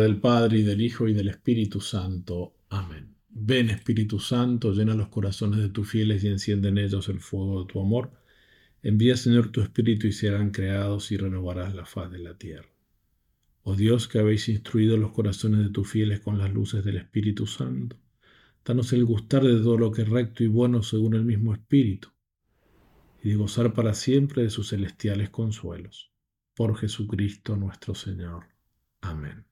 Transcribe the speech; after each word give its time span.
del 0.00 0.18
Padre 0.18 0.58
y 0.58 0.62
del 0.62 0.80
Hijo 0.80 1.08
y 1.08 1.12
del 1.12 1.28
Espíritu 1.28 1.80
Santo. 1.80 2.54
Amén. 2.70 3.14
Ven 3.28 3.70
Espíritu 3.70 4.18
Santo, 4.18 4.72
llena 4.72 4.94
los 4.94 5.08
corazones 5.08 5.60
de 5.60 5.68
tus 5.68 5.88
fieles 5.90 6.22
y 6.24 6.28
enciende 6.28 6.68
en 6.68 6.78
ellos 6.78 7.08
el 7.08 7.20
fuego 7.20 7.62
de 7.64 7.72
tu 7.72 7.80
amor. 7.80 8.12
Envía 8.82 9.16
Señor 9.16 9.52
tu 9.52 9.60
Espíritu 9.60 10.06
y 10.06 10.12
serán 10.12 10.50
creados 10.50 11.12
y 11.12 11.16
renovarás 11.16 11.74
la 11.74 11.86
faz 11.86 12.10
de 12.10 12.18
la 12.18 12.36
tierra. 12.36 12.68
Oh 13.64 13.76
Dios 13.76 14.08
que 14.08 14.18
habéis 14.18 14.48
instruido 14.48 14.96
los 14.96 15.12
corazones 15.12 15.60
de 15.60 15.70
tus 15.70 15.88
fieles 15.88 16.20
con 16.20 16.38
las 16.38 16.52
luces 16.52 16.84
del 16.84 16.96
Espíritu 16.96 17.46
Santo, 17.46 17.96
danos 18.64 18.92
el 18.92 19.04
gustar 19.04 19.44
de 19.44 19.56
todo 19.60 19.78
lo 19.78 19.92
que 19.92 20.02
es 20.02 20.08
recto 20.08 20.42
y 20.42 20.48
bueno 20.48 20.82
según 20.82 21.14
el 21.14 21.24
mismo 21.24 21.54
Espíritu, 21.54 22.08
y 23.22 23.30
de 23.30 23.36
gozar 23.36 23.72
para 23.72 23.94
siempre 23.94 24.42
de 24.42 24.50
sus 24.50 24.70
celestiales 24.70 25.30
consuelos. 25.30 26.10
Por 26.54 26.76
Jesucristo 26.76 27.56
nuestro 27.56 27.94
Señor. 27.94 28.46
Amén. 29.00 29.51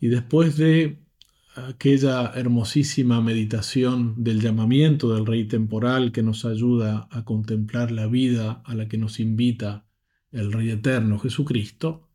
y 0.00 0.08
después 0.08 0.56
de 0.56 0.98
aquella 1.54 2.32
hermosísima 2.34 3.20
meditación 3.20 4.22
del 4.22 4.40
llamamiento 4.40 5.14
del 5.14 5.26
Rey 5.26 5.44
temporal 5.44 6.12
que 6.12 6.22
nos 6.22 6.44
ayuda 6.44 7.08
a 7.10 7.24
contemplar 7.24 7.90
la 7.90 8.06
vida 8.06 8.62
a 8.64 8.74
la 8.74 8.88
que 8.88 8.98
nos 8.98 9.18
invita 9.18 9.86
el 10.30 10.52
Rey 10.52 10.70
eterno 10.70 11.18
Jesucristo, 11.18 12.08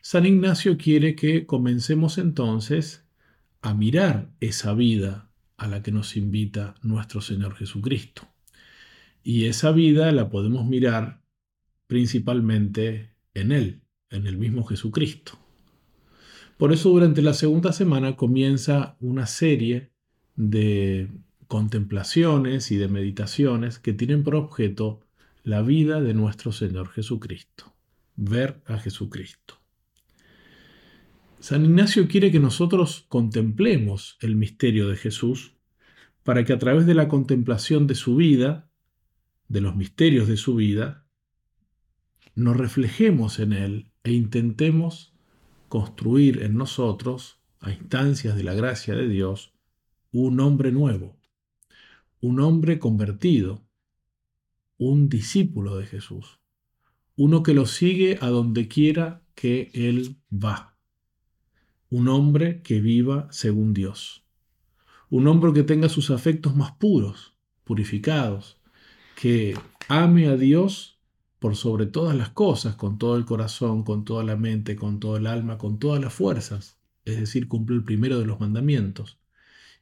San 0.00 0.24
Ignacio 0.24 0.76
quiere 0.76 1.16
que 1.16 1.46
comencemos 1.46 2.18
entonces 2.18 3.04
a 3.60 3.74
mirar 3.74 4.30
esa 4.40 4.72
vida 4.74 5.30
a 5.56 5.66
la 5.66 5.82
que 5.82 5.90
nos 5.90 6.16
invita 6.16 6.76
nuestro 6.82 7.20
Señor 7.20 7.56
Jesucristo. 7.56 8.28
Y 9.24 9.46
esa 9.46 9.72
vida 9.72 10.12
la 10.12 10.28
podemos 10.28 10.64
mirar 10.66 11.22
principalmente 11.88 13.10
en 13.34 13.50
Él, 13.50 13.82
en 14.10 14.28
el 14.28 14.36
mismo 14.36 14.64
Jesucristo. 14.64 15.45
Por 16.56 16.72
eso 16.72 16.88
durante 16.90 17.20
la 17.20 17.34
segunda 17.34 17.72
semana 17.72 18.16
comienza 18.16 18.96
una 19.00 19.26
serie 19.26 19.90
de 20.36 21.10
contemplaciones 21.48 22.70
y 22.70 22.76
de 22.76 22.88
meditaciones 22.88 23.78
que 23.78 23.92
tienen 23.92 24.24
por 24.24 24.36
objeto 24.36 25.00
la 25.44 25.62
vida 25.62 26.00
de 26.00 26.14
nuestro 26.14 26.52
Señor 26.52 26.88
Jesucristo, 26.88 27.74
ver 28.16 28.62
a 28.66 28.78
Jesucristo. 28.78 29.60
San 31.40 31.64
Ignacio 31.64 32.08
quiere 32.08 32.32
que 32.32 32.40
nosotros 32.40 33.04
contemplemos 33.08 34.16
el 34.20 34.34
misterio 34.34 34.88
de 34.88 34.96
Jesús 34.96 35.54
para 36.24 36.44
que 36.44 36.52
a 36.52 36.58
través 36.58 36.86
de 36.86 36.94
la 36.94 37.06
contemplación 37.06 37.86
de 37.86 37.94
su 37.94 38.16
vida, 38.16 38.68
de 39.48 39.60
los 39.60 39.76
misterios 39.76 40.26
de 40.26 40.36
su 40.36 40.56
vida, 40.56 41.06
nos 42.34 42.56
reflejemos 42.56 43.38
en 43.38 43.52
Él 43.52 43.92
e 44.02 44.12
intentemos 44.12 45.15
construir 45.68 46.42
en 46.42 46.56
nosotros, 46.56 47.38
a 47.60 47.70
instancias 47.70 48.36
de 48.36 48.44
la 48.44 48.54
gracia 48.54 48.94
de 48.94 49.08
Dios, 49.08 49.52
un 50.12 50.40
hombre 50.40 50.72
nuevo, 50.72 51.16
un 52.20 52.40
hombre 52.40 52.78
convertido, 52.78 53.62
un 54.78 55.08
discípulo 55.08 55.76
de 55.76 55.86
Jesús, 55.86 56.38
uno 57.16 57.42
que 57.42 57.54
lo 57.54 57.66
sigue 57.66 58.18
a 58.20 58.28
donde 58.28 58.68
quiera 58.68 59.22
que 59.34 59.70
Él 59.74 60.16
va, 60.32 60.76
un 61.90 62.08
hombre 62.08 62.62
que 62.62 62.80
viva 62.80 63.28
según 63.30 63.74
Dios, 63.74 64.24
un 65.08 65.26
hombre 65.26 65.52
que 65.52 65.62
tenga 65.62 65.88
sus 65.88 66.10
afectos 66.10 66.56
más 66.56 66.72
puros, 66.72 67.36
purificados, 67.64 68.58
que 69.14 69.58
ame 69.88 70.28
a 70.28 70.36
Dios 70.36 70.95
por 71.46 71.54
sobre 71.54 71.86
todas 71.86 72.16
las 72.16 72.30
cosas, 72.30 72.74
con 72.74 72.98
todo 72.98 73.16
el 73.16 73.24
corazón, 73.24 73.84
con 73.84 74.04
toda 74.04 74.24
la 74.24 74.34
mente, 74.34 74.74
con 74.74 74.98
todo 74.98 75.16
el 75.16 75.28
alma, 75.28 75.58
con 75.58 75.78
todas 75.78 76.02
las 76.02 76.12
fuerzas, 76.12 76.76
es 77.04 77.20
decir, 77.20 77.46
cumple 77.46 77.76
el 77.76 77.84
primero 77.84 78.18
de 78.18 78.26
los 78.26 78.40
mandamientos, 78.40 79.20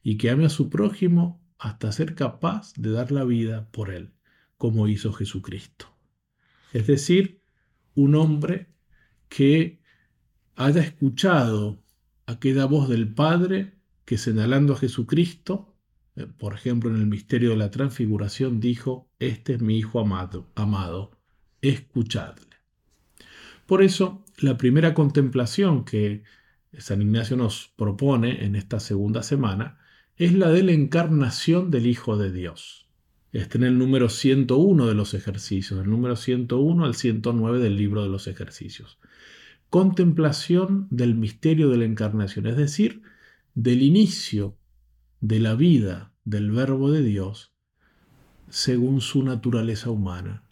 y 0.03 0.17
que 0.17 0.29
ame 0.29 0.45
a 0.45 0.49
su 0.49 0.69
prójimo 0.69 1.41
hasta 1.57 1.91
ser 1.91 2.13
capaz 2.13 2.73
de 2.75 2.91
dar 2.91 3.11
la 3.11 3.23
vida 3.23 3.67
por 3.71 3.89
él, 3.89 4.13
como 4.59 4.87
hizo 4.87 5.11
Jesucristo. 5.11 5.87
Es 6.71 6.85
decir, 6.85 7.41
un 7.95 8.13
hombre 8.13 8.67
que 9.27 9.81
haya 10.55 10.81
escuchado 10.81 11.81
aquella 12.27 12.65
voz 12.65 12.89
del 12.89 13.11
Padre 13.11 13.73
que 14.05 14.19
señalando 14.19 14.73
a 14.73 14.77
Jesucristo, 14.77 15.75
eh, 16.15 16.27
por 16.27 16.53
ejemplo 16.53 16.91
en 16.91 16.97
el 16.97 17.07
misterio 17.07 17.49
de 17.49 17.57
la 17.57 17.71
transfiguración, 17.71 18.59
dijo, 18.59 19.09
este 19.17 19.55
es 19.55 19.61
mi 19.63 19.79
Hijo 19.79 19.99
amado, 19.99 20.51
amado, 20.53 21.15
escuchadle. 21.69 22.45
Por 23.65 23.81
eso, 23.81 24.23
la 24.37 24.57
primera 24.57 24.93
contemplación 24.93 25.85
que 25.85 26.23
San 26.77 27.01
Ignacio 27.01 27.37
nos 27.37 27.73
propone 27.75 28.45
en 28.45 28.55
esta 28.55 28.79
segunda 28.79 29.23
semana 29.23 29.79
es 30.17 30.33
la 30.33 30.49
de 30.49 30.63
la 30.63 30.71
encarnación 30.71 31.71
del 31.71 31.87
Hijo 31.87 32.17
de 32.17 32.31
Dios. 32.31 32.87
Está 33.31 33.57
en 33.57 33.65
el 33.65 33.77
número 33.77 34.09
101 34.09 34.87
de 34.87 34.93
los 34.93 35.13
ejercicios, 35.13 35.81
el 35.81 35.89
número 35.89 36.15
101 36.15 36.85
al 36.85 36.95
109 36.95 37.59
del 37.59 37.75
libro 37.75 38.03
de 38.03 38.09
los 38.09 38.27
ejercicios. 38.27 38.97
Contemplación 39.69 40.87
del 40.89 41.15
misterio 41.15 41.69
de 41.69 41.77
la 41.77 41.85
encarnación, 41.85 42.47
es 42.47 42.55
decir, 42.55 43.01
del 43.55 43.81
inicio 43.81 44.57
de 45.19 45.39
la 45.39 45.55
vida 45.55 46.13
del 46.23 46.51
Verbo 46.51 46.91
de 46.91 47.03
Dios 47.03 47.51
según 48.49 49.01
su 49.01 49.23
naturaleza 49.23 49.89
humana 49.89 50.44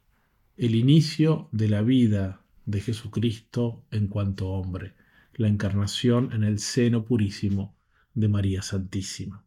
el 0.56 0.76
inicio 0.76 1.50
de 1.52 1.68
la 1.68 1.82
vida 1.82 2.42
de 2.66 2.80
Jesucristo 2.80 3.84
en 3.92 4.08
cuanto 4.08 4.50
hombre, 4.50 4.94
la 5.34 5.48
encarnación 5.48 6.32
en 6.32 6.44
el 6.44 6.60
seno 6.60 7.06
purísimo 7.06 7.76
de 8.14 8.28
María 8.28 8.62
Santísima. 8.62 9.44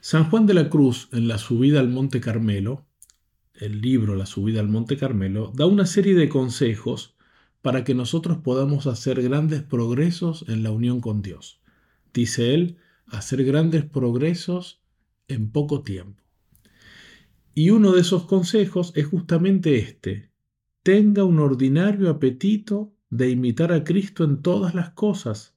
San 0.00 0.28
Juan 0.30 0.46
de 0.46 0.54
la 0.54 0.68
Cruz, 0.68 1.08
en 1.12 1.28
la 1.28 1.38
subida 1.38 1.80
al 1.80 1.88
Monte 1.88 2.20
Carmelo, 2.20 2.86
el 3.54 3.80
libro 3.80 4.16
La 4.16 4.26
subida 4.26 4.60
al 4.60 4.68
Monte 4.68 4.96
Carmelo, 4.96 5.52
da 5.54 5.66
una 5.66 5.86
serie 5.86 6.14
de 6.14 6.28
consejos 6.28 7.16
para 7.62 7.84
que 7.84 7.94
nosotros 7.94 8.38
podamos 8.38 8.86
hacer 8.86 9.22
grandes 9.22 9.62
progresos 9.62 10.44
en 10.48 10.62
la 10.62 10.70
unión 10.70 11.00
con 11.00 11.22
Dios. 11.22 11.60
Dice 12.12 12.54
él, 12.54 12.78
hacer 13.06 13.44
grandes 13.44 13.84
progresos 13.84 14.80
en 15.28 15.50
poco 15.50 15.82
tiempo. 15.82 16.25
Y 17.58 17.70
uno 17.70 17.92
de 17.92 18.02
esos 18.02 18.26
consejos 18.26 18.92
es 18.96 19.06
justamente 19.06 19.76
este. 19.76 20.28
Tenga 20.82 21.24
un 21.24 21.38
ordinario 21.38 22.10
apetito 22.10 22.92
de 23.08 23.30
imitar 23.30 23.72
a 23.72 23.82
Cristo 23.82 24.24
en 24.24 24.42
todas 24.42 24.74
las 24.74 24.90
cosas, 24.90 25.56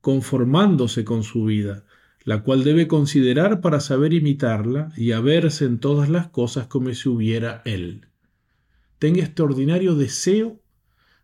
conformándose 0.00 1.04
con 1.04 1.22
su 1.22 1.44
vida, 1.44 1.84
la 2.24 2.42
cual 2.42 2.64
debe 2.64 2.88
considerar 2.88 3.60
para 3.60 3.78
saber 3.78 4.14
imitarla 4.14 4.90
y 4.96 5.12
a 5.12 5.20
verse 5.20 5.64
en 5.64 5.78
todas 5.78 6.08
las 6.08 6.26
cosas 6.26 6.66
como 6.66 6.92
si 6.92 7.08
hubiera 7.08 7.62
Él. 7.64 8.08
Tenga 8.98 9.22
este 9.22 9.40
ordinario 9.40 9.94
deseo 9.94 10.60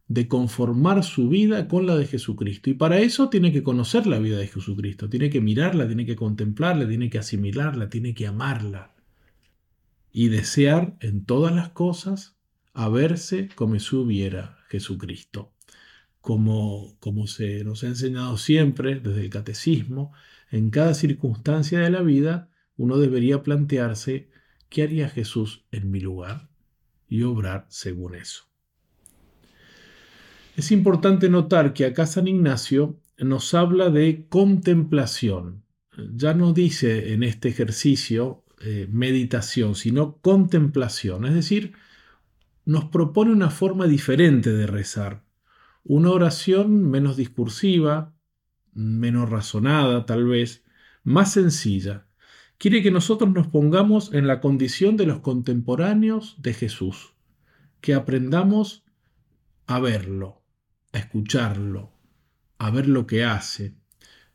de 0.06 0.28
conformar 0.28 1.02
su 1.02 1.28
vida 1.28 1.66
con 1.66 1.86
la 1.86 1.96
de 1.96 2.06
Jesucristo. 2.06 2.70
Y 2.70 2.74
para 2.74 3.00
eso 3.00 3.30
tiene 3.30 3.50
que 3.50 3.64
conocer 3.64 4.06
la 4.06 4.20
vida 4.20 4.38
de 4.38 4.46
Jesucristo, 4.46 5.08
tiene 5.08 5.28
que 5.28 5.40
mirarla, 5.40 5.88
tiene 5.88 6.06
que 6.06 6.14
contemplarla, 6.14 6.86
tiene 6.86 7.10
que 7.10 7.18
asimilarla, 7.18 7.88
tiene 7.88 8.14
que 8.14 8.28
amarla 8.28 8.93
y 10.14 10.28
desear 10.28 10.96
en 11.00 11.24
todas 11.26 11.52
las 11.52 11.70
cosas 11.70 12.36
a 12.72 12.88
verse 12.88 13.48
como 13.56 13.78
si 13.80 13.96
hubiera 13.96 14.58
Jesucristo. 14.68 15.52
Como, 16.20 16.96
como 17.00 17.26
se 17.26 17.64
nos 17.64 17.82
ha 17.82 17.88
enseñado 17.88 18.38
siempre 18.38 19.00
desde 19.00 19.22
el 19.22 19.28
catecismo, 19.28 20.12
en 20.52 20.70
cada 20.70 20.94
circunstancia 20.94 21.80
de 21.80 21.90
la 21.90 22.00
vida 22.00 22.48
uno 22.76 22.96
debería 22.98 23.42
plantearse 23.42 24.30
qué 24.68 24.84
haría 24.84 25.08
Jesús 25.08 25.64
en 25.72 25.90
mi 25.90 25.98
lugar 25.98 26.48
y 27.08 27.24
obrar 27.24 27.66
según 27.68 28.14
eso. 28.14 28.44
Es 30.56 30.70
importante 30.70 31.28
notar 31.28 31.74
que 31.74 31.86
acá 31.86 32.06
San 32.06 32.28
Ignacio 32.28 33.00
nos 33.18 33.52
habla 33.52 33.90
de 33.90 34.26
contemplación. 34.28 35.64
Ya 36.14 36.34
no 36.34 36.52
dice 36.52 37.12
en 37.12 37.24
este 37.24 37.48
ejercicio 37.48 38.43
eh, 38.66 38.88
meditación, 38.90 39.74
sino 39.74 40.16
contemplación. 40.22 41.26
Es 41.26 41.34
decir, 41.34 41.74
nos 42.64 42.86
propone 42.86 43.30
una 43.30 43.50
forma 43.50 43.86
diferente 43.86 44.52
de 44.54 44.66
rezar. 44.66 45.22
Una 45.82 46.10
oración 46.10 46.90
menos 46.90 47.18
discursiva, 47.18 48.14
menos 48.72 49.28
razonada 49.28 50.06
tal 50.06 50.24
vez, 50.24 50.64
más 51.02 51.32
sencilla. 51.32 52.06
Quiere 52.56 52.82
que 52.82 52.90
nosotros 52.90 53.30
nos 53.34 53.48
pongamos 53.48 54.14
en 54.14 54.26
la 54.26 54.40
condición 54.40 54.96
de 54.96 55.04
los 55.04 55.20
contemporáneos 55.20 56.36
de 56.40 56.54
Jesús, 56.54 57.12
que 57.82 57.92
aprendamos 57.92 58.82
a 59.66 59.78
verlo, 59.78 60.42
a 60.94 60.98
escucharlo, 61.00 61.92
a 62.56 62.70
ver 62.70 62.88
lo 62.88 63.06
que 63.06 63.24
hace, 63.24 63.74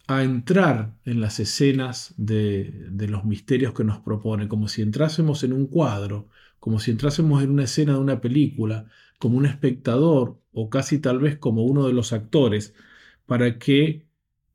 a 0.09 0.23
entrar 0.23 0.95
en 1.05 1.21
las 1.21 1.39
escenas 1.39 2.15
de, 2.17 2.87
los 3.07 3.25
misterios 3.25 3.75
que 3.75 3.83
nos 3.83 3.99
propone, 3.99 4.47
como 4.47 4.67
si 4.67 4.81
entrásemos 4.81 5.43
en 5.43 5.53
un 5.53 5.67
cuadro, 5.67 6.29
como 6.59 6.79
si 6.79 6.89
entrásemos 6.89 7.43
en 7.43 7.51
una 7.51 7.65
escena 7.65 7.93
de 7.93 7.99
una 7.99 8.19
película, 8.19 8.87
como 9.19 9.37
un 9.37 9.45
espectador 9.45 10.41
o 10.51 10.71
casi 10.71 10.97
tal 10.97 11.19
vez 11.19 11.37
como 11.37 11.63
uno 11.63 11.85
de 11.85 11.93
los 11.93 12.11
actores, 12.11 12.73
para 13.27 13.59
que 13.59 14.07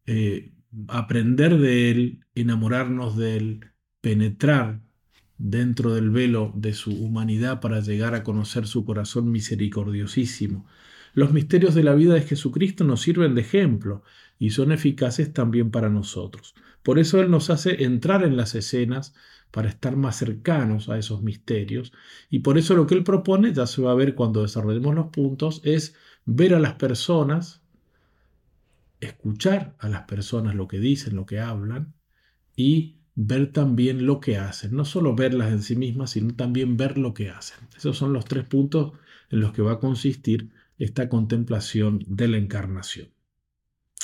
eh, 0.07 0.53
aprender 0.89 1.57
de 1.59 1.93
él, 1.93 2.25
enamorarnos 2.35 3.17
de 3.17 3.37
él, 3.37 3.61
penetrar 4.01 4.81
dentro 5.39 5.95
del 5.95 6.11
velo 6.11 6.53
de 6.57 6.73
su 6.73 6.91
humanidad 6.91 7.61
para 7.61 7.79
llegar 7.79 8.17
a 8.17 8.25
conocer 8.25 8.67
su 8.67 8.85
corazón 8.85 9.31
misericordiosísimo. 9.31 10.67
Los 11.15 11.33
misterios 11.33 11.77
de 11.77 11.85
la 11.85 11.95
vida 11.95 12.15
de 12.15 12.23
Jesucristo 12.23 12.83
nos 12.83 13.03
sirven 13.03 13.37
de 13.37 13.43
ejemplo 13.43 14.03
y 14.39 14.51
son 14.51 14.73
eficaces 14.73 15.33
también 15.33 15.71
para 15.71 15.89
nosotros. 15.89 16.55
Por 16.83 16.99
eso 16.99 17.21
Él 17.21 17.31
nos 17.31 17.51
hace 17.51 17.85
entrar 17.85 18.25
en 18.25 18.37
las 18.37 18.55
escenas 18.55 19.15
para 19.51 19.69
estar 19.69 19.97
más 19.97 20.17
cercanos 20.17 20.89
a 20.89 20.99
esos 20.99 21.23
misterios 21.23 21.93
y 22.29 22.41
por 22.41 22.59
eso 22.59 22.75
lo 22.75 22.87
que 22.87 22.95
Él 22.95 23.05
propone, 23.05 23.53
ya 23.53 23.67
se 23.67 23.83
va 23.83 23.93
a 23.93 23.95
ver 23.95 24.15
cuando 24.15 24.43
desarrollemos 24.43 24.95
los 24.95 25.07
puntos, 25.07 25.61
es 25.65 25.95
ver 26.25 26.55
a 26.55 26.61
las 26.61 26.75
personas, 26.75 27.63
escuchar 29.01 29.77
a 29.79 29.89
las 29.89 30.03
personas 30.03 30.55
lo 30.55 30.69
que 30.69 30.79
dicen, 30.79 31.17
lo 31.17 31.27
que 31.27 31.41
hablan 31.41 31.95
y 32.57 32.97
ver 33.15 33.53
también 33.53 34.07
lo 34.07 34.21
que 34.21 34.39
hacen. 34.39 34.75
No 34.75 34.85
solo 34.85 35.15
verlas 35.15 35.53
en 35.53 35.63
sí 35.63 35.77
mismas, 35.77 36.11
sino 36.11 36.35
también 36.35 36.77
ver 36.77 36.99
lo 36.99 37.15
que 37.15 37.31
hacen. 37.31 37.59
Esos 37.77 37.97
son 37.97 38.13
los 38.13 38.25
tres 38.25 38.45
puntos 38.45 38.93
en 39.31 39.41
los 39.41 39.53
que 39.53 39.63
va 39.63 39.73
a 39.73 39.81
consistir 39.81 40.51
esta 40.79 41.09
contemplación 41.09 42.05
de 42.09 42.29
la 42.29 42.39
encarnación. 42.39 43.14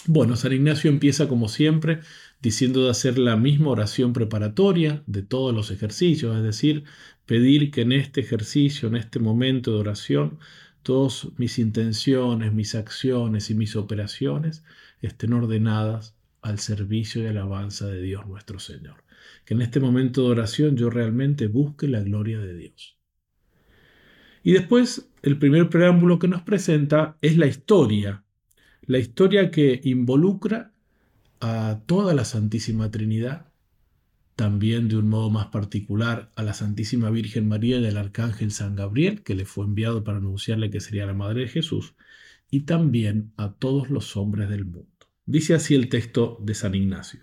Bueno, 0.07 0.35
San 0.37 0.53
Ignacio 0.53 0.91
empieza 0.91 1.29
como 1.29 1.49
siempre 1.49 2.01
diciendo 2.41 2.85
de 2.85 2.91
hacer 2.91 3.19
la 3.19 3.37
misma 3.37 3.71
oración 3.71 4.13
preparatoria 4.15 5.03
de 5.07 5.23
todos 5.23 5.55
los 5.55 5.71
ejercicios, 5.71 6.37
es 6.37 6.43
decir, 6.43 6.85
pedir 7.27 7.71
que 7.71 7.83
en 7.83 7.93
este 7.93 8.23
ejercicio, 8.23 8.89
en 8.89 8.97
este 8.97 9.19
momento 9.19 9.75
de 9.75 9.81
oración, 9.81 10.39
todas 10.83 11.29
mis 11.37 11.59
intenciones, 11.59 12.53
mis 12.53 12.75
acciones 12.75 13.51
y 13.51 13.55
mis 13.55 13.77
operaciones 13.77 14.65
estén 15.03 15.35
ordenadas 15.35 16.17
al 16.41 16.59
servicio 16.59 17.23
y 17.23 17.27
alabanza 17.27 17.87
de 17.87 18.01
Dios 18.01 18.27
nuestro 18.27 18.59
Señor. 18.59 19.05
Que 19.45 19.53
en 19.53 19.61
este 19.61 19.81
momento 19.81 20.23
de 20.23 20.31
oración 20.31 20.77
yo 20.77 20.89
realmente 20.89 21.47
busque 21.47 21.89
la 21.89 22.01
gloria 22.01 22.39
de 22.39 22.57
Dios. 22.57 22.99
Y 24.43 24.53
después, 24.53 25.11
el 25.23 25.39
primer 25.39 25.69
preámbulo 25.69 26.19
que 26.19 26.29
nos 26.29 26.41
presenta 26.41 27.19
es 27.21 27.37
la 27.37 27.47
historia, 27.47 28.25
la 28.91 28.99
historia 28.99 29.53
que 29.53 29.81
involucra 29.85 30.73
a 31.39 31.81
toda 31.87 32.13
la 32.13 32.25
Santísima 32.25 32.91
Trinidad, 32.91 33.47
también 34.35 34.89
de 34.89 34.97
un 34.97 35.09
modo 35.09 35.31
más 35.31 35.47
particular 35.47 36.33
a 36.35 36.43
la 36.43 36.55
Santísima 36.55 37.09
Virgen 37.09 37.47
María 37.47 37.79
y 37.79 37.87
al 37.87 37.97
Arcángel 37.97 38.51
San 38.51 38.75
Gabriel, 38.75 39.23
que 39.23 39.37
le 39.37 39.45
fue 39.45 39.65
enviado 39.65 40.03
para 40.03 40.19
anunciarle 40.19 40.71
que 40.71 40.81
sería 40.81 41.07
la 41.07 41.15
Madre 41.15 41.43
de 41.43 41.49
Jesús, 41.49 41.95
y 42.51 42.63
también 42.63 43.31
a 43.37 43.53
todos 43.53 43.91
los 43.91 44.17
hombres 44.17 44.49
del 44.49 44.65
mundo. 44.65 45.07
Dice 45.25 45.55
así 45.55 45.77
el 45.77 45.89
texto 45.89 46.39
de 46.41 46.55
San 46.57 46.75
Ignacio. 46.75 47.21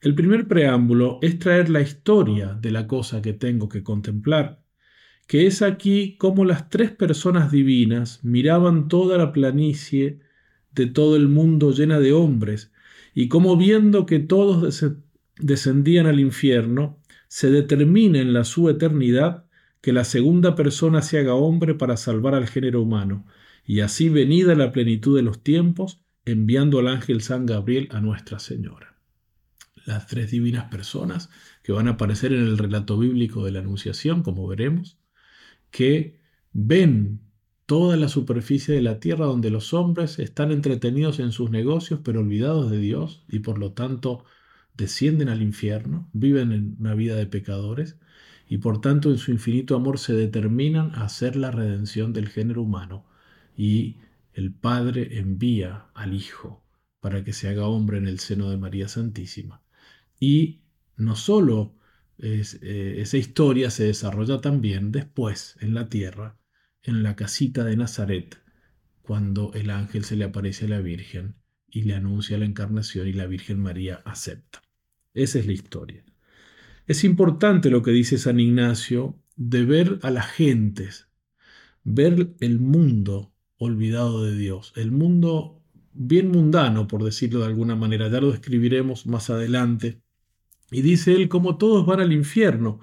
El 0.00 0.14
primer 0.14 0.46
preámbulo 0.46 1.18
es 1.20 1.36
traer 1.40 1.68
la 1.68 1.80
historia 1.80 2.54
de 2.54 2.70
la 2.70 2.86
cosa 2.86 3.20
que 3.20 3.32
tengo 3.32 3.68
que 3.68 3.82
contemplar 3.82 4.62
que 5.26 5.46
es 5.46 5.62
aquí 5.62 6.16
como 6.16 6.44
las 6.44 6.68
tres 6.68 6.90
personas 6.90 7.50
divinas 7.50 8.22
miraban 8.22 8.88
toda 8.88 9.18
la 9.18 9.32
planicie 9.32 10.20
de 10.74 10.86
todo 10.86 11.16
el 11.16 11.28
mundo 11.28 11.72
llena 11.72 11.98
de 12.00 12.12
hombres, 12.12 12.72
y 13.14 13.28
como 13.28 13.56
viendo 13.56 14.06
que 14.06 14.18
todos 14.18 14.84
descendían 15.38 16.06
al 16.06 16.20
infierno, 16.20 16.98
se 17.28 17.50
determina 17.50 18.20
en 18.20 18.32
la 18.32 18.44
su 18.44 18.68
eternidad 18.68 19.46
que 19.80 19.92
la 19.92 20.04
segunda 20.04 20.54
persona 20.54 21.02
se 21.02 21.18
haga 21.18 21.34
hombre 21.34 21.74
para 21.74 21.96
salvar 21.96 22.34
al 22.34 22.46
género 22.46 22.82
humano, 22.82 23.26
y 23.66 23.80
así 23.80 24.08
venida 24.08 24.54
la 24.54 24.72
plenitud 24.72 25.16
de 25.16 25.22
los 25.22 25.42
tiempos, 25.42 26.00
enviando 26.24 26.78
al 26.78 26.88
ángel 26.88 27.20
San 27.20 27.46
Gabriel 27.46 27.88
a 27.90 28.00
Nuestra 28.00 28.38
Señora. 28.38 28.96
Las 29.84 30.06
tres 30.06 30.30
divinas 30.30 30.70
personas 30.70 31.30
que 31.62 31.72
van 31.72 31.88
a 31.88 31.92
aparecer 31.92 32.32
en 32.32 32.42
el 32.42 32.58
relato 32.58 32.96
bíblico 32.96 33.44
de 33.44 33.50
la 33.50 33.58
Anunciación, 33.58 34.22
como 34.22 34.46
veremos, 34.46 34.98
que 35.70 36.20
ven 36.52 37.20
toda 37.72 37.96
la 37.96 38.08
superficie 38.08 38.74
de 38.74 38.82
la 38.82 39.00
tierra 39.00 39.24
donde 39.24 39.48
los 39.48 39.72
hombres 39.72 40.18
están 40.18 40.52
entretenidos 40.52 41.18
en 41.20 41.32
sus 41.32 41.50
negocios 41.50 42.00
pero 42.04 42.20
olvidados 42.20 42.70
de 42.70 42.78
Dios 42.78 43.24
y 43.30 43.38
por 43.38 43.56
lo 43.56 43.72
tanto 43.72 44.26
descienden 44.74 45.30
al 45.30 45.40
infierno, 45.40 46.06
viven 46.12 46.52
en 46.52 46.76
una 46.80 46.94
vida 46.94 47.16
de 47.16 47.24
pecadores 47.24 47.96
y 48.46 48.58
por 48.58 48.82
tanto 48.82 49.10
en 49.10 49.16
su 49.16 49.30
infinito 49.30 49.74
amor 49.74 49.98
se 49.98 50.12
determinan 50.12 50.90
a 50.94 51.04
hacer 51.04 51.34
la 51.34 51.50
redención 51.50 52.12
del 52.12 52.28
género 52.28 52.60
humano 52.60 53.06
y 53.56 53.96
el 54.34 54.52
Padre 54.52 55.18
envía 55.18 55.86
al 55.94 56.12
Hijo 56.12 56.62
para 57.00 57.24
que 57.24 57.32
se 57.32 57.48
haga 57.48 57.68
hombre 57.68 57.96
en 57.96 58.06
el 58.06 58.18
seno 58.18 58.50
de 58.50 58.58
María 58.58 58.86
Santísima. 58.86 59.62
Y 60.20 60.60
no 60.98 61.16
solo 61.16 61.74
eh, 62.18 62.42
esa 62.98 63.16
historia 63.16 63.70
se 63.70 63.84
desarrolla 63.84 64.42
también 64.42 64.92
después 64.92 65.56
en 65.62 65.72
la 65.72 65.88
tierra, 65.88 66.36
en 66.82 67.02
la 67.02 67.16
casita 67.16 67.64
de 67.64 67.76
Nazaret, 67.76 68.40
cuando 69.02 69.52
el 69.54 69.70
ángel 69.70 70.04
se 70.04 70.16
le 70.16 70.24
aparece 70.24 70.66
a 70.66 70.68
la 70.68 70.80
Virgen 70.80 71.34
y 71.68 71.82
le 71.82 71.94
anuncia 71.94 72.38
la 72.38 72.44
encarnación 72.44 73.08
y 73.08 73.12
la 73.12 73.26
Virgen 73.26 73.60
María 73.60 74.02
acepta. 74.04 74.62
Esa 75.14 75.38
es 75.38 75.46
la 75.46 75.52
historia. 75.52 76.04
Es 76.86 77.04
importante 77.04 77.70
lo 77.70 77.82
que 77.82 77.90
dice 77.90 78.18
San 78.18 78.40
Ignacio 78.40 79.18
de 79.36 79.64
ver 79.64 79.98
a 80.02 80.10
las 80.10 80.30
gentes, 80.30 81.08
ver 81.84 82.34
el 82.40 82.58
mundo 82.58 83.32
olvidado 83.56 84.24
de 84.24 84.36
Dios, 84.36 84.72
el 84.76 84.90
mundo 84.90 85.62
bien 85.92 86.30
mundano, 86.30 86.88
por 86.88 87.04
decirlo 87.04 87.40
de 87.40 87.46
alguna 87.46 87.76
manera, 87.76 88.08
ya 88.08 88.20
lo 88.20 88.32
describiremos 88.32 89.06
más 89.06 89.30
adelante, 89.30 90.02
y 90.70 90.82
dice 90.82 91.14
él 91.14 91.28
como 91.28 91.58
todos 91.58 91.86
van 91.86 92.00
al 92.00 92.12
infierno, 92.12 92.80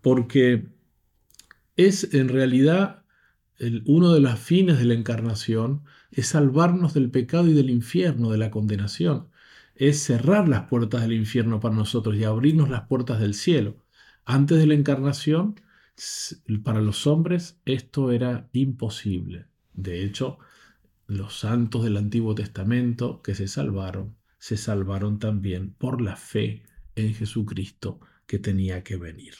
porque 0.00 0.68
es 1.76 2.12
en 2.12 2.28
realidad 2.28 2.99
uno 3.86 4.12
de 4.12 4.20
los 4.20 4.38
fines 4.38 4.78
de 4.78 4.84
la 4.84 4.94
encarnación, 4.94 5.84
es 6.10 6.28
salvarnos 6.28 6.94
del 6.94 7.10
pecado 7.10 7.46
y 7.48 7.52
del 7.52 7.70
infierno, 7.70 8.30
de 8.30 8.38
la 8.38 8.50
condenación. 8.50 9.28
Es 9.74 10.02
cerrar 10.02 10.48
las 10.48 10.68
puertas 10.68 11.02
del 11.02 11.12
infierno 11.12 11.60
para 11.60 11.74
nosotros 11.74 12.16
y 12.16 12.24
abrirnos 12.24 12.70
las 12.70 12.86
puertas 12.88 13.20
del 13.20 13.34
cielo. 13.34 13.76
Antes 14.24 14.58
de 14.58 14.66
la 14.66 14.74
encarnación, 14.74 15.56
para 16.64 16.80
los 16.80 17.06
hombres 17.06 17.60
esto 17.64 18.10
era 18.10 18.48
imposible. 18.52 19.46
De 19.74 20.04
hecho, 20.04 20.38
los 21.06 21.38
santos 21.38 21.84
del 21.84 21.96
Antiguo 21.96 22.34
Testamento 22.34 23.20
que 23.22 23.34
se 23.34 23.48
salvaron, 23.48 24.16
se 24.38 24.56
salvaron 24.56 25.18
también 25.18 25.74
por 25.74 26.00
la 26.00 26.16
fe 26.16 26.62
en 26.94 27.14
Jesucristo 27.14 28.00
que 28.26 28.38
tenía 28.38 28.82
que 28.82 28.96
venir. 28.96 29.34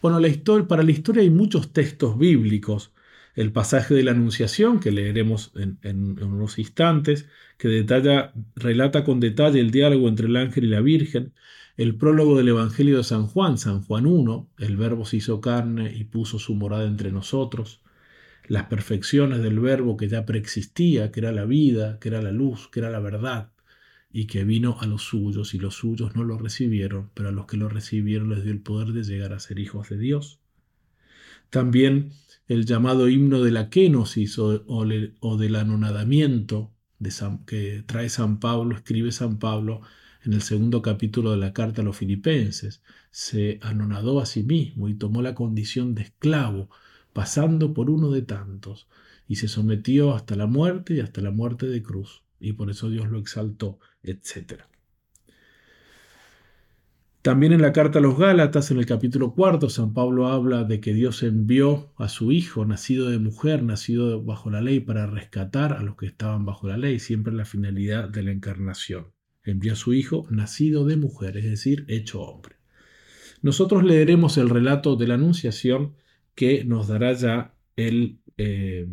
Bueno, 0.00 0.20
para 0.66 0.82
la 0.82 0.90
historia 0.90 1.22
hay 1.22 1.30
muchos 1.30 1.72
textos 1.72 2.18
bíblicos. 2.18 2.92
El 3.38 3.52
pasaje 3.52 3.94
de 3.94 4.02
la 4.02 4.10
Anunciación, 4.10 4.80
que 4.80 4.90
leeremos 4.90 5.52
en, 5.54 6.20
unos 6.20 6.58
instantes, 6.58 7.28
que 7.56 7.68
detalla, 7.68 8.32
relata 8.56 9.04
con 9.04 9.20
detalle 9.20 9.60
el 9.60 9.70
diálogo 9.70 10.08
entre 10.08 10.26
el 10.26 10.34
ángel 10.34 10.64
y 10.64 10.66
la 10.66 10.80
Virgen. 10.80 11.34
El 11.76 11.94
prólogo 11.94 12.36
del 12.36 12.48
Evangelio 12.48 12.96
de 12.96 13.04
San 13.04 13.28
Juan, 13.28 13.56
San 13.56 13.84
Juan 13.84 14.06
1, 14.06 14.50
el 14.58 14.76
Verbo 14.76 15.04
se 15.04 15.18
hizo 15.18 15.40
carne 15.40 15.94
y 15.94 16.02
puso 16.02 16.40
su 16.40 16.56
morada 16.56 16.84
entre 16.88 17.12
nosotros. 17.12 17.80
Las 18.48 18.64
perfecciones 18.64 19.40
del 19.40 19.60
Verbo 19.60 19.96
que 19.96 20.08
ya 20.08 20.26
preexistía, 20.26 21.12
que 21.12 21.20
era 21.20 21.30
la 21.30 21.44
vida, 21.44 22.00
que 22.00 22.08
era 22.08 22.20
la 22.20 22.32
luz, 22.32 22.66
que 22.66 22.80
era 22.80 22.90
la 22.90 22.98
verdad 22.98 23.52
y 24.10 24.26
que 24.26 24.42
vino 24.42 24.78
a 24.80 24.86
los 24.86 25.02
suyos 25.02 25.54
y 25.54 25.60
los 25.60 25.76
suyos 25.76 26.16
no 26.16 26.24
lo 26.24 26.38
recibieron, 26.38 27.10
pero 27.14 27.28
a 27.28 27.32
los 27.32 27.46
que 27.46 27.56
lo 27.56 27.68
recibieron 27.68 28.30
les 28.30 28.42
dio 28.42 28.50
el 28.50 28.62
poder 28.62 28.88
de 28.88 29.04
llegar 29.04 29.32
a 29.32 29.38
ser 29.38 29.60
hijos 29.60 29.90
de 29.90 29.98
Dios. 29.98 30.40
También 31.50 32.10
el 32.48 32.66
llamado 32.66 33.08
himno 33.08 33.42
de 33.42 33.52
la 33.52 33.70
kenosis 33.70 34.38
o, 34.38 35.36
del 35.38 35.56
anonadamiento 35.56 36.72
que 37.46 37.84
trae 37.86 38.08
San 38.08 38.40
Pablo, 38.40 38.74
escribe 38.74 39.12
San 39.12 39.38
Pablo 39.38 39.82
en 40.24 40.32
el 40.32 40.42
segundo 40.42 40.82
capítulo 40.82 41.30
de 41.30 41.36
la 41.36 41.52
carta 41.52 41.82
a 41.82 41.84
los 41.84 41.96
filipenses. 41.96 42.82
Se 43.10 43.60
anonadó 43.62 44.20
a 44.20 44.26
sí 44.26 44.42
mismo 44.42 44.88
y 44.88 44.94
tomó 44.94 45.22
la 45.22 45.34
condición 45.36 45.94
de 45.94 46.02
esclavo, 46.02 46.70
pasando 47.12 47.72
por 47.72 47.90
uno 47.90 48.10
de 48.10 48.22
tantos, 48.22 48.88
y 49.28 49.36
se 49.36 49.46
sometió 49.46 50.14
hasta 50.14 50.34
la 50.34 50.46
muerte 50.46 50.94
y 50.94 51.00
hasta 51.00 51.20
la 51.20 51.30
muerte 51.30 51.66
de 51.66 51.82
cruz 51.82 52.22
y 52.40 52.52
por 52.52 52.70
eso 52.70 52.88
Dios 52.88 53.08
lo 53.08 53.18
exaltó, 53.18 53.78
etc. 54.02 54.62
También 57.28 57.52
en 57.52 57.60
la 57.60 57.74
carta 57.74 57.98
a 57.98 58.00
los 58.00 58.16
Gálatas, 58.16 58.70
en 58.70 58.78
el 58.78 58.86
capítulo 58.86 59.34
cuarto, 59.34 59.68
San 59.68 59.92
Pablo 59.92 60.28
habla 60.28 60.64
de 60.64 60.80
que 60.80 60.94
Dios 60.94 61.22
envió 61.22 61.92
a 61.98 62.08
su 62.08 62.32
Hijo, 62.32 62.64
nacido 62.64 63.10
de 63.10 63.18
mujer, 63.18 63.62
nacido 63.62 64.24
bajo 64.24 64.48
la 64.48 64.62
ley, 64.62 64.80
para 64.80 65.06
rescatar 65.06 65.74
a 65.74 65.82
los 65.82 65.94
que 65.96 66.06
estaban 66.06 66.46
bajo 66.46 66.68
la 66.68 66.78
ley, 66.78 66.98
siempre 66.98 67.34
la 67.34 67.44
finalidad 67.44 68.08
de 68.08 68.22
la 68.22 68.30
encarnación. 68.30 69.12
Envió 69.44 69.74
a 69.74 69.76
su 69.76 69.92
Hijo, 69.92 70.26
nacido 70.30 70.86
de 70.86 70.96
mujer, 70.96 71.36
es 71.36 71.44
decir, 71.44 71.84
hecho 71.88 72.22
hombre. 72.22 72.56
Nosotros 73.42 73.84
leeremos 73.84 74.38
el 74.38 74.48
relato 74.48 74.96
de 74.96 75.08
la 75.08 75.16
Anunciación 75.16 75.96
que 76.34 76.64
nos 76.64 76.88
dará 76.88 77.12
ya 77.12 77.54
el, 77.76 78.20
eh, 78.38 78.88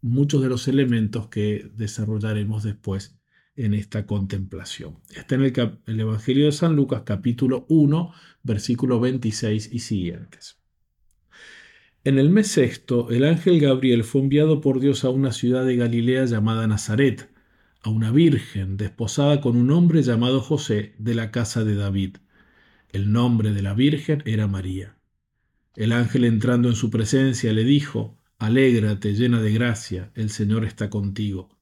muchos 0.00 0.42
de 0.42 0.48
los 0.48 0.68
elementos 0.68 1.26
que 1.26 1.68
desarrollaremos 1.74 2.62
después 2.62 3.18
en 3.56 3.74
esta 3.74 4.06
contemplación. 4.06 4.98
Está 5.14 5.34
en 5.34 5.42
el, 5.86 6.00
Evangelio 6.00 6.46
de 6.46 6.52
San 6.52 6.74
Lucas 6.74 7.02
capítulo 7.04 7.66
1, 7.68 8.12
versículo 8.42 9.00
26 9.00 9.70
y 9.72 9.78
siguientes. 9.80 10.58
En 12.04 12.18
el 12.18 12.30
mes 12.30 12.48
sexto, 12.48 13.10
el 13.10 13.24
ángel 13.24 13.60
Gabriel 13.60 14.04
fue 14.04 14.22
enviado 14.22 14.60
por 14.60 14.80
Dios 14.80 15.04
a 15.04 15.10
una 15.10 15.32
ciudad 15.32 15.64
de 15.64 15.76
Galilea 15.76 16.24
llamada 16.24 16.66
Nazaret, 16.66 17.30
a 17.82 17.90
una 17.90 18.10
virgen 18.10 18.76
desposada 18.76 19.40
con 19.40 19.56
un 19.56 19.70
hombre 19.70 20.02
llamado 20.02 20.40
José 20.40 20.94
de 20.98 21.14
la 21.14 21.30
casa 21.30 21.64
de 21.64 21.74
David. 21.74 22.16
El 22.90 23.12
nombre 23.12 23.52
de 23.52 23.62
la 23.62 23.74
virgen 23.74 24.22
era 24.26 24.46
María. 24.48 24.96
El 25.76 25.92
ángel 25.92 26.24
entrando 26.24 26.68
en 26.68 26.74
su 26.74 26.90
presencia 26.90 27.52
le 27.52 27.64
dijo, 27.64 28.18
Alégrate 28.38 29.14
llena 29.14 29.40
de 29.40 29.52
gracia, 29.52 30.10
el 30.14 30.30
Señor 30.30 30.64
está 30.64 30.90
contigo. 30.90 31.61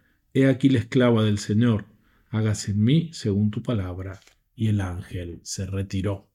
He 0.33 0.47
aquí 0.47 0.69
la 0.69 0.79
esclava 0.79 1.23
del 1.23 1.37
Señor, 1.37 1.85
hágase 2.29 2.71
en 2.71 2.83
mí 2.83 3.09
según 3.13 3.51
tu 3.51 3.61
palabra. 3.61 4.19
Y 4.55 4.67
el 4.67 4.81
ángel 4.81 5.39
se 5.43 5.65
retiró. 5.65 6.29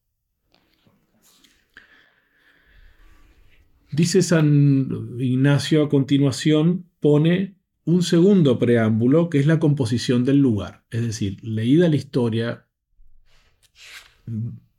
Dice 3.93 4.23
San 4.23 4.89
Ignacio 5.19 5.85
a 5.85 5.89
continuación, 5.89 6.91
pone 7.01 7.57
un 7.85 8.03
segundo 8.03 8.59
preámbulo 8.59 9.31
que 9.31 9.39
es 9.39 9.47
la 9.47 9.61
composición 9.61 10.25
del 10.25 10.39
lugar. 10.39 10.85
Es 10.91 11.03
decir, 11.03 11.39
leída 11.43 11.89
la 11.89 11.97
historia, 11.97 12.67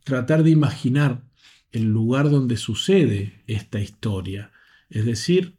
tratar 0.03 0.43
de 0.43 0.51
imaginar 0.51 1.23
el 1.71 1.85
lugar 1.85 2.29
donde 2.29 2.57
sucede 2.57 3.43
esta 3.47 3.79
historia. 3.79 4.51
Es 4.89 5.05
decir, 5.05 5.57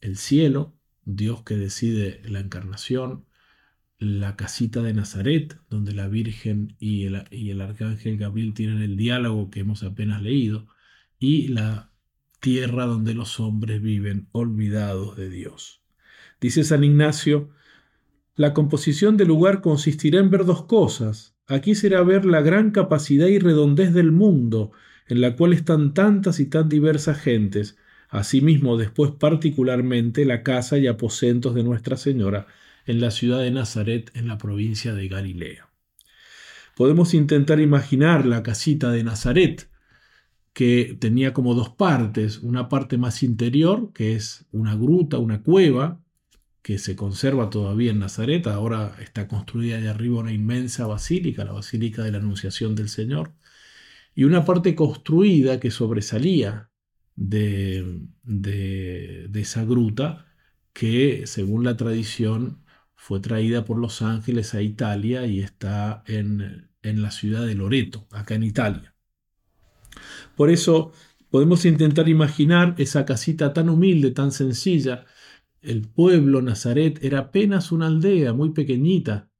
el 0.00 0.16
cielo, 0.16 0.75
Dios 1.06 1.42
que 1.44 1.56
decide 1.56 2.20
la 2.24 2.40
encarnación, 2.40 3.24
la 3.98 4.36
casita 4.36 4.82
de 4.82 4.92
Nazaret, 4.92 5.58
donde 5.70 5.94
la 5.94 6.08
Virgen 6.08 6.76
y 6.78 7.06
el, 7.06 7.60
arcángel 7.60 8.18
Gabriel 8.18 8.52
tienen 8.52 8.82
el 8.82 8.96
diálogo 8.96 9.48
que 9.48 9.60
hemos 9.60 9.82
apenas 9.82 10.20
leído, 10.20 10.66
y 11.18 11.48
la 11.48 11.92
tierra 12.40 12.84
donde 12.84 13.14
los 13.14 13.40
hombres 13.40 13.80
viven 13.80 14.28
olvidados 14.32 15.16
de 15.16 15.30
Dios. 15.30 15.80
Dice 16.40 16.64
San 16.64 16.84
Ignacio, 16.84 17.50
la 18.34 18.52
composición 18.52 19.16
del 19.16 19.28
lugar 19.28 19.62
consistirá 19.62 20.18
en 20.18 20.28
ver 20.28 20.44
dos 20.44 20.64
cosas. 20.64 21.34
Aquí 21.46 21.74
será 21.74 22.02
ver 22.02 22.26
la 22.26 22.42
gran 22.42 22.72
capacidad 22.72 23.28
y 23.28 23.38
redondez 23.38 23.94
del 23.94 24.12
mundo, 24.12 24.72
en 25.08 25.20
la 25.20 25.36
cual 25.36 25.52
están 25.52 25.94
tantas 25.94 26.40
y 26.40 26.46
tan 26.46 26.68
diversas 26.68 27.18
gentes, 27.18 27.78
Asimismo, 28.16 28.78
después 28.78 29.10
particularmente 29.10 30.24
la 30.24 30.42
casa 30.42 30.78
y 30.78 30.86
aposentos 30.86 31.54
de 31.54 31.62
Nuestra 31.62 31.98
Señora 31.98 32.46
en 32.86 32.98
la 32.98 33.10
ciudad 33.10 33.40
de 33.40 33.50
Nazaret, 33.50 34.10
en 34.14 34.26
la 34.26 34.38
provincia 34.38 34.94
de 34.94 35.06
Galilea. 35.06 35.68
Podemos 36.74 37.12
intentar 37.12 37.60
imaginar 37.60 38.24
la 38.24 38.42
casita 38.42 38.90
de 38.90 39.04
Nazaret, 39.04 39.68
que 40.54 40.96
tenía 40.98 41.34
como 41.34 41.52
dos 41.52 41.68
partes, 41.68 42.38
una 42.38 42.70
parte 42.70 42.96
más 42.96 43.22
interior, 43.22 43.92
que 43.92 44.14
es 44.14 44.46
una 44.50 44.74
gruta, 44.76 45.18
una 45.18 45.42
cueva, 45.42 46.00
que 46.62 46.78
se 46.78 46.96
conserva 46.96 47.50
todavía 47.50 47.90
en 47.90 47.98
Nazaret, 47.98 48.46
ahora 48.46 48.96
está 48.98 49.28
construida 49.28 49.78
de 49.78 49.90
arriba 49.90 50.20
una 50.20 50.32
inmensa 50.32 50.86
basílica, 50.86 51.44
la 51.44 51.52
Basílica 51.52 52.02
de 52.02 52.12
la 52.12 52.18
Anunciación 52.18 52.76
del 52.76 52.88
Señor, 52.88 53.34
y 54.14 54.24
una 54.24 54.46
parte 54.46 54.74
construida 54.74 55.60
que 55.60 55.70
sobresalía 55.70 56.70
de, 57.16 58.02
de, 58.22 59.40
esa 59.40 59.64
gruta 59.64 60.26
que, 60.72 61.26
según 61.26 61.64
la 61.64 61.76
tradición, 61.76 62.62
fue 62.94 63.20
traída 63.20 63.64
por 63.64 63.78
los 63.78 64.02
ángeles 64.02 64.54
a 64.54 64.62
Italia 64.62 65.26
y 65.26 65.40
está 65.40 66.02
en, 66.06 66.70
en 66.82 67.02
la 67.02 67.10
ciudad 67.10 67.46
de 67.46 67.54
Loreto, 67.54 68.06
acá 68.10 68.34
en 68.34 68.42
Italia. 68.44 68.94
Por 70.36 70.50
eso 70.50 70.92
podemos 71.30 71.64
intentar 71.64 72.08
imaginar 72.08 72.74
esa 72.78 73.04
casita 73.04 73.52
tan 73.52 73.68
humilde, 73.68 74.10
tan 74.10 74.32
sencilla. 74.32 75.06
El 75.62 75.88
pueblo 75.88 76.42
Nazaret 76.42 76.98
era 77.02 77.20
apenas 77.20 77.72
una 77.72 77.86
aldea 77.86 78.32
muy 78.32 78.50
pequeñita, 78.50 79.30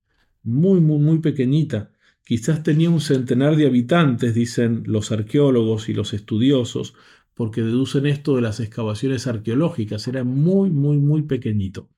muy, 0.42 0.80
muy, 0.80 0.98
muy 0.98 1.18
pequeñita. 1.18 1.92
Quizás 2.24 2.62
tenía 2.62 2.90
un 2.90 3.00
centenar 3.00 3.56
de 3.56 3.66
habitantes, 3.66 4.34
dicen 4.34 4.82
los 4.86 5.12
arqueólogos 5.12 5.88
y 5.88 5.94
los 5.94 6.12
estudiosos, 6.12 6.94
porque 7.36 7.60
deducen 7.60 8.06
esto 8.06 8.34
de 8.34 8.40
las 8.40 8.60
excavaciones 8.60 9.26
arqueológicas, 9.26 10.08
era 10.08 10.24
muy, 10.24 10.70
muy, 10.70 10.96
muy 10.96 11.22
pequeñito. 11.22 11.90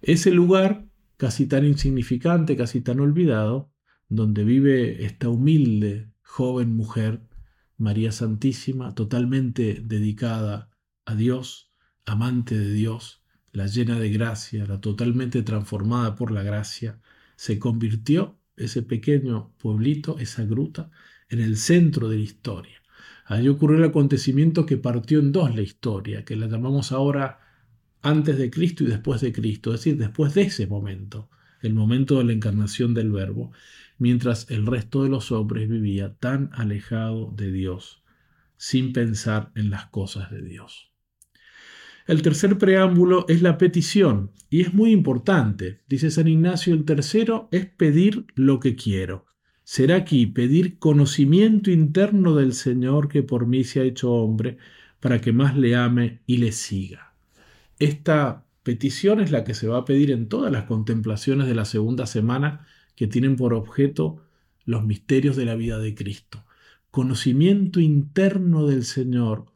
Ese 0.00 0.30
lugar, 0.30 0.86
casi 1.18 1.46
tan 1.46 1.66
insignificante, 1.66 2.56
casi 2.56 2.80
tan 2.80 3.00
olvidado, 3.00 3.70
donde 4.08 4.44
vive 4.44 5.04
esta 5.04 5.28
humilde 5.28 6.10
joven 6.22 6.74
mujer, 6.74 7.20
María 7.76 8.12
Santísima, 8.12 8.94
totalmente 8.94 9.82
dedicada 9.84 10.70
a 11.04 11.14
Dios, 11.14 11.70
amante 12.06 12.56
de 12.58 12.72
Dios, 12.72 13.22
la 13.52 13.66
llena 13.66 14.00
de 14.00 14.10
gracia, 14.10 14.64
la 14.64 14.80
totalmente 14.80 15.42
transformada 15.42 16.16
por 16.16 16.32
la 16.32 16.42
gracia, 16.42 16.98
se 17.36 17.58
convirtió 17.58 18.38
ese 18.56 18.82
pequeño 18.82 19.52
pueblito, 19.58 20.18
esa 20.18 20.44
gruta, 20.44 20.90
en 21.28 21.40
el 21.40 21.58
centro 21.58 22.08
de 22.08 22.16
la 22.16 22.22
historia 22.22 22.79
Allí 23.30 23.46
ocurrió 23.46 23.78
el 23.78 23.84
acontecimiento 23.84 24.66
que 24.66 24.76
partió 24.76 25.20
en 25.20 25.30
dos 25.30 25.54
la 25.54 25.62
historia, 25.62 26.24
que 26.24 26.34
la 26.34 26.48
llamamos 26.48 26.90
ahora 26.90 27.38
antes 28.02 28.36
de 28.36 28.50
Cristo 28.50 28.82
y 28.82 28.88
después 28.88 29.20
de 29.20 29.32
Cristo, 29.32 29.72
es 29.72 29.78
decir, 29.78 29.98
después 29.98 30.34
de 30.34 30.42
ese 30.42 30.66
momento, 30.66 31.30
el 31.62 31.72
momento 31.72 32.18
de 32.18 32.24
la 32.24 32.32
encarnación 32.32 32.92
del 32.92 33.12
Verbo, 33.12 33.52
mientras 33.98 34.50
el 34.50 34.66
resto 34.66 35.04
de 35.04 35.10
los 35.10 35.30
hombres 35.30 35.68
vivía 35.68 36.12
tan 36.16 36.50
alejado 36.54 37.32
de 37.36 37.52
Dios, 37.52 38.02
sin 38.56 38.92
pensar 38.92 39.52
en 39.54 39.70
las 39.70 39.86
cosas 39.86 40.32
de 40.32 40.42
Dios. 40.42 40.90
El 42.08 42.22
tercer 42.22 42.58
preámbulo 42.58 43.26
es 43.28 43.42
la 43.42 43.58
petición, 43.58 44.32
y 44.48 44.62
es 44.62 44.74
muy 44.74 44.90
importante. 44.90 45.82
Dice 45.88 46.10
San 46.10 46.26
Ignacio, 46.26 46.74
el 46.74 46.84
tercero 46.84 47.48
es 47.52 47.66
pedir 47.66 48.26
lo 48.34 48.58
que 48.58 48.74
quiero 48.74 49.29
será 49.70 49.94
aquí 49.94 50.26
pedir 50.26 50.80
conocimiento 50.80 51.70
interno 51.70 52.34
del 52.34 52.54
Señor 52.54 53.06
que 53.06 53.22
por 53.22 53.46
mí 53.46 53.62
se 53.62 53.78
ha 53.78 53.84
hecho 53.84 54.10
hombre, 54.10 54.58
para 54.98 55.20
que 55.20 55.32
más 55.32 55.56
le 55.56 55.76
ame 55.76 56.18
y 56.26 56.38
le 56.38 56.50
siga. 56.50 57.14
Esta 57.78 58.44
petición 58.64 59.20
es 59.20 59.30
la 59.30 59.44
que 59.44 59.54
se 59.54 59.68
va 59.68 59.78
a 59.78 59.84
pedir 59.84 60.10
en 60.10 60.28
todas 60.28 60.50
las 60.50 60.64
contemplaciones 60.64 61.46
de 61.46 61.54
la 61.54 61.64
segunda 61.64 62.06
semana 62.06 62.66
que 62.96 63.06
tienen 63.06 63.36
por 63.36 63.54
objeto 63.54 64.20
los 64.64 64.84
misterios 64.84 65.36
de 65.36 65.44
la 65.44 65.54
vida 65.54 65.78
de 65.78 65.94
Cristo. 65.94 66.44
Conocimiento 66.90 67.78
interno 67.78 68.66
del 68.66 68.84
Señor 68.84 69.52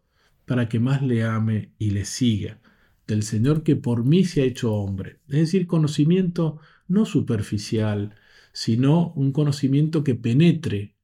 para 0.47 0.69
que 0.69 0.79
más 0.79 1.03
le 1.03 1.25
ame 1.25 1.73
y 1.77 1.91
le 1.91 2.05
siga. 2.05 2.61
Del 3.09 3.25
Señor 3.25 3.65
que 3.65 3.75
por 3.75 4.05
mí 4.05 4.25
se 4.25 4.43
ha 4.43 4.45
hecho 4.45 4.75
hombre. 4.75 5.17
Es 5.29 5.41
decir, 5.41 5.67
conocimiento 5.67 6.61
no 6.87 7.05
superficial, 7.05 8.15
sino 8.55 9.13
un 9.17 9.33
conocimiento 9.33 10.05
que 10.05 10.15
penetre 10.15 10.95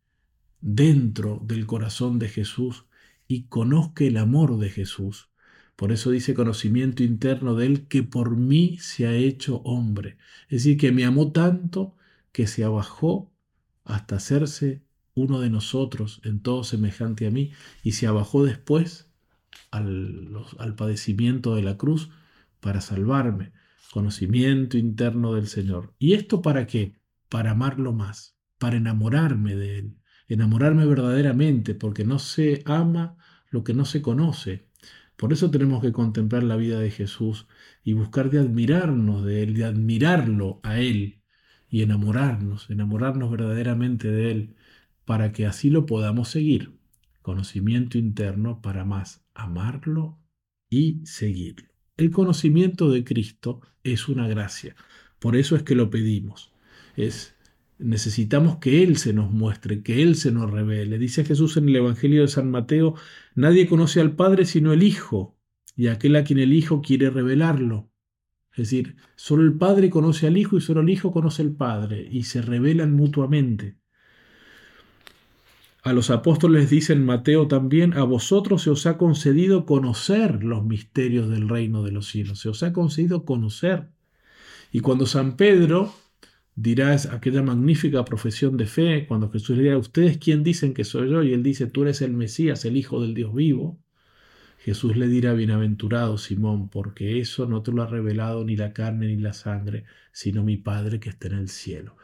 dentro 0.61 1.43
del 1.45 1.67
corazón 1.67 2.19
de 2.19 2.29
Jesús 2.29 2.87
y 3.27 3.49
conozca 3.49 4.05
el 4.05 4.17
amor 4.17 4.59
de 4.59 4.71
Jesús. 4.71 5.31
Por 5.75 5.91
eso 5.93 6.11
dice 6.11 6.33
conocimiento 6.33 7.03
interno 7.03 7.57
de 7.57 7.67
Él 7.67 7.89
que 7.89 8.05
por 8.05 8.37
mí 8.37 8.79
se 8.79 9.07
ha 9.07 9.15
hecho 9.15 9.57
hombre. 9.65 10.17
Es 10.45 10.63
decir, 10.63 10.79
que 10.79 10.93
me 10.93 11.05
amó 11.05 11.33
tanto 11.33 11.97
que 12.33 12.47
se 12.47 12.63
abajó 12.63 13.33
hasta 13.85 14.17
hacerse 14.17 14.83
uno 15.15 15.41
de 15.41 15.51
nosotros 15.51 16.21
en 16.25 16.41
todo 16.41 16.63
semejante 16.63 17.27
a 17.27 17.31
mí 17.31 17.51
y 17.83 17.93
se 17.93 18.07
abajó 18.07 18.45
después 18.45 19.11
al, 19.73 20.29
al 20.59 20.77
padecimiento 20.77 21.57
de 21.57 21.63
la 21.63 21.77
cruz 21.77 22.11
para 22.61 22.81
salvarme. 22.81 23.53
Conocimiento 23.93 24.79
interno 24.79 25.35
del 25.35 25.49
Señor. 25.49 25.95
¿Y 25.99 26.13
esto 26.13 26.43
para 26.43 26.69
qué? 26.69 27.00
Para 27.31 27.53
amarlo 27.53 27.95
más, 27.95 28.37
para 28.59 28.77
enamorarme 28.77 29.57
de 29.57 29.79
Él, 29.79 29.97
enamorarme 30.29 30.85
verdaderamente, 30.85 31.75
porque 31.75 32.05
no 32.05 32.19
se 32.19 32.63
ama 32.67 33.17
lo 33.49 33.65
que 33.65 33.73
no 33.73 33.87
se 33.87 34.03
conoce. 34.03 34.69
Por 35.17 35.33
eso 35.33 35.51
tenemos 35.51 35.81
que 35.81 35.93
contemplar 35.93 36.43
la 36.43 36.57
vida 36.57 36.79
de 36.79 36.91
Jesús 36.91 37.47
y 37.83 37.95
buscar 37.95 38.29
de 38.29 38.41
admirarnos 38.41 39.25
de 39.25 39.43
Él, 39.43 39.55
de 39.55 39.65
admirarlo 39.65 40.61
a 40.63 40.81
Él, 40.81 41.23
y 41.71 41.83
enamorarnos, 41.83 42.69
enamorarnos 42.69 43.31
verdaderamente 43.31 44.11
de 44.11 44.31
Él, 44.33 44.57
para 45.05 45.33
que 45.33 45.47
así 45.47 45.71
lo 45.71 45.87
podamos 45.87 46.29
seguir. 46.29 46.73
Conocimiento 47.23 47.97
interno 47.97 48.61
para 48.61 48.85
más 48.85 49.25
amarlo 49.35 50.19
y 50.69 51.01
seguirlo. 51.05 51.69
El 51.97 52.11
conocimiento 52.11 52.91
de 52.91 53.05
Cristo 53.05 53.61
es 53.85 54.09
una 54.09 54.27
gracia, 54.27 54.75
por 55.19 55.37
eso 55.37 55.55
es 55.55 55.63
que 55.63 55.75
lo 55.75 55.91
pedimos. 55.91 56.53
Es 56.97 57.35
necesitamos 57.81 58.59
que 58.59 58.83
Él 58.83 58.97
se 58.97 59.13
nos 59.13 59.31
muestre, 59.31 59.83
que 59.83 60.03
Él 60.03 60.15
se 60.15 60.31
nos 60.31 60.51
revele. 60.51 60.99
Dice 60.99 61.25
Jesús 61.25 61.57
en 61.57 61.69
el 61.69 61.77
Evangelio 61.77 62.23
de 62.23 62.29
San 62.29 62.51
Mateo, 62.51 62.95
nadie 63.35 63.67
conoce 63.67 64.01
al 64.01 64.15
Padre 64.15 64.45
sino 64.45 64.73
el 64.73 64.83
Hijo, 64.83 65.37
y 65.77 65.89
aquel 65.89 66.17
a 66.17 66.25
quien 66.25 66.39
el 66.39 66.53
Hijo 66.53 66.83
quiere 66.83 67.11
revelarlo. 67.11 67.91
Es 68.53 68.71
decir, 68.71 68.97
solo 69.17 69.43
el 69.43 69.55
Padre 69.55 69.91
conoce 69.91 70.27
al 70.27 70.37
Hijo 70.37 70.57
y 70.57 70.61
solo 70.61 70.83
el 70.83 70.91
Hijo 70.91 71.13
conoce 71.13 71.43
al 71.43 71.53
Padre 71.53 72.07
y 72.11 72.25
se 72.25 72.43
revelan 72.43 72.95
mutuamente. 72.95 73.79
A 75.83 75.95
los 75.95 76.11
apóstoles 76.11 76.69
dicen 76.69 77.07
Mateo 77.07 77.49
también, 77.49 77.95
a 77.95 78.03
vosotros 78.03 78.63
se 78.63 78.71
os 78.71 78.85
ha 78.85 78.99
concedido 78.99 79.65
conocer 79.65 80.45
los 80.45 80.63
misterios 80.63 81.31
del 81.31 81.49
reino 81.49 81.83
de 81.83 81.93
los 81.93 82.07
cielos, 82.07 82.41
se 82.41 82.51
os 82.51 82.63
ha 82.63 82.75
concedido 82.75 83.25
conocer. 83.25 83.89
Y 84.73 84.81
cuando 84.81 85.07
San 85.07 85.37
Pedro 85.37 85.95
dirá 86.55 86.95
aquella 87.11 87.43
magnífica 87.43 88.05
profesión 88.05 88.57
de 88.57 88.67
fe, 88.67 89.07
cuando 89.07 89.31
Jesús 89.31 89.57
le 89.57 89.65
dirá, 89.65 89.79
ustedes 89.79 90.19
quién 90.19 90.43
dicen 90.43 90.75
que 90.75 90.85
soy 90.85 91.11
yo, 91.11 91.23
y 91.23 91.33
él 91.33 91.43
dice, 91.43 91.67
tú 91.67 91.83
eres 91.83 92.03
el 92.03 92.13
Mesías, 92.13 92.65
el 92.65 92.77
Hijo 92.77 93.01
del 93.01 93.15
Dios 93.15 93.35
vivo, 93.35 93.79
Jesús 94.59 94.97
le 94.97 95.09
dirá, 95.09 95.33
bienaventurado 95.33 96.19
Simón, 96.19 96.69
porque 96.69 97.19
eso 97.19 97.47
no 97.47 97.63
te 97.63 97.73
lo 97.73 97.83
ha 97.83 97.87
revelado 97.87 98.45
ni 98.45 98.57
la 98.57 98.75
carne 98.75 99.07
ni 99.07 99.17
la 99.17 99.33
sangre, 99.33 99.85
sino 100.13 100.45
mi 100.45 100.59
Padre 100.59 101.01
que 101.01 101.09
está 101.09 101.29
en 101.29 101.35
el 101.35 101.49
cielo. 101.49 101.97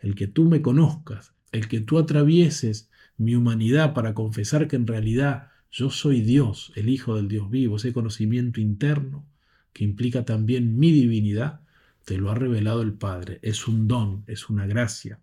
El 0.00 0.14
que 0.14 0.28
tú 0.28 0.44
me 0.44 0.62
conozcas, 0.62 1.34
el 1.50 1.66
que 1.66 1.80
tú 1.80 1.98
atravieses 1.98 2.88
mi 3.16 3.34
humanidad 3.34 3.94
para 3.94 4.14
confesar 4.14 4.68
que 4.68 4.76
en 4.76 4.86
realidad 4.86 5.48
yo 5.72 5.90
soy 5.90 6.20
Dios, 6.20 6.72
el 6.76 6.88
Hijo 6.88 7.16
del 7.16 7.26
Dios 7.26 7.50
vivo, 7.50 7.76
ese 7.76 7.92
conocimiento 7.92 8.60
interno 8.60 9.26
que 9.72 9.82
implica 9.82 10.24
también 10.24 10.78
mi 10.78 10.92
divinidad, 10.92 11.62
te 12.04 12.18
lo 12.18 12.30
ha 12.30 12.34
revelado 12.34 12.82
el 12.82 12.94
Padre. 12.94 13.38
Es 13.42 13.68
un 13.68 13.88
don, 13.88 14.24
es 14.26 14.48
una 14.50 14.66
gracia. 14.66 15.20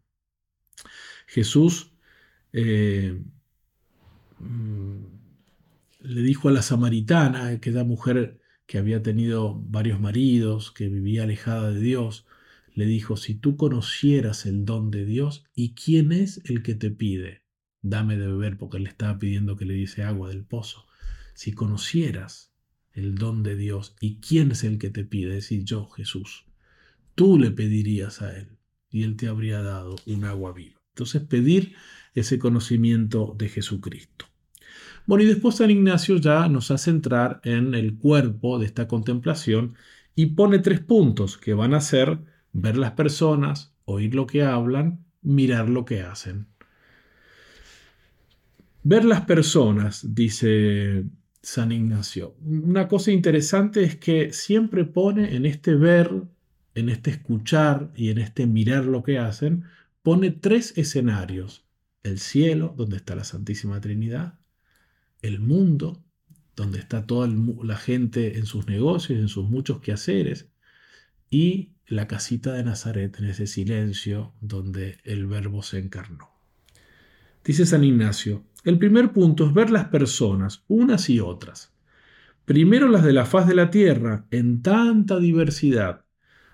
Jesús 1.28 1.94
eh, 2.54 3.22
mm, 4.40 4.98
le 6.02 6.22
dijo 6.22 6.50
a 6.50 6.52
la 6.52 6.62
samaritana, 6.62 7.48
aquella 7.48 7.84
mujer 7.84 8.40
que 8.66 8.78
había 8.78 9.04
tenido 9.04 9.62
varios 9.66 10.00
maridos, 10.00 10.72
que 10.72 10.90
vivía 10.90 11.24
alejada 11.24 11.72
de 11.72 11.80
Dios, 11.80 12.26
le 12.74 12.86
dijo, 12.86 13.18
si 13.18 13.36
tú 13.36 13.58
conocieras 13.58 14.46
el 14.46 14.66
don 14.66 14.92
de 14.92 15.06
Dios, 15.06 15.44
¿y 15.54 15.74
quién 15.74 16.12
es 16.12 16.42
el 16.46 16.64
que 16.64 16.76
te 16.76 16.90
pide? 16.90 17.44
Dame 17.82 18.18
de 18.18 18.28
beber, 18.28 18.58
porque 18.58 18.80
le 18.80 18.90
estaba 18.90 19.20
pidiendo 19.20 19.56
que 19.58 19.66
le 19.66 19.74
diese 19.74 20.04
agua 20.04 20.30
del 20.30 20.46
pozo. 20.46 20.86
Si 21.34 21.52
conocieras 21.52 22.54
el 22.94 23.16
don 23.16 23.44
de 23.44 23.56
Dios, 23.56 23.96
¿y 24.00 24.20
quién 24.20 24.52
es 24.52 24.64
el 24.64 24.78
que 24.78 24.90
te 24.90 25.04
pide? 25.04 25.34
Decir 25.34 25.64
yo, 25.64 25.88
Jesús. 25.88 26.46
Tú 27.16 27.38
le 27.38 27.52
pedirías 27.52 28.22
a 28.22 28.38
Él 28.38 28.58
y 28.90 29.04
Él 29.04 29.16
te 29.16 29.28
habría 29.28 29.62
dado 29.62 29.96
un 30.06 30.26
agua 30.26 30.54
viva. 30.54 30.82
Entonces 30.90 31.22
pedir 31.22 31.76
ese 32.14 32.40
conocimiento 32.40 33.36
de 33.38 33.50
Jesucristo. 33.50 34.26
Bueno, 35.06 35.24
y 35.24 35.28
después 35.28 35.56
San 35.56 35.72
Ignacio 35.72 36.18
ya 36.18 36.48
nos 36.48 36.72
hace 36.72 36.92
entrar 36.92 37.42
en 37.44 37.74
el 37.74 37.98
cuerpo 37.98 38.60
de 38.60 38.66
esta 38.66 38.88
contemplación 38.88 39.76
y 40.16 40.28
pone 40.28 40.60
tres 40.60 40.82
puntos 40.82 41.38
que 41.38 41.54
van 41.54 41.74
a 41.74 41.82
ser 41.82 42.20
ver 42.54 42.78
las 42.78 42.92
personas, 42.92 43.74
oír 43.86 44.14
lo 44.14 44.28
que 44.28 44.44
hablan, 44.44 45.06
mirar 45.22 45.70
lo 45.70 45.86
que 45.86 46.02
hacen. 46.02 46.48
Ver 48.84 49.06
las 49.06 49.22
personas, 49.22 50.14
dice 50.14 51.06
San 51.42 51.72
Ignacio. 51.72 52.36
Una 52.42 52.88
cosa 52.88 53.12
interesante 53.12 53.84
es 53.84 53.96
que 53.96 54.34
siempre 54.34 54.86
pone 54.86 55.36
en 55.36 55.46
este 55.46 55.76
ver, 55.76 56.24
en 56.76 56.90
este 56.90 57.12
escuchar 57.12 57.92
y 57.96 58.10
en 58.10 58.18
este 58.18 58.48
mirar 58.48 58.86
lo 58.86 59.04
que 59.04 59.20
hacen, 59.20 59.66
pone 60.04 60.32
tres 60.32 60.78
escenarios. 60.78 61.66
El 62.04 62.20
cielo, 62.20 62.74
donde 62.78 62.98
está 62.98 63.16
la 63.16 63.24
Santísima 63.24 63.80
Trinidad, 63.80 64.40
el 65.22 65.40
mundo, 65.40 66.04
donde 66.56 66.80
está 66.80 67.06
toda 67.06 67.28
la 67.64 67.78
gente 67.78 68.38
en 68.38 68.46
sus 68.46 68.68
negocios, 68.68 69.20
en 69.20 69.28
sus 69.28 69.50
muchos 69.50 69.82
quehaceres, 69.82 70.50
y 71.30 71.72
la 71.88 72.08
casita 72.08 72.54
de 72.54 72.64
Nazaret, 72.64 73.18
en 73.20 73.26
ese 73.26 73.48
silencio 73.48 74.34
donde 74.42 74.98
el 75.04 75.28
verbo 75.28 75.62
se 75.62 75.80
encarnó. 75.80 76.30
Dice 77.44 77.66
San 77.66 77.84
Ignacio, 77.84 78.44
el 78.64 78.78
primer 78.78 79.12
punto 79.12 79.48
es 79.48 79.54
ver 79.54 79.72
las 79.72 79.86
personas, 79.88 80.64
unas 80.68 81.10
y 81.10 81.20
otras. 81.20 81.74
Primero 82.46 82.88
las 82.88 83.04
de 83.04 83.14
la 83.14 83.26
faz 83.26 83.48
de 83.48 83.56
la 83.56 83.72
tierra, 83.72 84.26
en 84.32 84.62
tanta 84.62 85.20
diversidad, 85.20 86.06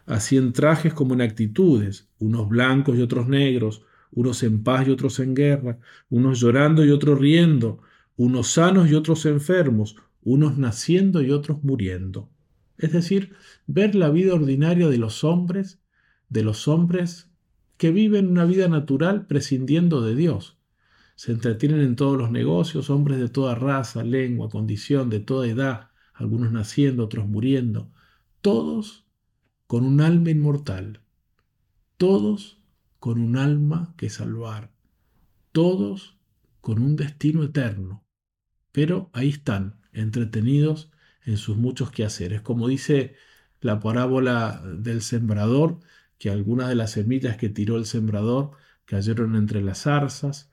así 0.08 0.38
en 0.38 0.54
trajes 0.54 0.94
como 0.94 1.14
en 1.14 1.22
actitudes, 1.22 2.10
unos 2.18 2.50
blancos 2.50 2.98
y 2.98 3.02
otros 3.02 3.28
negros, 3.28 3.84
unos 4.12 4.42
en 4.42 4.64
paz 4.64 4.88
y 4.88 4.92
otros 4.92 5.20
en 5.20 5.36
guerra, 5.36 5.80
unos 6.10 6.40
llorando 6.40 6.84
y 6.84 6.90
otros 6.90 7.20
riendo, 7.20 7.82
unos 8.16 8.48
sanos 8.48 8.90
y 8.90 8.96
otros 8.96 9.26
enfermos, 9.26 9.98
unos 10.24 10.58
naciendo 10.58 11.22
y 11.22 11.32
otros 11.32 11.64
muriendo. 11.64 12.30
Es 12.78 12.94
decir, 12.94 13.34
ver 13.68 13.96
la 13.96 14.10
vida 14.10 14.34
ordinaria 14.34 14.88
de 14.88 14.98
los 14.98 15.24
hombres, 15.24 15.82
de 16.30 16.44
los 16.44 16.68
hombres 16.68 17.30
que 17.76 17.92
viven 17.92 18.30
una 18.30 18.46
vida 18.46 18.68
natural 18.70 19.28
prescindiendo 19.28 20.02
de 20.02 20.16
Dios. 20.16 20.58
Se 21.16 21.32
entretienen 21.32 21.82
en 21.82 21.96
todos 21.96 22.18
los 22.18 22.32
negocios, 22.32 22.90
hombres 22.90 23.20
de 23.20 23.30
toda 23.30 23.56
raza, 23.56 24.04
lengua, 24.04 24.50
condición, 24.50 25.10
de 25.10 25.20
toda 25.20 25.48
edad, 25.48 25.90
algunos 26.14 26.52
naciendo, 26.52 27.06
otros 27.06 27.28
muriendo, 27.28 27.92
todos 28.42 29.07
con 29.68 29.86
un 29.86 30.02
alma 30.02 30.32
inmortal, 30.32 31.02
todos 31.98 32.60
con 33.00 33.20
un 33.20 33.38
alma 33.38 33.94
que 33.98 34.10
salvar, 34.10 34.72
todos 35.52 36.18
con 36.62 36.82
un 36.82 36.96
destino 36.96 37.44
eterno, 37.44 38.06
pero 38.72 39.10
ahí 39.14 39.30
están, 39.30 39.80
entretenidos 39.94 40.92
en 41.26 41.38
sus 41.38 41.58
muchos 41.58 41.92
quehaceres. 41.92 42.42
Como 42.42 42.68
dice 42.68 43.16
la 43.60 43.80
parábola 43.80 44.62
del 44.64 45.02
sembrador, 45.02 45.80
que 46.18 46.30
algunas 46.30 46.70
de 46.70 46.76
las 46.76 46.92
semillas 46.92 47.38
que 47.38 47.50
tiró 47.50 47.78
el 47.78 47.86
sembrador 47.86 48.52
cayeron 48.86 49.36
entre 49.36 49.62
las 49.62 49.84
zarzas 49.84 50.50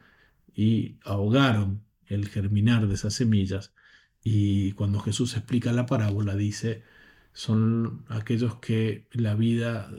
y 0.54 0.98
ahogaron 1.04 1.84
el 2.06 2.28
germinar 2.28 2.88
de 2.88 2.94
esas 2.94 3.14
semillas. 3.14 3.72
Y 4.22 4.72
cuando 4.72 5.00
Jesús 5.00 5.36
explica 5.36 5.72
la 5.72 5.86
parábola, 5.86 6.34
dice, 6.34 6.82
son 7.34 8.04
aquellos 8.08 8.54
que 8.60 9.08
la 9.12 9.34
vida 9.34 9.90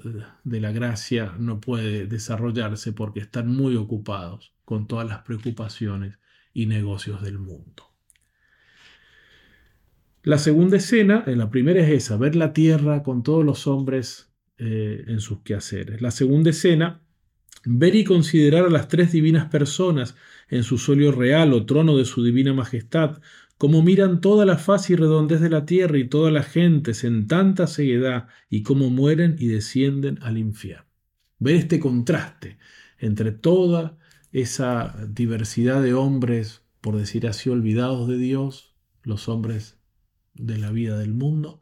de 0.45 0.62
la 0.62 0.71
gracia 0.71 1.36
no 1.38 1.60
puede 1.60 2.08
desarrollarse 2.08 2.93
porque 2.93 3.19
están 3.19 3.50
muy 3.50 3.76
ocupados 3.76 4.54
con 4.63 4.88
todas 4.88 5.08
las 5.08 5.19
preocupaciones 5.24 6.17
y 6.54 6.65
negocios 6.65 7.21
del 7.21 7.38
mundo. 7.38 7.91
La 10.24 10.38
segunda 10.38 10.78
escena, 10.78 11.26
en 11.28 11.38
la 11.38 11.50
primera 11.52 11.82
es 11.82 11.91
esa, 11.91 12.17
ver 12.17 12.36
la 12.38 12.54
tierra 12.54 13.04
con 13.04 13.21
todos 13.21 13.43
los 13.43 13.67
hombres 13.67 14.34
eh, 14.58 15.04
en 15.08 15.19
sus 15.19 15.41
quehaceres. 15.41 16.02
La 16.02 16.12
segunda 16.12 16.52
escena, 16.52 17.02
ver 17.65 17.95
y 17.95 18.06
considerar 18.06 18.65
a 18.65 18.69
las 18.69 18.88
tres 18.88 19.12
divinas 19.12 19.50
personas 19.50 20.15
en 20.48 20.63
su 20.63 20.78
solio 20.78 21.12
real 21.12 21.52
o 21.52 21.65
trono 21.65 21.98
de 21.98 22.06
su 22.06 22.24
divina 22.24 22.54
majestad, 22.54 23.21
como 23.57 23.81
miran 23.81 24.21
toda 24.21 24.45
la 24.45 24.57
faz 24.57 24.89
y 24.89 24.95
redondez 24.95 25.39
de 25.39 25.49
la 25.49 25.65
tierra 25.65 25.97
y 25.97 26.07
todas 26.07 26.33
las 26.33 26.47
gentes 26.47 27.03
en 27.03 27.27
tanta 27.27 27.67
ceguedad 27.67 28.27
y 28.49 28.63
cómo 28.63 28.89
mueren 28.89 29.35
y 29.39 29.47
descienden 29.47 30.19
al 30.21 30.37
infierno. 30.37 30.85
Ver 31.39 31.55
este 31.55 31.79
contraste 31.79 32.57
entre 32.97 33.31
toda 33.31 33.97
esa 34.31 34.95
diversidad 35.07 35.81
de 35.81 35.93
hombres, 35.93 36.63
por 36.81 36.97
decir 36.97 37.27
así, 37.27 37.49
olvidados 37.49 38.07
de 38.07 38.17
Dios, 38.17 38.75
los 39.03 39.29
hombres 39.29 39.77
de 40.33 40.57
la 40.57 40.71
vida 40.71 40.97
del 40.97 41.13
mundo, 41.13 41.61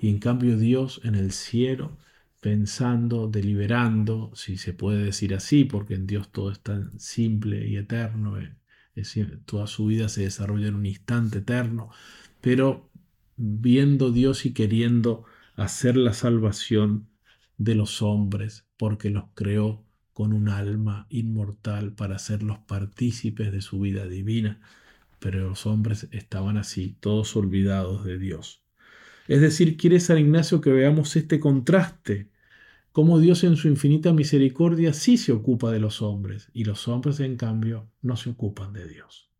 y 0.00 0.10
en 0.10 0.18
cambio 0.18 0.56
Dios 0.56 1.00
en 1.04 1.14
el 1.14 1.32
cielo, 1.32 1.96
pensando, 2.40 3.28
deliberando, 3.28 4.32
si 4.34 4.56
se 4.56 4.72
puede 4.72 5.04
decir 5.04 5.34
así, 5.34 5.64
porque 5.64 5.94
en 5.94 6.06
Dios 6.06 6.30
todo 6.30 6.50
es 6.50 6.60
tan 6.60 6.98
simple 6.98 7.68
y 7.68 7.76
eterno, 7.76 8.38
toda 9.44 9.66
su 9.66 9.86
vida 9.86 10.08
se 10.08 10.22
desarrolla 10.22 10.68
en 10.68 10.74
un 10.74 10.86
instante 10.86 11.38
eterno, 11.38 11.90
pero 12.40 12.90
viendo 13.36 14.10
Dios 14.10 14.46
y 14.46 14.52
queriendo 14.52 15.24
hacer 15.56 15.96
la 15.96 16.12
salvación 16.12 17.08
de 17.56 17.74
los 17.74 18.02
hombres, 18.02 18.66
porque 18.76 19.10
los 19.10 19.24
creó 19.34 19.84
con 20.12 20.32
un 20.32 20.48
alma 20.48 21.06
inmortal 21.10 21.92
para 21.92 22.16
hacerlos 22.16 22.58
partícipes 22.66 23.52
de 23.52 23.60
su 23.60 23.80
vida 23.80 24.06
divina, 24.06 24.60
pero 25.20 25.48
los 25.48 25.66
hombres 25.66 26.08
estaban 26.12 26.56
así, 26.56 26.96
todos 27.00 27.36
olvidados 27.36 28.04
de 28.04 28.18
Dios. 28.18 28.62
Es 29.28 29.40
decir, 29.40 29.76
quiere 29.76 30.00
San 30.00 30.18
Ignacio 30.18 30.60
que 30.60 30.70
veamos 30.70 31.14
este 31.16 31.38
contraste, 31.38 32.30
cómo 32.98 33.20
Dios 33.20 33.44
en 33.44 33.54
su 33.54 33.68
infinita 33.68 34.12
misericordia 34.12 34.92
sí 34.92 35.18
se 35.18 35.30
ocupa 35.30 35.70
de 35.70 35.78
los 35.78 36.02
hombres, 36.02 36.50
y 36.52 36.64
los 36.64 36.88
hombres 36.88 37.20
en 37.20 37.36
cambio 37.36 37.88
no 38.02 38.16
se 38.16 38.28
ocupan 38.28 38.72
de 38.72 38.88
Dios. 38.88 39.30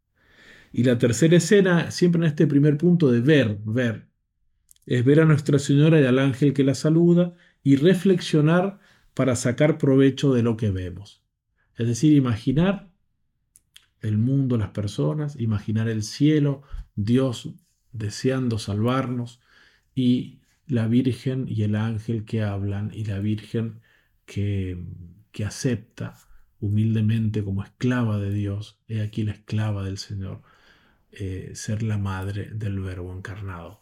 Y 0.71 0.85
la 0.85 0.97
tercera 0.97 1.39
escena, 1.39 1.91
siempre 1.91 2.21
en 2.21 2.29
este 2.29 2.47
primer 2.47 2.79
punto 2.79 3.11
de 3.11 3.21
ver, 3.21 3.59
ver, 3.65 4.07
es 4.87 5.05
ver 5.05 5.19
a 5.19 5.25
Nuestra 5.25 5.59
Señora 5.59 6.01
y 6.01 6.05
al 6.05 6.21
ángel 6.21 6.53
que 6.53 6.63
la 6.63 6.77
saluda 6.77 7.35
y 7.65 7.75
reflexionar 7.75 8.79
para 9.13 9.35
sacar 9.35 9.77
provecho 9.77 10.33
de 10.33 10.45
lo 10.45 10.57
que 10.57 10.71
vemos. 10.71 11.25
Es 11.77 11.89
decir, 11.89 12.13
imaginar 12.13 12.93
el 14.03 14.19
mundo, 14.19 14.57
las 14.57 14.71
personas, 14.71 15.35
imaginar 15.35 15.89
el 15.89 16.05
cielo, 16.05 16.63
Dios 16.95 17.51
deseando 17.91 18.61
salvarnos 18.61 19.41
y 19.97 20.43
la 20.69 20.87
Virgen 20.87 21.47
y 21.49 21.63
el 21.63 21.75
ángel 21.75 22.25
que 22.25 22.43
hablan 22.43 22.91
y 22.95 23.05
la 23.05 23.19
Virgen 23.19 23.81
que, 24.27 24.79
que 25.33 25.45
acepta 25.45 26.15
humildemente 26.61 27.45
como 27.45 27.63
esclava 27.63 28.19
de 28.19 28.33
Dios, 28.33 28.81
he 28.89 29.01
aquí 29.01 29.23
la 29.25 29.33
esclava 29.33 29.85
del 29.85 29.99
Señor, 29.99 30.43
eh, 31.13 31.53
ser 31.55 31.83
la 31.83 31.99
madre 31.99 32.51
del 32.53 32.81
Verbo 32.81 33.15
encarnado. 33.17 33.81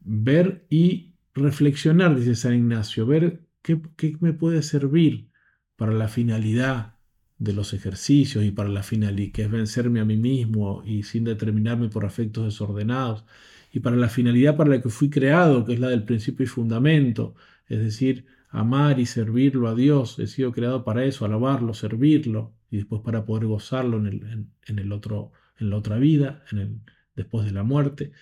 Ver 0.00 0.66
y 0.70 1.14
reflexionar, 1.34 2.16
dice 2.16 2.34
San 2.34 2.54
Ignacio, 2.54 3.06
ver 3.06 3.42
qué, 3.62 3.80
qué 3.96 4.16
me 4.20 4.32
puede 4.32 4.62
servir 4.62 5.30
para 5.76 5.92
la 5.92 6.08
finalidad 6.08 6.96
de 7.38 7.52
los 7.52 7.74
ejercicios 7.74 8.44
y 8.44 8.52
para 8.52 8.68
la 8.68 8.82
finalidad, 8.82 9.32
que 9.32 9.42
es 9.42 9.50
vencerme 9.50 10.00
a 10.00 10.04
mí 10.04 10.16
mismo 10.16 10.82
y 10.84 11.02
sin 11.02 11.24
determinarme 11.24 11.88
por 11.88 12.04
afectos 12.04 12.44
desordenados, 12.44 13.24
y 13.72 13.80
para 13.80 13.96
la 13.96 14.08
finalidad 14.08 14.56
para 14.56 14.70
la 14.70 14.82
que 14.82 14.90
fui 14.90 15.08
creado, 15.08 15.64
que 15.64 15.72
es 15.72 15.80
la 15.80 15.88
del 15.88 16.04
principio 16.04 16.44
y 16.44 16.46
fundamento, 16.46 17.34
es 17.66 17.78
decir, 17.78 18.26
amar 18.50 19.00
y 19.00 19.06
servirlo 19.06 19.68
a 19.68 19.74
Dios. 19.74 20.18
He 20.18 20.26
sido 20.26 20.52
creado 20.52 20.84
para 20.84 21.04
eso, 21.04 21.24
alabarlo, 21.24 21.72
servirlo, 21.72 22.52
y 22.70 22.76
después 22.76 23.00
para 23.02 23.24
poder 23.24 23.46
gozarlo 23.46 23.96
en, 23.98 24.06
el, 24.06 24.46
en, 24.66 24.78
el 24.78 24.92
otro, 24.92 25.32
en 25.58 25.70
la 25.70 25.76
otra 25.76 25.96
vida, 25.96 26.44
en 26.52 26.58
el, 26.58 26.80
después 27.16 27.46
de 27.46 27.52
la 27.52 27.62
muerte. 27.62 28.12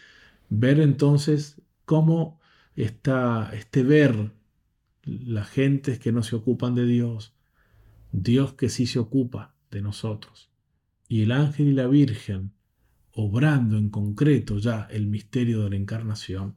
Ver 0.48 0.78
entonces 0.78 1.60
cómo 1.84 2.40
está 2.76 3.50
este 3.52 3.82
ver 3.82 4.30
las 5.02 5.48
gentes 5.48 5.98
que 5.98 6.12
no 6.12 6.22
se 6.22 6.36
ocupan 6.36 6.76
de 6.76 6.86
Dios, 6.86 7.34
Dios 8.12 8.54
que 8.54 8.68
sí 8.68 8.86
se 8.86 9.00
ocupa 9.00 9.54
de 9.70 9.82
nosotros. 9.82 10.50
Y 11.08 11.22
el 11.22 11.32
ángel 11.32 11.68
y 11.68 11.72
la 11.72 11.88
Virgen, 11.88 12.52
obrando 13.12 13.76
en 13.76 13.90
concreto 13.90 14.58
ya 14.58 14.86
el 14.90 15.06
misterio 15.06 15.62
de 15.64 15.70
la 15.70 15.76
encarnación, 15.76 16.56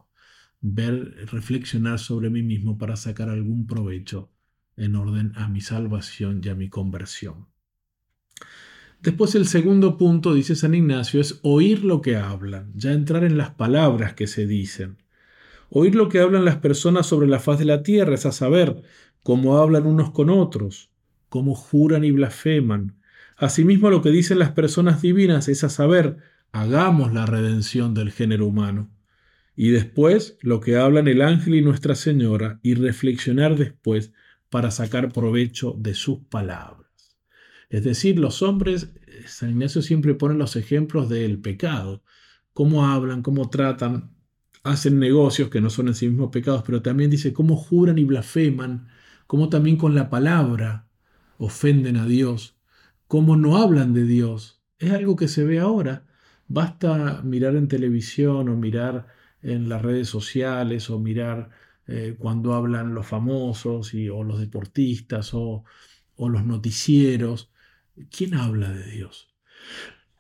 ver, 0.62 1.28
reflexionar 1.32 2.00
sobre 2.00 2.30
mí 2.30 2.42
mismo 2.42 2.78
para 2.78 2.96
sacar 2.96 3.30
algún 3.30 3.68
provecho 3.68 4.32
en 4.78 4.96
orden 4.96 5.34
a 5.36 5.48
mi 5.48 5.62
salvación 5.62 6.42
y 6.44 6.50
a 6.50 6.56
mi 6.56 6.70
conversión. 6.70 7.48
Después 9.02 9.36
el 9.36 9.48
segundo 9.48 9.98
punto, 9.98 10.34
dice 10.34 10.56
San 10.56 10.74
Ignacio, 10.74 11.20
es 11.20 11.40
oír 11.44 11.84
lo 11.84 12.02
que 12.02 12.16
hablan, 12.16 12.72
ya 12.74 12.94
entrar 12.94 13.26
en 13.26 13.38
las 13.38 13.50
palabras 13.50 14.14
que 14.14 14.28
se 14.28 14.48
dicen. 14.48 15.04
Oír 15.70 15.94
lo 15.96 16.08
que 16.08 16.20
hablan 16.20 16.46
las 16.46 16.58
personas 16.58 17.06
sobre 17.06 17.28
la 17.28 17.40
faz 17.40 17.60
de 17.60 17.66
la 17.66 17.84
tierra, 17.84 18.16
es 18.16 18.26
a 18.26 18.32
saber, 18.32 18.82
cómo 19.22 19.58
hablan 19.58 19.86
unos 19.88 20.12
con 20.12 20.30
otros, 20.30 20.90
cómo 21.28 21.54
juran 21.54 22.06
y 22.06 22.12
blasfeman. 22.12 22.96
Asimismo, 23.36 23.90
lo 23.90 24.02
que 24.02 24.10
dicen 24.10 24.40
las 24.40 24.52
personas 24.52 25.02
divinas 25.02 25.50
es 25.50 25.66
a 25.66 25.70
saber, 25.70 26.18
hagamos 26.54 27.14
la 27.14 27.26
redención 27.26 27.94
del 27.94 28.12
género 28.12 28.48
humano. 28.48 28.90
Y 29.56 29.70
después, 29.70 30.38
lo 30.42 30.62
que 30.62 30.78
hablan 30.78 31.08
el 31.08 31.22
ángel 31.22 31.56
y 31.56 31.62
Nuestra 31.62 31.96
Señora, 31.96 32.60
y 32.64 32.76
reflexionar 32.76 33.58
después 33.58 34.14
para 34.50 34.72
sacar 34.72 35.12
provecho 35.12 35.76
de 35.78 35.94
sus 35.96 36.20
palabras. 36.20 36.90
Es 37.70 37.84
decir, 37.84 38.20
los 38.20 38.42
hombres, 38.42 38.94
San 39.26 39.50
Ignacio 39.50 39.82
siempre 39.82 40.14
pone 40.14 40.36
los 40.36 40.56
ejemplos 40.56 41.10
del 41.10 41.40
pecado, 41.40 42.04
cómo 42.54 42.86
hablan, 42.86 43.24
cómo 43.24 43.50
tratan, 43.50 44.12
hacen 44.64 45.00
negocios 45.00 45.50
que 45.50 45.60
no 45.60 45.72
son 45.72 45.88
en 45.88 45.96
sí 45.96 46.08
mismos 46.08 46.30
pecados, 46.32 46.64
pero 46.64 46.82
también 46.82 47.10
dice 47.10 47.34
cómo 47.34 47.58
juran 47.58 47.98
y 47.98 48.06
blasfeman, 48.06 48.88
cómo 49.28 49.50
también 49.50 49.78
con 49.78 49.96
la 49.96 50.10
palabra 50.10 50.88
ofenden 51.38 51.98
a 51.98 52.06
Dios, 52.06 52.56
cómo 53.08 53.36
no 53.36 53.58
hablan 53.58 53.94
de 53.94 54.06
Dios. 54.06 54.62
Es 54.78 54.92
algo 54.92 55.16
que 55.16 55.28
se 55.28 55.44
ve 55.44 55.60
ahora. 55.60 56.06
Basta 56.54 57.24
mirar 57.24 57.56
en 57.56 57.68
televisión 57.68 58.48
o 58.48 58.56
mirar 58.56 59.08
en 59.42 59.70
las 59.70 59.82
redes 59.82 60.08
sociales 60.08 60.88
o 60.92 61.00
mirar 61.00 61.50
eh, 61.88 62.16
cuando 62.16 62.54
hablan 62.54 62.94
los 62.94 63.08
famosos 63.08 63.92
o 63.96 64.24
los 64.24 64.40
deportistas 64.40 65.34
o, 65.34 65.64
o 66.16 66.30
los 66.30 66.46
noticieros. 66.46 67.52
¿Quién 68.16 68.36
habla 68.36 68.72
de 68.72 68.86
Dios? 68.92 69.34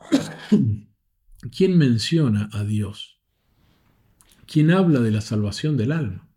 ¿Quién 1.55 1.77
menciona 1.77 2.49
a 2.51 2.63
Dios? 2.63 3.21
¿Quién 4.47 4.71
habla 4.71 5.01
de 5.01 5.11
la 5.11 5.21
salvación 5.21 5.77
del 5.77 5.91
alma? 5.91 6.27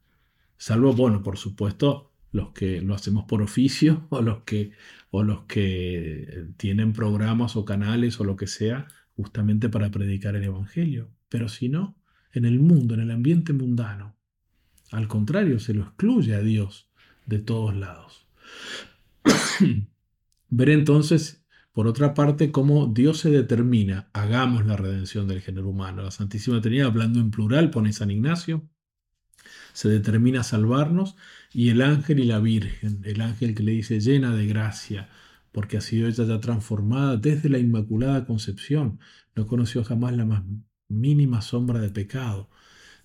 Salvo, 0.58 0.92
bueno, 0.92 1.22
por 1.22 1.38
supuesto, 1.38 2.12
los 2.32 2.50
que 2.52 2.82
lo 2.82 2.94
hacemos 2.94 3.24
por 3.24 3.40
oficio 3.40 4.06
o 4.10 4.20
los 4.20 4.42
que, 4.42 4.72
o 5.10 5.22
los 5.22 5.44
que 5.44 6.48
tienen 6.58 6.92
programas 6.92 7.56
o 7.56 7.64
canales 7.64 8.20
o 8.20 8.24
lo 8.24 8.36
que 8.36 8.46
sea 8.46 8.88
justamente 9.16 9.68
para 9.68 9.90
predicar 9.90 10.36
el 10.36 10.44
Evangelio. 10.44 11.10
Pero 11.28 11.48
si 11.48 11.68
no, 11.68 11.96
en 12.32 12.44
el 12.44 12.60
mundo, 12.60 12.94
en 12.94 13.00
el 13.00 13.10
ambiente 13.10 13.52
mundano, 13.52 14.16
al 14.92 15.08
contrario, 15.08 15.58
se 15.58 15.74
lo 15.74 15.82
excluye 15.82 16.34
a 16.34 16.40
Dios 16.40 16.88
de 17.24 17.38
todos 17.38 17.74
lados. 17.74 18.28
Ver 20.48 20.70
entonces, 20.70 21.44
por 21.72 21.86
otra 21.86 22.14
parte, 22.14 22.52
cómo 22.52 22.86
Dios 22.86 23.18
se 23.18 23.30
determina, 23.30 24.08
hagamos 24.12 24.64
la 24.64 24.76
redención 24.76 25.26
del 25.26 25.40
género 25.40 25.68
humano. 25.68 26.02
La 26.02 26.10
Santísima 26.10 26.60
Trinidad, 26.60 26.86
hablando 26.86 27.18
en 27.18 27.30
plural, 27.30 27.70
pone 27.70 27.92
San 27.92 28.10
Ignacio, 28.10 28.68
se 29.72 29.88
determina 29.88 30.40
a 30.40 30.44
salvarnos, 30.44 31.16
y 31.52 31.70
el 31.70 31.82
ángel 31.82 32.20
y 32.20 32.24
la 32.24 32.38
Virgen, 32.38 33.02
el 33.04 33.20
ángel 33.20 33.54
que 33.54 33.62
le 33.62 33.72
dice 33.72 34.00
llena 34.00 34.34
de 34.34 34.46
gracia, 34.46 35.08
porque 35.56 35.78
ha 35.78 35.80
sido 35.80 36.06
ella 36.08 36.24
ya 36.26 36.38
transformada 36.40 37.16
desde 37.16 37.48
la 37.48 37.58
Inmaculada 37.58 38.26
Concepción, 38.26 39.00
no 39.34 39.46
conoció 39.46 39.84
jamás 39.84 40.14
la 40.14 40.26
más 40.26 40.44
mínima 40.88 41.40
sombra 41.40 41.80
de 41.80 41.88
pecado, 41.90 42.50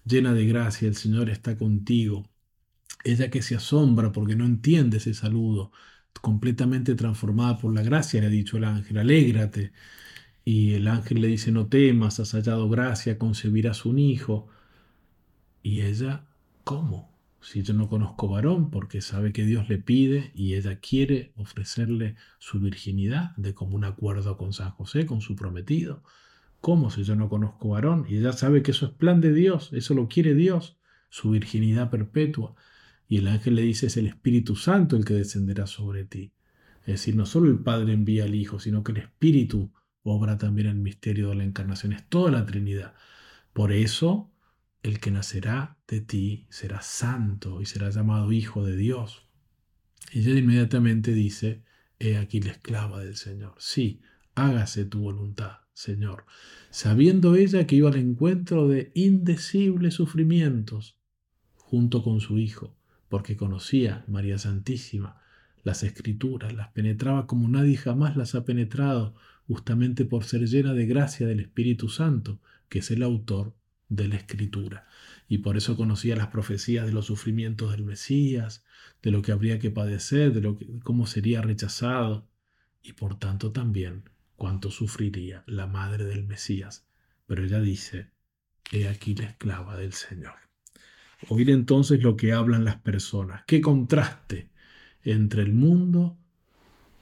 llena 0.05 0.33
de 0.33 0.45
gracia, 0.47 0.89
el 0.89 0.95
Señor 0.95 1.29
está 1.29 1.57
contigo. 1.57 2.29
Ella 3.05 3.29
que 3.31 3.41
se 3.41 3.55
asombra 3.55 4.11
porque 4.11 4.35
no 4.35 4.45
entiende 4.45 4.97
ese 4.97 5.13
saludo, 5.13 5.71
completamente 6.21 6.95
transformada 6.95 7.57
por 7.57 7.73
la 7.73 7.83
gracia, 7.83 8.21
le 8.21 8.27
ha 8.27 8.29
dicho 8.29 8.57
el 8.57 8.65
ángel, 8.65 8.97
alégrate. 8.99 9.73
Y 10.45 10.73
el 10.75 10.87
ángel 10.89 11.21
le 11.21 11.27
dice, 11.29 11.51
no 11.51 11.67
temas, 11.69 12.19
has 12.19 12.33
hallado 12.33 12.69
gracia, 12.69 13.17
concebirás 13.19 13.85
un 13.85 13.99
hijo. 13.99 14.49
Y 15.63 15.81
ella 15.81 16.25
¿Cómo? 16.63 17.10
Si 17.41 17.63
yo 17.63 17.73
no 17.73 17.89
conozco 17.89 18.27
varón, 18.27 18.69
porque 18.69 19.01
sabe 19.01 19.33
que 19.33 19.45
Dios 19.45 19.67
le 19.67 19.79
pide 19.79 20.31
y 20.35 20.53
ella 20.53 20.79
quiere 20.79 21.33
ofrecerle 21.35 22.15
su 22.37 22.59
virginidad 22.59 23.35
de 23.35 23.55
común 23.55 23.83
acuerdo 23.83 24.37
con 24.37 24.53
San 24.53 24.71
José, 24.71 25.05
con 25.05 25.21
su 25.21 25.35
prometido. 25.35 26.03
¿Cómo 26.59 26.91
si 26.91 27.03
yo 27.03 27.15
no 27.15 27.29
conozco 27.29 27.69
varón? 27.69 28.05
Y 28.07 28.17
ella 28.17 28.33
sabe 28.33 28.61
que 28.61 28.71
eso 28.71 28.85
es 28.85 28.91
plan 28.91 29.19
de 29.19 29.33
Dios, 29.33 29.71
eso 29.73 29.95
lo 29.95 30.07
quiere 30.07 30.35
Dios, 30.35 30.77
su 31.09 31.31
virginidad 31.31 31.89
perpetua. 31.89 32.55
Y 33.07 33.17
el 33.17 33.27
ángel 33.27 33.55
le 33.55 33.63
dice, 33.63 33.87
es 33.87 33.97
el 33.97 34.05
Espíritu 34.05 34.55
Santo 34.55 34.95
el 34.95 35.03
que 35.03 35.15
descenderá 35.15 35.65
sobre 35.65 36.05
ti. 36.05 36.33
Es 36.81 36.93
decir, 36.93 37.15
no 37.15 37.25
solo 37.25 37.49
el 37.49 37.59
Padre 37.59 37.93
envía 37.93 38.25
al 38.25 38.35
Hijo, 38.35 38.59
sino 38.59 38.83
que 38.83 38.91
el 38.91 38.99
Espíritu 38.99 39.71
obra 40.03 40.37
también 40.37 40.67
el 40.67 40.75
misterio 40.75 41.29
de 41.29 41.35
la 41.35 41.43
encarnación. 41.43 41.93
Es 41.93 42.07
toda 42.07 42.31
la 42.31 42.45
Trinidad. 42.45 42.93
Por 43.53 43.71
eso, 43.71 44.31
el 44.83 44.99
que 44.99 45.11
nacerá 45.11 45.77
de 45.87 46.01
ti 46.01 46.47
será 46.49 46.81
santo 46.81 47.61
y 47.61 47.65
será 47.65 47.89
llamado 47.89 48.31
Hijo 48.31 48.65
de 48.65 48.75
Dios. 48.75 49.27
Y 50.11 50.19
ella 50.19 50.39
inmediatamente 50.39 51.13
dice, 51.13 51.63
he 51.99 52.17
aquí 52.17 52.41
la 52.41 52.51
esclava 52.51 53.03
del 53.03 53.15
Señor. 53.15 53.55
Sí, 53.59 54.01
hágase 54.33 54.85
tu 54.85 55.01
voluntad, 55.01 55.59
Señor. 55.73 56.25
Sabiendo 56.71 57.35
ella 57.35 57.67
que 57.67 57.75
iba 57.75 57.89
al 57.89 57.97
encuentro 57.97 58.67
de 58.67 58.91
indecibles 58.95 59.93
sufrimientos 59.95 60.97
junto 61.57 62.03
con 62.03 62.19
su 62.19 62.39
Hijo, 62.39 62.75
porque 63.07 63.37
conocía 63.37 64.03
María 64.07 64.37
Santísima 64.37 65.21
las 65.63 65.83
escrituras, 65.83 66.53
las 66.53 66.69
penetraba 66.69 67.27
como 67.27 67.47
nadie 67.47 67.77
jamás 67.77 68.17
las 68.17 68.33
ha 68.33 68.45
penetrado, 68.45 69.13
justamente 69.47 70.05
por 70.05 70.23
ser 70.23 70.47
llena 70.47 70.73
de 70.73 70.87
gracia 70.87 71.27
del 71.27 71.39
Espíritu 71.39 71.87
Santo, 71.87 72.39
que 72.67 72.79
es 72.79 72.89
el 72.89 73.03
autor 73.03 73.53
de 73.91 74.07
la 74.07 74.15
escritura. 74.15 74.87
Y 75.27 75.39
por 75.39 75.57
eso 75.57 75.75
conocía 75.75 76.15
las 76.15 76.27
profecías 76.27 76.85
de 76.85 76.93
los 76.93 77.07
sufrimientos 77.07 77.71
del 77.71 77.83
Mesías, 77.83 78.63
de 79.03 79.11
lo 79.11 79.21
que 79.21 79.33
habría 79.33 79.59
que 79.59 79.69
padecer, 79.69 80.33
de 80.33 80.41
lo 80.41 80.57
que, 80.57 80.79
cómo 80.79 81.05
sería 81.05 81.41
rechazado, 81.41 82.27
y 82.81 82.93
por 82.93 83.19
tanto 83.19 83.51
también 83.51 84.09
cuánto 84.37 84.71
sufriría 84.71 85.43
la 85.45 85.67
madre 85.67 86.05
del 86.05 86.25
Mesías. 86.25 86.87
Pero 87.27 87.43
ella 87.43 87.59
dice, 87.59 88.09
he 88.71 88.87
aquí 88.87 89.13
la 89.13 89.25
esclava 89.25 89.75
del 89.77 89.91
Señor. 89.91 90.35
Oír 91.27 91.49
entonces 91.49 92.01
lo 92.01 92.15
que 92.15 92.31
hablan 92.31 92.63
las 92.63 92.77
personas. 92.77 93.43
Qué 93.45 93.59
contraste 93.59 94.49
entre 95.03 95.43
el 95.43 95.51
mundo, 95.51 96.17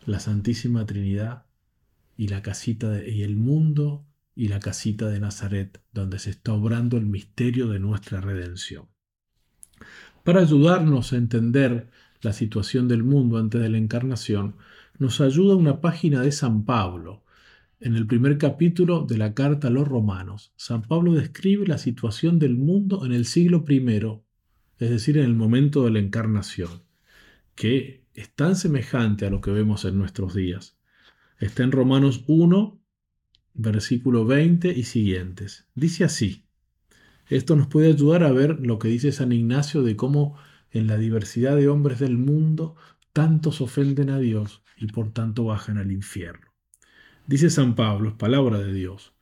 la 0.05 0.19
Santísima 0.19 0.87
Trinidad 0.87 1.45
y 2.17 2.29
la 2.29 2.41
casita 2.41 3.05
y 3.05 3.21
el 3.21 3.35
mundo 3.35 4.08
y 4.39 4.47
la 4.47 4.61
casita 4.61 5.09
de 5.09 5.19
Nazaret, 5.19 5.81
donde 5.91 6.17
se 6.17 6.29
está 6.29 6.53
obrando 6.53 6.95
el 6.95 7.05
misterio 7.05 7.67
de 7.67 7.77
nuestra 7.77 8.21
redención. 8.21 8.87
Para 10.23 10.39
ayudarnos 10.39 11.11
a 11.11 11.17
entender 11.17 11.89
la 12.21 12.31
situación 12.31 12.87
del 12.87 13.03
mundo 13.03 13.37
antes 13.37 13.59
de 13.59 13.67
la 13.67 13.77
encarnación, 13.77 14.55
nos 14.97 15.19
ayuda 15.19 15.57
una 15.57 15.81
página 15.81 16.21
de 16.21 16.31
San 16.31 16.63
Pablo. 16.63 17.25
En 17.81 17.97
el 17.97 18.07
primer 18.07 18.37
capítulo 18.37 19.05
de 19.05 19.17
la 19.17 19.33
carta 19.33 19.67
a 19.67 19.71
los 19.71 19.85
romanos, 19.85 20.53
San 20.55 20.83
Pablo 20.83 21.15
describe 21.15 21.67
la 21.67 21.77
situación 21.77 22.39
del 22.39 22.55
mundo 22.55 23.05
en 23.05 23.11
el 23.11 23.25
siglo 23.25 23.65
I, 23.67 23.83
es 24.77 24.89
decir, 24.89 25.17
en 25.17 25.25
el 25.25 25.35
momento 25.35 25.83
de 25.83 25.91
la 25.91 25.99
encarnación 25.99 26.83
que 27.55 28.05
es 28.13 28.33
tan 28.35 28.55
semejante 28.55 29.25
a 29.25 29.29
lo 29.29 29.41
que 29.41 29.51
vemos 29.51 29.83
en 29.83 29.97
nuestros 29.97 30.33
días. 30.33 30.77
Está 31.39 31.63
en 31.63 31.73
Romanos 31.73 32.23
1, 32.27 32.78
versículo 33.61 34.25
20 34.25 34.69
y 34.69 34.83
siguientes. 34.83 35.67
Dice 35.75 36.03
así. 36.03 36.45
Esto 37.27 37.55
nos 37.55 37.67
puede 37.67 37.89
ayudar 37.89 38.23
a 38.23 38.31
ver 38.31 38.59
lo 38.59 38.79
que 38.79 38.87
dice 38.87 39.11
San 39.11 39.31
Ignacio 39.31 39.83
de 39.83 39.95
cómo 39.95 40.37
en 40.71 40.87
la 40.87 40.97
diversidad 40.97 41.55
de 41.55 41.67
hombres 41.67 41.99
del 41.99 42.17
mundo 42.17 42.75
tantos 43.13 43.61
ofenden 43.61 44.09
a 44.09 44.19
Dios 44.19 44.63
y 44.77 44.87
por 44.87 45.11
tanto 45.11 45.43
bajan 45.43 45.77
al 45.77 45.91
infierno. 45.91 46.47
Dice 47.27 47.49
San 47.49 47.75
Pablo, 47.75 48.09
es 48.09 48.15
palabra 48.15 48.57
de 48.59 48.73
Dios, 48.73 49.13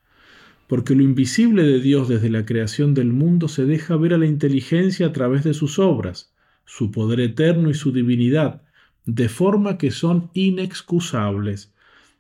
porque 0.68 0.96
lo 0.96 1.04
invisible 1.04 1.64
de 1.64 1.82
Dios 1.82 2.08
desde 2.08 2.30
la 2.30 2.46
creación 2.46 2.94
del 2.94 3.12
mundo 3.12 3.48
se 3.48 3.66
deja 3.66 3.98
ver 3.98 4.14
a 4.14 4.18
la 4.18 4.28
inteligencia 4.28 5.08
a 5.08 5.14
través 5.14 5.44
de 5.44 5.54
sus 5.54 5.80
obras 5.80 6.34
su 6.68 6.92
poder 6.92 7.22
eterno 7.22 7.70
y 7.70 7.74
su 7.74 7.94
divinidad, 7.94 8.62
de 9.06 9.30
forma 9.30 9.78
que 9.78 9.90
son 9.90 10.30
inexcusables, 10.34 11.74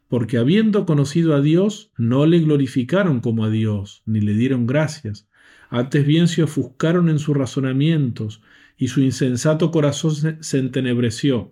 porque 0.07 0.37
habiendo 0.37 0.85
conocido 0.85 1.35
a 1.35 1.41
Dios, 1.41 1.91
no 1.97 2.25
le 2.25 2.39
glorificaron 2.39 3.19
como 3.19 3.43
a 3.45 3.49
Dios, 3.49 4.03
ni 4.05 4.21
le 4.21 4.33
dieron 4.33 4.65
gracias, 4.65 5.27
antes 5.69 6.05
bien 6.05 6.27
se 6.27 6.43
ofuscaron 6.43 7.09
en 7.09 7.19
sus 7.19 7.35
razonamientos, 7.35 8.41
y 8.77 8.87
su 8.89 9.01
insensato 9.01 9.71
corazón 9.71 10.37
se 10.41 10.59
entenebreció. 10.59 11.51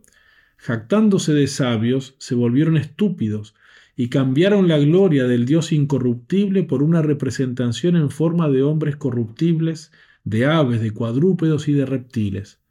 Jactándose 0.58 1.34
de 1.34 1.48
sabios, 1.48 2.16
se 2.20 2.36
volvieron 2.36 2.78
estúpidos, 2.78 3.56
y 3.98 4.10
cambiaron 4.10 4.68
la 4.68 4.78
gloria 4.78 5.26
del 5.26 5.46
Dios 5.46 5.72
incorruptible 5.72 6.64
por 6.64 6.84
una 6.84 7.02
representación 7.02 7.96
en 7.96 8.10
forma 8.10 8.50
de 8.50 8.62
hombres 8.62 8.96
corruptibles, 8.96 9.92
de 10.24 10.46
aves, 10.46 10.82
de 10.82 10.92
cuadrúpedos 10.92 11.68
y 11.68 11.74
de 11.74 11.86
reptiles. 11.86 12.62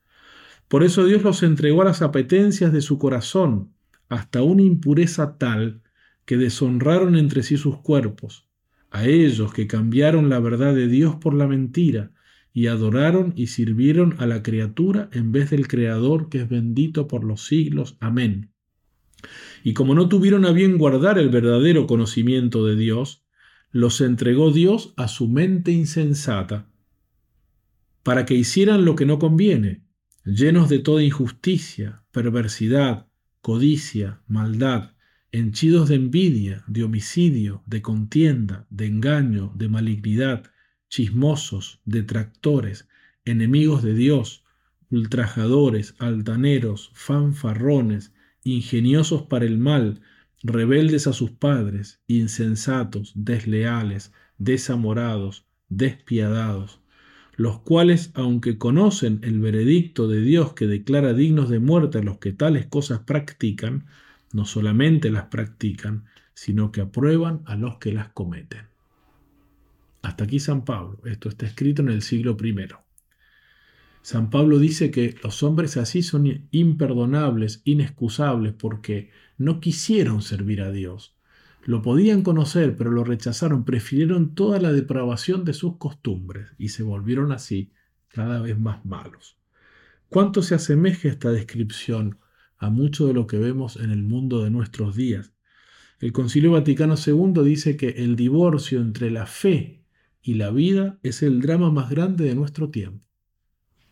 Por 0.68 0.83
eso 0.83 1.05
Dios 1.05 1.23
los 1.23 1.42
entregó 1.42 1.83
a 1.83 1.87
las 1.87 2.03
apetencias 2.03 2.73
de 2.73 2.81
su 2.81 2.99
corazón, 2.99 3.73
hasta 4.14 4.44
una 4.44 4.62
impureza 4.62 5.38
tal 5.38 5.83
que 6.24 6.37
deshonraron 6.37 7.16
entre 7.16 7.42
sí 7.42 7.57
sus 7.57 7.79
cuerpos, 7.79 8.48
a 8.92 9.07
ellos 9.07 9.53
que 9.53 9.66
cambiaron 9.66 10.29
la 10.29 10.38
verdad 10.38 10.72
de 10.72 10.87
Dios 10.87 11.16
por 11.16 11.35
la 11.35 11.48
mentira, 11.48 12.12
y 12.53 12.68
adoraron 12.68 13.33
y 13.35 13.48
sirvieron 13.48 14.14
a 14.18 14.27
la 14.27 14.40
criatura 14.44 15.09
en 15.12 15.33
vez 15.33 15.50
del 15.50 15.66
Creador 15.66 16.29
que 16.29 16.42
es 16.42 16.48
bendito 16.48 17.09
por 17.09 17.24
los 17.24 17.44
siglos. 17.44 17.96
Amén. 17.98 18.53
Y 19.64 19.74
como 19.74 19.96
no 19.96 20.09
tuvieron 20.09 20.44
a 20.44 20.53
bien 20.53 20.79
guardar 20.79 21.18
el 21.18 21.29
verdadero 21.29 21.88
conocimiento 21.88 22.64
de 22.64 22.77
Dios, 22.77 23.24
los 23.72 24.00
entregó 24.00 24.53
Dios 24.53 24.94
a 24.96 25.09
su 25.09 25.27
mente 25.27 25.72
insensata, 25.72 26.68
para 28.05 28.24
que 28.27 28.35
hicieran 28.35 28.85
lo 28.85 28.94
que 28.94 29.07
no 29.07 29.18
conviene, 29.18 29.83
llenos 30.24 30.68
de 30.68 30.79
toda 30.79 31.03
injusticia, 31.03 32.05
perversidad, 32.12 33.09
codicia, 33.44 34.22
maldad, 34.26 34.92
henchidos 35.30 35.90
de 35.90 35.96
envidia, 35.96 36.64
de 36.66 36.83
homicidio, 36.83 37.62
de 37.66 37.83
contienda, 37.83 38.66
de 38.70 38.87
engaño, 38.87 39.52
de 39.54 39.68
malignidad, 39.68 40.50
chismosos, 40.88 41.78
detractores, 41.85 42.88
enemigos 43.26 43.83
de 43.83 43.92
Dios, 43.92 44.44
ultrajadores, 44.88 45.94
altaneros, 45.98 46.90
fanfarrones, 46.94 48.14
ingeniosos 48.44 49.24
para 49.24 49.44
el 49.44 49.59
mal, 49.59 50.00
rebeldes 50.42 51.07
a 51.07 51.12
sus 51.12 51.30
padres, 51.33 52.00
insensatos, 52.07 53.12
desleales, 53.14 54.14
desamorados, 54.38 55.44
despiadados 55.68 56.80
los 57.37 57.61
cuales, 57.61 58.11
aunque 58.14 58.59
conocen 58.59 59.20
el 59.23 59.40
veredicto 59.40 60.09
de 60.09 60.20
Dios 60.20 60.53
que 60.55 60.66
declara 60.66 61.14
dignos 61.14 61.49
de 61.49 61.59
muerte 61.59 61.99
a 61.99 62.03
los 62.03 62.18
que 62.18 62.33
tales 62.33 62.66
cosas 62.66 63.01
practican, 63.01 63.87
no 64.33 64.44
solamente 64.44 65.11
las 65.11 65.27
practican, 65.27 66.05
sino 66.35 66.73
que 66.73 66.81
aprueban 66.81 67.42
a 67.47 67.57
los 67.57 67.79
que 67.79 67.92
las 67.92 68.09
cometen. 68.09 68.66
Hasta 70.03 70.25
aquí 70.25 70.38
San 70.38 70.64
Pablo. 70.64 71.01
Esto 71.07 71.29
está 71.29 71.47
escrito 71.47 71.83
en 71.83 71.88
el 71.88 72.03
siglo 72.03 72.37
I. 72.42 72.55
San 74.03 74.29
Pablo 74.29 74.59
dice 74.59 74.90
que 74.90 75.16
los 75.23 75.42
hombres 75.42 75.79
así 75.79 76.03
son 76.03 76.47
imperdonables, 76.51 77.62
inexcusables, 77.64 78.53
porque 78.53 79.11
no 79.38 79.61
quisieron 79.61 80.20
servir 80.20 80.61
a 80.61 80.70
Dios, 80.70 81.13
lo 81.66 81.81
podían 81.81 82.22
conocer, 82.22 82.77
pero 82.77 82.90
lo 82.90 83.05
rechazaron, 83.05 83.64
prefirieron 83.64 84.35
toda 84.35 84.61
la 84.61 84.72
depravación 84.72 85.44
de 85.44 85.55
sus 85.55 85.79
costumbres 85.79 86.50
y 86.59 86.68
se 86.68 86.83
volvieron 86.83 87.33
así 87.33 87.72
cada 88.09 88.40
vez 88.40 88.59
más 88.59 88.85
malos. 88.85 89.38
¿Cuánto 90.09 90.42
se 90.42 90.55
asemeja 90.55 91.09
esta 91.09 91.33
descripción 91.33 92.18
a 92.59 92.68
mucho 92.68 93.07
de 93.07 93.14
lo 93.14 93.27
que 93.27 93.38
vemos 93.38 93.77
en 93.77 93.90
el 93.90 94.03
mundo 94.03 94.44
de 94.44 94.50
nuestros 94.50 94.94
días? 94.94 95.33
El 96.00 96.12
Concilio 96.12 96.53
Vaticano 96.53 96.96
II 97.05 97.42
dice 97.44 97.77
que 97.77 97.88
el 97.88 98.14
divorcio 98.14 98.81
entre 98.81 99.11
la 99.11 99.27
fe 99.27 99.85
y 100.22 100.35
la 100.35 100.50
vida 100.50 100.98
es 101.03 101.22
el 101.22 101.40
drama 101.40 101.70
más 101.70 101.88
grande 101.88 102.24
de 102.24 102.35
nuestro 102.35 102.70
tiempo, 102.70 103.05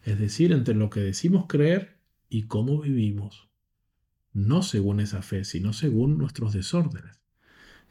es 0.04 0.18
decir, 0.18 0.52
entre 0.52 0.74
lo 0.74 0.90
que 0.90 1.00
decimos 1.00 1.46
creer 1.48 1.98
y 2.28 2.42
cómo 2.42 2.80
vivimos, 2.80 3.48
no 4.32 4.62
según 4.62 5.00
esa 5.00 5.22
fe, 5.22 5.44
sino 5.44 5.72
según 5.72 6.18
nuestros 6.18 6.52
desórdenes. 6.52 7.21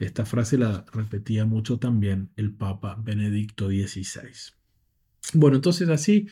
Esta 0.02 0.26
frase 0.26 0.58
la 0.58 0.84
repetía 0.92 1.46
mucho 1.46 1.78
también 1.78 2.32
el 2.36 2.52
Papa 2.52 2.98
Benedicto 3.00 3.70
XVI. 3.70 4.54
Bueno, 5.34 5.58
entonces 5.58 5.90
así 5.90 6.28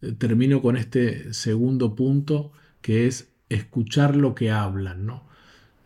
eh, 0.00 0.10
termino 0.12 0.60
con 0.60 0.76
este 0.76 1.32
segundo 1.32 1.94
punto 1.94 2.52
que 2.80 3.06
es 3.06 3.32
escuchar 3.48 4.16
lo 4.16 4.34
que 4.34 4.50
hablan, 4.50 5.06
¿no? 5.06 5.28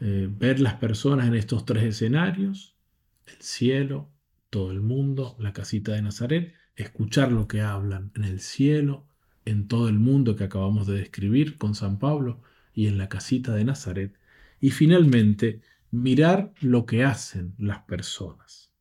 Eh, 0.00 0.30
ver 0.30 0.60
las 0.60 0.74
personas 0.74 1.28
en 1.28 1.34
estos 1.34 1.66
tres 1.66 1.84
escenarios, 1.84 2.74
el 3.26 3.40
cielo, 3.40 4.08
todo 4.48 4.72
el 4.72 4.80
mundo, 4.80 5.36
la 5.38 5.52
casita 5.52 5.92
de 5.92 6.00
Nazaret, 6.00 6.54
escuchar 6.74 7.32
lo 7.32 7.48
que 7.48 7.60
hablan 7.60 8.12
en 8.14 8.24
el 8.24 8.40
cielo, 8.40 9.06
en 9.44 9.68
todo 9.68 9.90
el 9.90 9.98
mundo 9.98 10.36
que 10.36 10.44
acabamos 10.44 10.86
de 10.86 10.96
describir 10.96 11.58
con 11.58 11.74
San 11.74 11.98
Pablo 11.98 12.40
y 12.72 12.86
en 12.86 12.96
la 12.96 13.10
casita 13.10 13.54
de 13.54 13.64
Nazaret, 13.64 14.14
y 14.58 14.70
finalmente 14.70 15.60
mirar 15.90 16.52
lo 16.60 16.86
que 16.86 17.04
hacen 17.04 17.54
las 17.58 17.80
personas. 17.80 18.72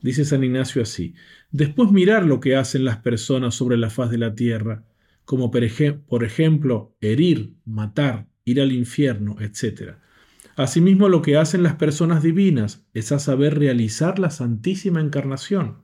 Dice 0.00 0.24
San 0.24 0.42
Ignacio 0.42 0.82
así, 0.82 1.14
después 1.52 1.92
mirar 1.92 2.24
lo 2.24 2.40
que 2.40 2.56
hacen 2.56 2.84
las 2.84 2.98
personas 2.98 3.54
sobre 3.54 3.76
la 3.76 3.88
faz 3.88 4.10
de 4.10 4.18
la 4.18 4.34
tierra, 4.34 4.84
como 5.24 5.52
por, 5.52 6.24
ejemplo 6.24 6.96
herir, 7.00 7.54
matar, 7.64 8.26
ir 8.44 8.60
al 8.60 8.72
infierno, 8.72 9.36
etc. 9.40 9.94
Asimismo 10.56 11.08
lo 11.08 11.22
que 11.22 11.36
hacen 11.36 11.62
las 11.62 11.76
personas 11.76 12.22
divinas 12.22 12.84
es 12.92 13.12
a 13.12 13.20
saber 13.20 13.58
realizar 13.58 14.18
la 14.18 14.30
Santísima 14.30 15.00
Encarnación, 15.00 15.82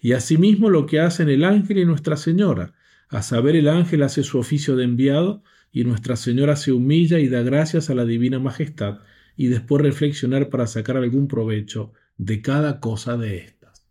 y 0.00 0.12
asimismo 0.12 0.70
lo 0.70 0.86
que 0.86 1.00
hacen 1.00 1.28
el 1.28 1.44
ángel 1.44 1.78
y 1.78 1.84
Nuestra 1.84 2.16
Señora, 2.16 2.72
a 3.10 3.22
saber 3.22 3.56
el 3.56 3.68
ángel 3.68 4.02
hace 4.02 4.22
su 4.22 4.38
oficio 4.38 4.74
de 4.76 4.84
enviado 4.84 5.42
y 5.70 5.84
Nuestra 5.84 6.16
Señora 6.16 6.56
se 6.56 6.72
humilla 6.72 7.18
y 7.18 7.28
da 7.28 7.42
gracias 7.42 7.90
a 7.90 7.94
la 7.94 8.06
Divina 8.06 8.38
Majestad 8.38 9.00
y 9.40 9.46
después 9.46 9.82
reflexionar 9.82 10.50
para 10.50 10.66
sacar 10.66 10.98
algún 10.98 11.26
provecho 11.26 11.94
de 12.18 12.42
cada 12.42 12.78
cosa 12.78 13.16
de 13.16 13.38
estas. 13.38 13.88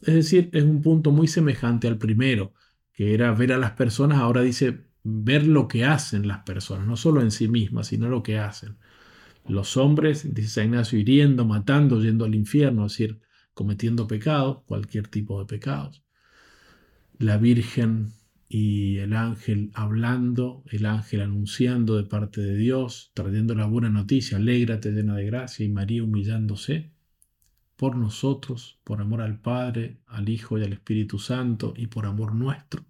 Es 0.00 0.14
decir, 0.14 0.48
es 0.54 0.64
un 0.64 0.80
punto 0.80 1.10
muy 1.10 1.28
semejante 1.28 1.86
al 1.86 1.98
primero, 1.98 2.54
que 2.94 3.12
era 3.12 3.30
ver 3.34 3.52
a 3.52 3.58
las 3.58 3.72
personas, 3.72 4.20
ahora 4.20 4.40
dice 4.40 4.86
ver 5.02 5.46
lo 5.46 5.68
que 5.68 5.84
hacen 5.84 6.26
las 6.26 6.44
personas, 6.44 6.86
no 6.86 6.96
solo 6.96 7.20
en 7.20 7.30
sí 7.30 7.46
mismas, 7.46 7.88
sino 7.88 8.08
lo 8.08 8.22
que 8.22 8.38
hacen. 8.38 8.78
Los 9.46 9.76
hombres, 9.76 10.32
dice 10.34 10.48
San 10.48 10.64
Ignacio, 10.68 10.98
hiriendo, 10.98 11.44
matando, 11.44 12.00
yendo 12.02 12.24
al 12.24 12.34
infierno, 12.34 12.86
es 12.86 12.92
decir, 12.92 13.20
cometiendo 13.52 14.06
pecados, 14.06 14.62
cualquier 14.64 15.08
tipo 15.08 15.38
de 15.40 15.44
pecados. 15.44 16.02
La 17.18 17.36
Virgen 17.36 18.14
y 18.52 18.98
el 18.98 19.14
ángel 19.14 19.70
hablando, 19.74 20.64
el 20.66 20.84
ángel 20.84 21.20
anunciando 21.20 21.96
de 21.96 22.02
parte 22.02 22.40
de 22.40 22.56
Dios, 22.56 23.12
trayendo 23.14 23.54
la 23.54 23.66
buena 23.66 23.90
noticia, 23.90 24.38
alégrate 24.38 24.90
llena 24.90 25.14
de 25.14 25.24
gracia, 25.24 25.64
y 25.64 25.68
María 25.68 26.02
humillándose 26.02 26.92
por 27.76 27.94
nosotros, 27.94 28.80
por 28.82 29.00
amor 29.00 29.20
al 29.20 29.40
Padre, 29.40 30.00
al 30.04 30.28
Hijo 30.28 30.58
y 30.58 30.64
al 30.64 30.72
Espíritu 30.72 31.20
Santo, 31.20 31.74
y 31.76 31.86
por 31.86 32.06
amor 32.06 32.34
nuestro. 32.34 32.84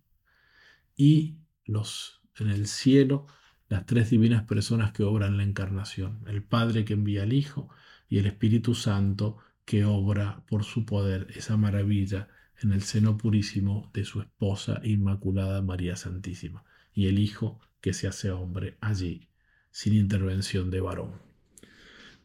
Y 0.97 1.37
los 1.67 2.23
en 2.39 2.49
el 2.49 2.67
cielo, 2.67 3.27
las 3.69 3.85
tres 3.85 4.09
divinas 4.09 4.45
personas 4.45 4.93
que 4.93 5.03
obran 5.03 5.37
la 5.37 5.43
encarnación, 5.43 6.25
el 6.27 6.43
Padre 6.43 6.87
que 6.87 6.95
envía 6.95 7.25
al 7.25 7.35
Hijo 7.35 7.69
y 8.09 8.17
el 8.17 8.25
Espíritu 8.25 8.75
Santo 8.75 9.37
que 9.67 9.85
obra 9.85 10.43
por 10.49 10.65
su 10.65 10.87
poder 10.87 11.27
esa 11.37 11.59
maravilla 11.59 12.29
en 12.63 12.73
el 12.73 12.83
seno 12.83 13.17
purísimo 13.17 13.91
de 13.95 14.05
su 14.05 14.21
esposa 14.21 14.81
Inmaculada 14.85 15.63
María 15.63 15.97
Santísima, 15.97 16.65
y 16.93 17.07
el 17.07 17.19
Hijo 17.19 17.61
que 17.81 17.93
se 17.93 18.07
hace 18.07 18.31
hombre 18.31 18.77
allí, 18.81 19.29
sin 19.71 19.95
intervención 19.95 20.71
de 20.71 20.81
varón. 20.81 21.13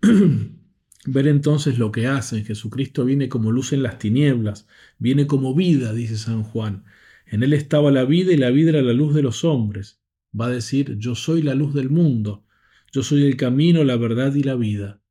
Ver 1.08 1.28
entonces 1.28 1.78
lo 1.78 1.92
que 1.92 2.08
hace. 2.08 2.44
Jesucristo 2.44 3.06
viene 3.06 3.30
como 3.30 3.52
luz 3.52 3.74
en 3.74 3.84
las 3.84 4.00
tinieblas, 4.00 4.68
viene 4.98 5.28
como 5.28 5.54
vida, 5.54 5.94
dice 5.94 6.18
San 6.18 6.44
Juan. 6.44 6.84
En 7.28 7.44
él 7.44 7.54
estaba 7.54 7.92
la 7.92 8.06
vida 8.06 8.34
y 8.34 8.38
la 8.38 8.50
vida 8.50 8.72
era 8.72 8.82
la 8.82 8.94
luz 8.94 9.14
de 9.14 9.22
los 9.22 9.44
hombres. 9.44 10.02
Va 10.40 10.48
a 10.48 10.52
decir, 10.52 10.98
yo 10.98 11.16
soy 11.16 11.42
la 11.42 11.56
luz 11.56 11.74
del 11.74 11.90
mundo, 11.90 12.46
yo 12.92 13.04
soy 13.04 13.26
el 13.26 13.38
camino, 13.38 13.84
la 13.84 13.98
verdad 13.98 14.34
y 14.36 14.44
la 14.44 14.56
vida. 14.56 15.02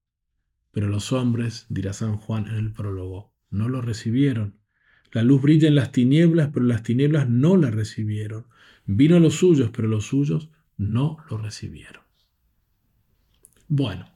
Pero 0.73 0.89
los 0.89 1.13
hombres, 1.13 1.67
dirá 1.69 1.93
San 1.93 2.17
Juan 2.17 2.49
en 2.49 2.57
el 2.57 2.73
prólogo, 2.73 3.33
no 3.51 3.69
lo 3.69 3.81
recibieron. 3.81 4.59
La 5.15 5.23
luz 5.23 5.43
brilla 5.43 5.69
en 5.69 5.77
las 5.77 5.93
tinieblas, 5.93 6.51
pero 6.53 6.67
las 6.67 6.83
tinieblas 6.83 7.31
no 7.31 7.57
la 7.57 7.71
recibieron. 7.71 8.47
Vino 8.85 9.17
a 9.17 9.21
los 9.21 9.35
suyos, 9.35 9.71
pero 9.75 9.87
los 9.87 10.07
suyos 10.07 10.51
no 10.77 11.19
lo 11.31 11.39
recibieron. 11.39 12.03
Bueno, 13.69 14.07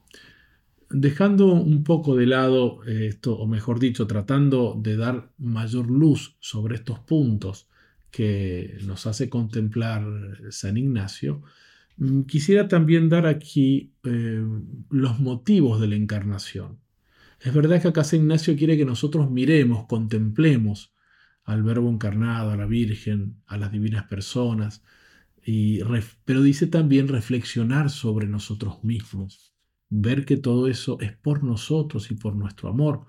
dejando 0.89 1.53
un 1.53 1.85
poco 1.85 2.17
de 2.17 2.25
lado 2.25 2.83
esto, 2.83 3.37
o 3.37 3.47
mejor 3.47 3.79
dicho, 3.79 4.07
tratando 4.07 4.77
de 4.77 4.97
dar 4.97 5.31
mayor 5.37 5.89
luz 5.89 6.35
sobre 6.41 6.75
estos 6.75 6.99
puntos 6.99 7.69
que 8.11 8.77
nos 8.85 9.07
hace 9.07 9.29
contemplar 9.29 10.03
San 10.49 10.75
Ignacio, 10.75 11.43
mm, 11.95 12.23
quisiera 12.23 12.67
también 12.67 13.07
dar 13.07 13.25
aquí 13.25 13.93
eh, 14.03 14.43
los 14.89 15.17
motivos 15.21 15.79
de 15.79 15.87
la 15.87 15.95
encarnación. 15.95 16.77
Es 17.39 17.53
verdad 17.53 17.81
que 17.81 17.87
acá 17.87 18.03
San 18.03 18.21
Ignacio 18.21 18.55
quiere 18.57 18.77
que 18.77 18.85
nosotros 18.85 19.31
miremos, 19.31 19.85
contemplemos 19.87 20.93
al 21.43 21.63
Verbo 21.63 21.89
encarnado, 21.89 22.51
a 22.51 22.57
la 22.57 22.65
Virgen, 22.65 23.41
a 23.47 23.57
las 23.57 23.71
divinas 23.71 24.05
personas, 24.05 24.83
y, 25.43 25.79
pero 26.25 26.41
dice 26.41 26.67
también 26.67 27.07
reflexionar 27.07 27.89
sobre 27.89 28.27
nosotros 28.27 28.83
mismos, 28.83 29.53
ver 29.89 30.25
que 30.25 30.37
todo 30.37 30.67
eso 30.67 30.99
es 30.99 31.13
por 31.13 31.43
nosotros 31.43 32.11
y 32.11 32.15
por 32.15 32.35
nuestro 32.35 32.69
amor. 32.69 33.05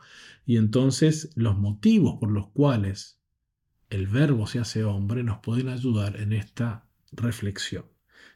Y 0.47 0.57
entonces 0.57 1.31
los 1.35 1.59
motivos 1.59 2.19
por 2.19 2.31
los 2.31 2.49
cuales 2.51 3.21
el 3.91 4.07
Verbo 4.07 4.47
se 4.47 4.61
hace 4.61 4.85
hombre 4.85 5.25
nos 5.25 5.41
pueden 5.41 5.69
ayudar 5.69 6.17
en 6.21 6.33
esta 6.33 6.87
reflexión. 7.13 7.85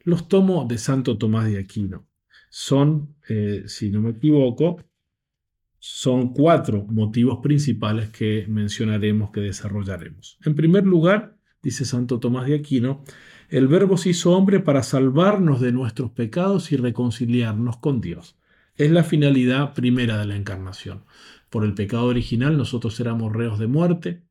Los 0.03 0.29
tomo 0.29 0.67
de 0.67 0.77
Santo 0.77 1.17
Tomás 1.17 1.47
de 1.47 1.59
Aquino. 1.59 2.07
Son, 2.51 3.15
eh, 3.29 3.65
si 3.67 3.91
no 3.91 4.03
me 4.03 4.11
equivoco, 4.11 4.85
son 5.87 6.33
cuatro 6.33 6.87
motivos 6.89 7.41
principales 7.43 8.09
que 8.09 8.47
mencionaremos, 8.49 9.31
que 9.33 9.43
desarrollaremos. 9.43 10.39
En 10.43 10.55
primer 10.55 10.87
lugar, 10.87 11.37
dice 11.63 11.85
Santo 11.85 12.21
Tomás 12.21 12.47
de 12.47 12.55
Aquino, 12.55 13.05
el 13.51 13.69
Verbo 13.69 13.99
se 13.99 14.09
hizo 14.09 14.33
hombre 14.33 14.61
para 14.61 14.83
salvarnos 14.83 15.61
de 15.61 15.73
nuestros 15.73 16.11
pecados 16.11 16.73
y 16.73 16.79
reconciliarnos 16.79 17.77
con 17.77 18.01
Dios. 18.01 18.39
Es 18.77 18.91
la 18.93 19.05
finalidad 19.05 19.75
primera 19.75 20.17
de 20.17 20.25
la 20.25 20.37
encarnación. 20.37 21.05
Por 21.51 21.67
el 21.67 21.75
pecado 21.75 22.07
original 22.07 22.57
nosotros 22.57 22.99
éramos 22.99 23.35
reos 23.35 23.59
de 23.59 23.67
muerte, 23.67 24.23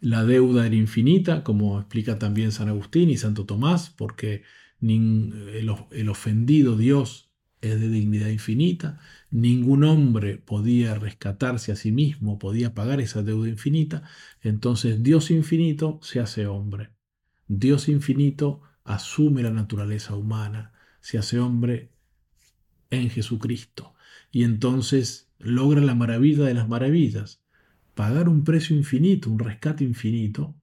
la 0.00 0.24
deuda 0.24 0.66
era 0.66 0.74
infinita, 0.74 1.44
como 1.44 1.78
explica 1.78 2.18
también 2.18 2.50
San 2.50 2.68
Agustín 2.68 3.10
y 3.10 3.16
Santo 3.16 3.46
Tomás, 3.46 3.90
porque 3.90 4.42
el 4.80 6.08
ofendido 6.08 6.76
Dios 6.76 7.31
es 7.62 7.80
de 7.80 7.88
dignidad 7.88 8.28
infinita, 8.28 8.98
ningún 9.30 9.84
hombre 9.84 10.36
podía 10.36 10.96
rescatarse 10.96 11.70
a 11.70 11.76
sí 11.76 11.92
mismo, 11.92 12.38
podía 12.38 12.74
pagar 12.74 13.00
esa 13.00 13.22
deuda 13.22 13.48
infinita, 13.48 14.02
entonces 14.42 15.02
Dios 15.02 15.30
infinito 15.30 16.00
se 16.02 16.18
hace 16.18 16.46
hombre. 16.46 16.90
Dios 17.46 17.88
infinito 17.88 18.62
asume 18.84 19.44
la 19.44 19.50
naturaleza 19.50 20.16
humana, 20.16 20.72
se 21.00 21.18
hace 21.18 21.38
hombre 21.38 21.92
en 22.90 23.10
Jesucristo. 23.10 23.94
Y 24.32 24.42
entonces 24.42 25.30
logra 25.38 25.80
la 25.80 25.94
maravilla 25.94 26.44
de 26.44 26.54
las 26.54 26.68
maravillas, 26.68 27.42
pagar 27.94 28.28
un 28.28 28.42
precio 28.42 28.76
infinito, 28.76 29.30
un 29.30 29.38
rescate 29.38 29.84
infinito, 29.84 30.56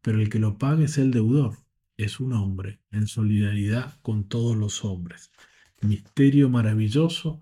pero 0.00 0.20
el 0.20 0.30
que 0.30 0.38
lo 0.38 0.56
paga 0.56 0.84
es 0.84 0.96
el 0.96 1.10
deudor, 1.10 1.58
es 1.98 2.18
un 2.18 2.32
hombre 2.32 2.80
en 2.90 3.06
solidaridad 3.06 4.00
con 4.00 4.24
todos 4.26 4.56
los 4.56 4.86
hombres 4.86 5.30
misterio 5.80 6.48
maravilloso 6.48 7.40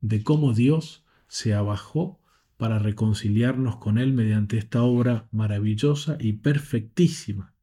de 0.00 0.22
cómo 0.22 0.54
Dios 0.54 1.04
se 1.28 1.54
abajó 1.54 2.20
para 2.56 2.78
reconciliarnos 2.78 3.76
con 3.76 3.98
Él 3.98 4.12
mediante 4.12 4.58
esta 4.58 4.82
obra 4.82 5.28
maravillosa 5.32 6.16
y 6.20 6.34
perfectísima 6.34 7.54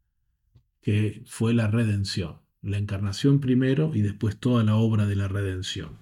que 0.81 1.21
fue 1.25 1.53
la 1.53 1.67
redención, 1.67 2.37
la 2.61 2.77
encarnación 2.77 3.39
primero 3.39 3.91
y 3.93 4.01
después 4.01 4.37
toda 4.37 4.63
la 4.63 4.75
obra 4.75 5.05
de 5.05 5.15
la 5.15 5.27
redención. 5.27 5.97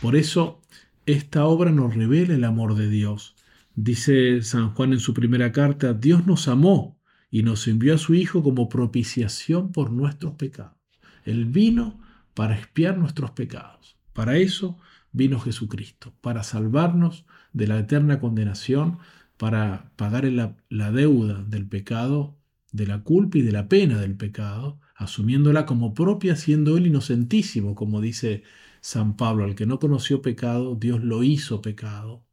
Por 0.00 0.16
eso, 0.16 0.62
esta 1.06 1.44
obra 1.44 1.70
nos 1.70 1.94
revela 1.94 2.34
el 2.34 2.44
amor 2.44 2.74
de 2.74 2.88
Dios. 2.88 3.36
Dice 3.74 4.42
San 4.42 4.74
Juan 4.74 4.94
en 4.94 5.00
su 5.00 5.12
primera 5.12 5.52
carta, 5.52 5.92
Dios 5.92 6.26
nos 6.26 6.48
amó 6.48 6.98
y 7.30 7.42
nos 7.42 7.68
envió 7.68 7.94
a 7.94 7.98
su 7.98 8.14
Hijo 8.14 8.42
como 8.42 8.68
propiciación 8.68 9.72
por 9.72 9.90
nuestros 9.90 10.34
pecados. 10.34 10.76
Él 11.24 11.44
vino 11.44 12.00
para 12.34 12.56
expiar 12.56 12.98
nuestros 12.98 13.32
pecados. 13.32 13.96
Para 14.12 14.36
eso 14.36 14.78
vino 15.12 15.40
Jesucristo, 15.40 16.14
para 16.20 16.42
salvarnos 16.42 17.26
de 17.52 17.66
la 17.66 17.78
eterna 17.78 18.20
condenación, 18.20 18.98
para 19.36 19.90
pagar 19.96 20.24
la, 20.24 20.92
deuda 20.92 21.42
del 21.42 21.66
pecado, 21.66 22.36
de 22.72 22.86
la 22.86 23.02
culpa 23.02 23.38
y 23.38 23.42
de 23.42 23.52
la 23.52 23.68
pena 23.68 23.98
del 23.98 24.16
pecado, 24.16 24.80
asumiéndola 24.94 25.66
como 25.66 25.94
propia, 25.94 26.36
siendo 26.36 26.76
Él 26.76 26.86
inocentísimo, 26.86 27.74
como 27.74 28.00
dice 28.00 28.42
San 28.80 29.16
Pablo, 29.16 29.44
al 29.44 29.54
que 29.54 29.66
no 29.66 29.78
conoció 29.78 30.22
pecado, 30.22 30.76
Dios 30.76 31.02
lo 31.02 31.22
hizo 31.24 31.62
pecado 31.62 32.24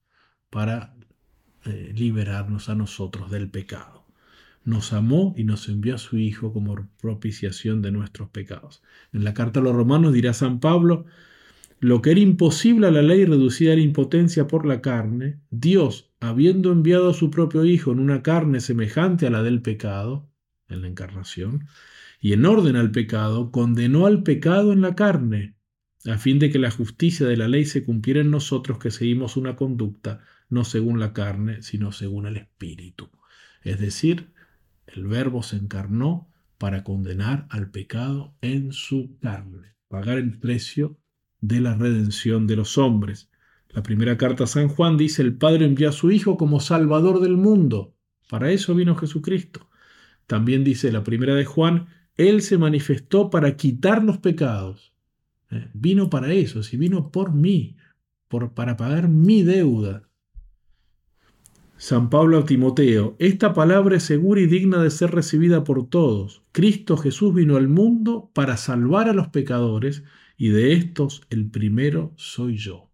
para 0.50 0.96
eh, 1.66 1.94
liberarnos 1.96 2.70
a 2.70 2.76
nosotros 2.76 3.32
del 3.32 3.50
pecado 3.50 4.07
nos 4.68 4.92
amó 4.92 5.34
y 5.38 5.46
nos 5.46 5.70
envió 5.70 5.96
a 5.96 5.98
su 5.98 6.18
Hijo 6.18 6.52
como 6.52 6.90
propiciación 7.02 7.82
de 7.82 7.94
nuestros 7.94 8.30
pecados. 8.32 8.84
En 9.14 9.24
la 9.24 9.34
carta 9.34 9.62
a 9.62 9.64
los 9.64 9.74
romanos 9.74 10.12
dirá 10.12 10.34
San 10.34 10.60
Pablo, 10.60 11.06
lo 11.80 12.02
que 12.02 12.12
era 12.12 12.20
imposible 12.20 12.88
a 12.88 12.92
la 12.92 13.02
ley 13.02 13.24
reducida 13.24 13.72
a 13.72 13.76
la 13.78 13.82
impotencia 13.82 14.46
por 14.48 14.66
la 14.66 14.82
carne, 14.82 15.40
Dios, 15.52 16.12
habiendo 16.20 16.74
enviado 16.74 17.12
a 17.12 17.14
su 17.14 17.32
propio 17.32 17.64
Hijo 17.64 17.94
en 17.94 18.00
una 18.02 18.22
carne 18.22 18.60
semejante 18.60 19.26
a 19.26 19.30
la 19.30 19.42
del 19.42 19.62
pecado, 19.62 20.30
en 20.68 20.82
la 20.82 20.90
encarnación, 20.90 21.68
y 22.20 22.34
en 22.34 22.46
orden 22.46 22.76
al 22.76 22.92
pecado, 22.92 23.52
condenó 23.52 24.06
al 24.06 24.22
pecado 24.24 24.74
en 24.74 24.82
la 24.82 24.96
carne, 24.96 25.56
a 26.06 26.18
fin 26.18 26.40
de 26.40 26.50
que 26.50 26.60
la 26.60 26.72
justicia 26.72 27.26
de 27.26 27.38
la 27.38 27.48
ley 27.48 27.64
se 27.64 27.86
cumpliera 27.86 28.20
en 28.20 28.32
nosotros 28.32 28.80
que 28.80 28.92
seguimos 28.92 29.38
una 29.38 29.56
conducta 29.56 30.20
no 30.50 30.66
según 30.66 31.00
la 31.00 31.14
carne, 31.14 31.62
sino 31.62 31.94
según 31.94 32.26
el 32.28 32.36
Espíritu. 32.36 33.10
Es 33.64 33.80
decir, 33.80 34.36
el 34.88 35.08
Verbo 35.08 35.44
se 35.44 35.58
encarnó 35.58 36.30
para 36.58 36.84
condenar 36.84 37.46
al 37.50 37.70
pecado 37.70 38.34
en 38.42 38.72
su 38.72 39.18
carne, 39.22 39.76
pagar 39.88 40.18
el 40.18 40.40
precio 40.40 40.98
de 41.40 41.62
la 41.62 41.76
redención 41.76 42.48
de 42.48 42.56
los 42.56 42.78
hombres. 42.78 43.30
La 43.70 43.84
primera 43.84 44.18
carta 44.18 44.46
a 44.46 44.48
San 44.48 44.70
Juan 44.70 44.98
dice, 44.98 45.22
el 45.22 45.38
Padre 45.38 45.66
envió 45.66 45.90
a 45.90 45.92
su 45.92 46.10
Hijo 46.10 46.38
como 46.38 46.60
Salvador 46.60 47.20
del 47.22 47.38
mundo. 47.38 47.96
Para 48.30 48.52
eso 48.52 48.74
vino 48.74 48.96
Jesucristo. 48.96 49.70
También 50.26 50.64
dice 50.64 50.92
la 50.92 51.04
primera 51.04 51.36
de 51.36 51.46
Juan, 51.46 51.88
Él 52.16 52.42
se 52.42 52.58
manifestó 52.58 53.30
para 53.30 53.56
quitar 53.56 54.04
los 54.04 54.18
pecados. 54.18 54.94
Eh, 55.52 55.70
vino 55.74 56.10
para 56.10 56.34
eso, 56.34 56.64
si 56.64 56.76
vino 56.76 57.12
por 57.12 57.34
mí, 57.34 57.78
por, 58.28 58.54
para 58.54 58.76
pagar 58.76 59.08
mi 59.08 59.44
deuda. 59.44 60.07
San 61.80 62.10
Pablo 62.10 62.40
a 62.40 62.46
Timoteo, 62.46 63.16
esta 63.20 63.54
palabra 63.54 63.98
es 63.98 64.04
segura 64.04 64.42
y 64.42 64.48
digna 64.48 64.82
de 64.82 64.90
ser 64.90 65.12
recibida 65.12 65.64
por 65.64 65.88
todos. 65.88 66.42
Cristo 66.52 66.98
Jesús 66.98 67.36
vino 67.36 67.56
al 67.56 67.68
mundo 67.68 68.32
para 68.34 68.58
salvar 68.58 69.08
a 69.10 69.14
los 69.14 69.28
pecadores 69.28 70.04
y 70.38 70.50
de 70.50 70.74
estos 70.74 71.22
el 71.30 71.52
primero 71.52 72.14
soy 72.18 72.58
yo. 72.58 72.90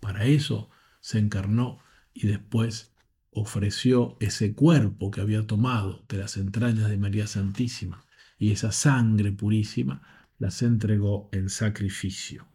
Para 0.00 0.26
eso 0.26 0.68
se 1.00 1.18
encarnó 1.18 1.78
y 2.12 2.26
después 2.26 2.92
ofreció 3.30 4.18
ese 4.20 4.54
cuerpo 4.54 5.10
que 5.10 5.22
había 5.22 5.46
tomado 5.46 6.04
de 6.10 6.18
las 6.18 6.36
entrañas 6.36 6.90
de 6.90 6.98
María 6.98 7.26
Santísima 7.26 8.04
y 8.38 8.52
esa 8.52 8.70
sangre 8.70 9.32
purísima 9.32 10.02
las 10.38 10.60
entregó 10.60 11.30
en 11.32 11.48
sacrificio. 11.48 12.46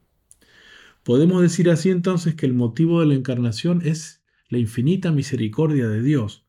Podemos 1.02 1.42
decir 1.42 1.72
así 1.72 1.90
entonces 1.90 2.36
que 2.36 2.46
el 2.46 2.54
motivo 2.54 3.02
de 3.02 3.08
la 3.08 3.16
encarnación 3.16 3.82
es 3.84 4.23
la 4.54 4.60
infinita 4.60 5.12
misericordia 5.12 5.89
de 5.89 6.01
Dios. 6.01 6.45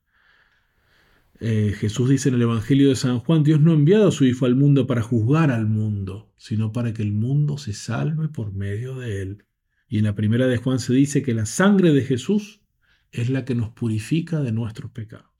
Eh, 1.40 1.74
Jesús 1.76 2.09
dice 2.09 2.28
en 2.28 2.36
el 2.36 2.42
Evangelio 2.42 2.88
de 2.88 2.96
San 2.96 3.18
Juan, 3.18 3.42
Dios 3.42 3.61
no 3.61 3.72
ha 3.72 3.74
enviado 3.74 4.09
a 4.09 4.12
su 4.12 4.24
Hijo 4.24 4.46
al 4.46 4.55
mundo 4.55 4.86
para 4.86 5.02
juzgar 5.02 5.50
al 5.50 5.66
mundo, 5.66 6.32
sino 6.36 6.72
para 6.72 6.94
que 6.94 7.02
el 7.02 7.12
mundo 7.12 7.59
se 7.59 7.72
salve 7.72 8.28
por 8.28 8.52
medio 8.55 8.96
de 8.96 9.22
él. 9.22 9.44
Y 9.88 9.98
en 9.98 10.05
la 10.05 10.14
primera 10.14 10.46
de 10.46 10.57
Juan 10.57 10.78
se 10.78 10.94
dice 10.94 11.22
que 11.22 11.34
la 11.34 11.46
sangre 11.46 11.92
de 11.92 12.02
Jesús 12.02 12.61
es 13.11 13.30
la 13.30 13.44
que 13.44 13.55
nos 13.55 13.70
purifica 13.70 14.40
de 14.40 14.52
nuestros 14.52 14.90
pecados. 14.92 15.30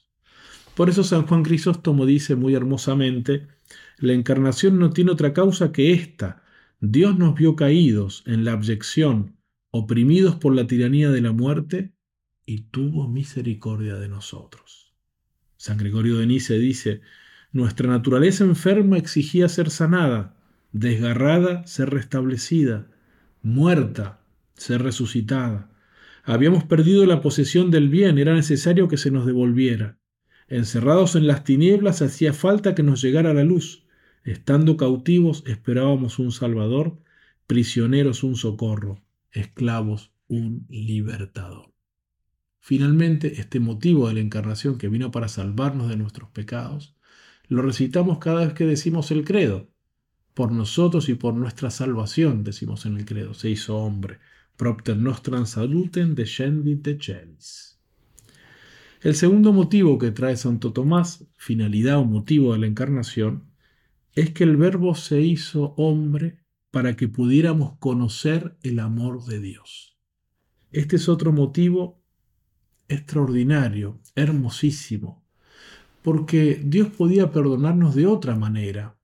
Por 0.74 0.90
eso 0.90 1.04
San 1.04 1.26
Juan 1.26 1.42
Crisóstomo 1.42 2.04
dice 2.04 2.34
muy 2.34 2.54
hermosamente, 2.54 3.46
la 3.98 4.12
encarnación 4.12 4.78
no 4.78 4.90
tiene 4.90 5.12
otra 5.12 5.32
causa 5.32 5.72
que 5.72 5.92
esta. 5.92 6.42
Dios 6.80 7.16
nos 7.16 7.34
vio 7.34 7.56
caídos 7.56 8.24
en 8.26 8.44
la 8.44 8.52
abyección, 8.52 9.36
oprimidos 9.70 10.36
por 10.36 10.54
la 10.54 10.66
tiranía 10.66 11.10
de 11.10 11.20
la 11.20 11.32
muerte, 11.32 11.93
y 12.47 12.62
tuvo 12.70 13.09
misericordia 13.09 13.97
de 13.97 14.09
nosotros. 14.09 14.92
San 15.57 15.78
Gregorio 15.78 16.18
de 16.18 16.26
Nice 16.26 16.59
dice, 16.59 17.01
nuestra 17.53 17.88
naturaleza 17.88 18.45
enferma 18.45 18.99
exigía 18.99 19.49
ser 19.49 19.70
sanada, 19.70 20.36
desgarrada, 20.72 21.66
ser 21.66 21.90
restablecida, 21.90 22.88
muerta, 23.42 24.20
ser 24.55 24.82
resucitada. 24.82 25.70
Habíamos 26.24 26.64
perdido 26.64 27.07
la 27.07 27.20
posesión 27.20 27.70
del 27.70 27.88
bien, 27.88 28.18
era 28.18 28.34
necesario 28.34 28.88
que 28.88 28.97
se 28.97 29.11
nos 29.11 29.26
devolviera. 29.26 29.99
Encerrados 30.49 31.16
en 31.16 31.26
las 31.26 31.45
tinieblas 31.45 32.03
hacía 32.03 32.32
falta 32.32 32.74
que 32.74 32.82
nos 32.82 33.01
llegara 33.01 33.34
la 33.34 33.45
luz. 33.45 33.86
Estando 34.24 34.76
cautivos 34.76 35.45
esperábamos 35.47 36.18
un 36.18 36.32
Salvador, 36.32 36.99
prisioneros 37.47 38.24
un 38.24 38.36
socorro, 38.36 39.03
esclavos 39.32 40.12
un 40.28 40.66
libertador. 40.68 41.73
Finalmente, 42.66 43.42
este 43.42 43.60
motivo 43.60 44.08
de 44.08 44.14
la 44.14 44.20
encarnación 44.20 44.78
que 44.78 44.88
vino 44.88 45.10
para 45.10 45.28
salvarnos 45.28 45.90
de 45.90 45.98
nuestros 45.98 46.30
pecados, 46.30 46.96
lo 47.46 47.60
recitamos 47.60 48.16
cada 48.20 48.46
vez 48.46 48.54
que 48.54 48.64
decimos 48.64 49.10
el 49.10 49.22
credo. 49.26 49.70
Por 50.32 50.50
nosotros 50.50 51.10
y 51.10 51.14
por 51.14 51.34
nuestra 51.34 51.70
salvación, 51.70 52.42
decimos 52.42 52.86
en 52.86 52.96
el 52.96 53.04
credo, 53.04 53.34
se 53.34 53.50
hizo 53.50 53.76
hombre 53.76 54.18
propter 54.56 54.96
nostram 54.96 55.44
saluten 55.44 56.14
descendit 56.14 56.80
de 56.80 56.98
celis. 56.98 57.78
El 59.02 59.14
segundo 59.14 59.52
motivo 59.52 59.98
que 59.98 60.10
trae 60.10 60.38
Santo 60.38 60.72
Tomás, 60.72 61.26
finalidad 61.36 61.98
o 61.98 62.06
motivo 62.06 62.54
de 62.54 62.60
la 62.60 62.66
encarnación, 62.66 63.50
es 64.14 64.30
que 64.30 64.44
el 64.44 64.56
Verbo 64.56 64.94
se 64.94 65.20
hizo 65.20 65.74
hombre 65.76 66.38
para 66.70 66.96
que 66.96 67.08
pudiéramos 67.08 67.76
conocer 67.78 68.56
el 68.62 68.78
amor 68.78 69.26
de 69.26 69.40
Dios. 69.40 69.98
Este 70.72 70.96
es 70.96 71.10
otro 71.10 71.30
motivo 71.30 72.03
extraordinario, 72.89 74.01
hermosísimo, 74.14 75.22
porque 76.03 76.61
Dios 76.64 76.89
podía 76.89 77.30
perdonarnos 77.30 77.95
de 77.95 78.07
otra 78.07 78.37
manera, 78.37 78.97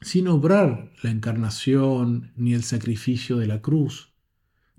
sin 0.00 0.28
obrar 0.28 0.92
la 1.02 1.10
encarnación 1.10 2.32
ni 2.36 2.54
el 2.54 2.62
sacrificio 2.62 3.36
de 3.36 3.46
la 3.46 3.60
cruz 3.60 4.10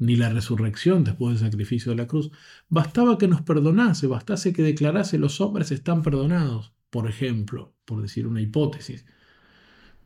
ni 0.02 0.16
la 0.16 0.30
resurrección 0.30 1.04
después 1.04 1.40
del 1.40 1.52
sacrificio 1.52 1.92
de 1.92 1.98
la 1.98 2.08
cruz. 2.08 2.32
Bastaba 2.70 3.20
que 3.20 3.28
nos 3.28 3.44
perdonase, 3.44 4.08
bastase 4.08 4.52
que 4.52 4.64
declarase 4.64 5.20
los 5.20 5.40
hombres 5.42 5.72
están 5.72 6.02
perdonados, 6.02 6.74
por 6.90 7.08
ejemplo, 7.08 7.76
por 7.86 8.02
decir 8.02 8.26
una 8.26 8.42
hipótesis. 8.42 9.06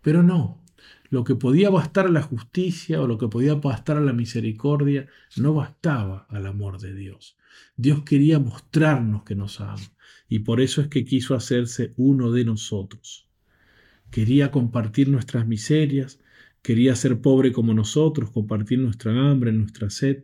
Pero 0.02 0.22
no, 0.22 0.62
lo 1.10 1.24
que 1.24 1.36
podía 1.36 1.70
bastar 1.70 2.08
a 2.08 2.12
la 2.12 2.22
justicia 2.22 3.02
o 3.02 3.08
lo 3.08 3.18
que 3.18 3.30
podía 3.30 3.56
bastar 3.56 3.96
a 3.96 4.02
la 4.02 4.12
misericordia 4.12 5.08
no 5.38 5.54
bastaba 5.54 6.28
al 6.30 6.46
amor 6.46 6.78
de 6.78 6.94
Dios. 6.94 7.38
Dios 7.76 8.03
quería 8.03 8.39
mostrarnos 8.39 9.24
que 9.24 9.36
nos 9.36 9.62
ama 9.62 9.91
y 10.28 10.39
por 10.39 10.62
eso 10.62 10.82
es 10.82 10.88
que 10.88 11.06
quiso 11.06 11.36
hacerse 11.36 11.93
uno 11.97 12.32
de 12.32 12.45
nosotros. 12.45 13.30
Quería 14.12 14.51
compartir 14.51 15.10
nuestras 15.10 15.45
miserias, 15.47 16.20
Quería 16.66 16.95
ser 16.95 17.22
pobre 17.22 17.51
como 17.51 17.76
nosotros, 17.76 18.32
compartir 18.32 18.80
nuestra 18.80 19.12
hambre, 19.12 19.51
nuestra 19.51 19.91
sed. 19.91 20.24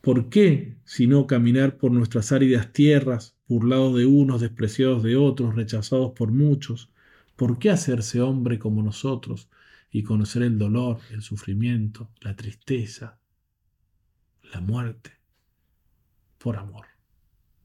¿Por 0.00 0.28
qué, 0.28 0.76
si 0.84 1.08
no 1.08 1.26
caminar 1.26 1.78
por 1.78 1.90
nuestras 1.90 2.30
áridas 2.30 2.72
tierras, 2.72 3.36
burlados 3.48 3.96
de 3.96 4.06
unos, 4.06 4.40
despreciados 4.40 5.02
de 5.02 5.16
otros, 5.16 5.56
rechazados 5.56 6.12
por 6.12 6.30
muchos? 6.30 6.92
¿Por 7.34 7.58
qué 7.58 7.70
hacerse 7.70 8.20
hombre 8.20 8.60
como 8.60 8.84
nosotros 8.84 9.50
y 9.90 10.04
conocer 10.04 10.44
el 10.44 10.58
dolor, 10.58 11.00
el 11.10 11.22
sufrimiento, 11.22 12.08
la 12.20 12.36
tristeza, 12.36 13.18
la 14.52 14.60
muerte? 14.60 15.10
Por 16.46 16.58
amor. 16.58 16.86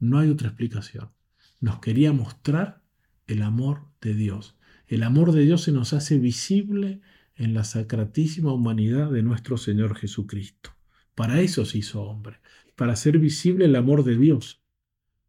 No 0.00 0.18
hay 0.18 0.28
otra 0.28 0.48
explicación. 0.48 1.12
Nos 1.60 1.78
quería 1.78 2.12
mostrar 2.12 2.82
el 3.28 3.44
amor 3.44 3.86
de 4.00 4.12
Dios. 4.12 4.56
El 4.88 5.04
amor 5.04 5.30
de 5.30 5.42
Dios 5.42 5.62
se 5.62 5.70
nos 5.70 5.92
hace 5.92 6.18
visible 6.18 7.00
en 7.36 7.54
la 7.54 7.62
sacratísima 7.62 8.52
humanidad 8.52 9.12
de 9.12 9.22
nuestro 9.22 9.56
Señor 9.56 9.94
Jesucristo. 9.94 10.70
Para 11.14 11.40
eso 11.40 11.64
se 11.64 11.78
hizo 11.78 12.02
hombre, 12.02 12.40
para 12.74 12.94
hacer 12.94 13.20
visible 13.20 13.66
el 13.66 13.76
amor 13.76 14.02
de 14.02 14.18
Dios. 14.18 14.64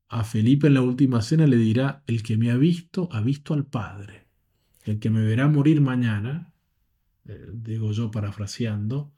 A 0.08 0.24
Felipe 0.24 0.66
en 0.66 0.74
la 0.74 0.82
última 0.82 1.22
cena 1.22 1.46
le 1.46 1.58
dirá, 1.58 2.04
el 2.08 2.24
que 2.24 2.38
me 2.38 2.50
ha 2.50 2.58
visto, 2.58 3.08
ha 3.12 3.22
visto 3.22 3.54
al 3.54 3.68
Padre. 3.68 4.26
El 4.84 4.98
que 4.98 5.12
me 5.12 5.24
verá 5.24 5.48
morir 5.48 5.80
mañana, 5.80 6.52
eh, 7.28 7.52
digo 7.54 7.92
yo 7.92 8.10
parafraseando, 8.10 9.14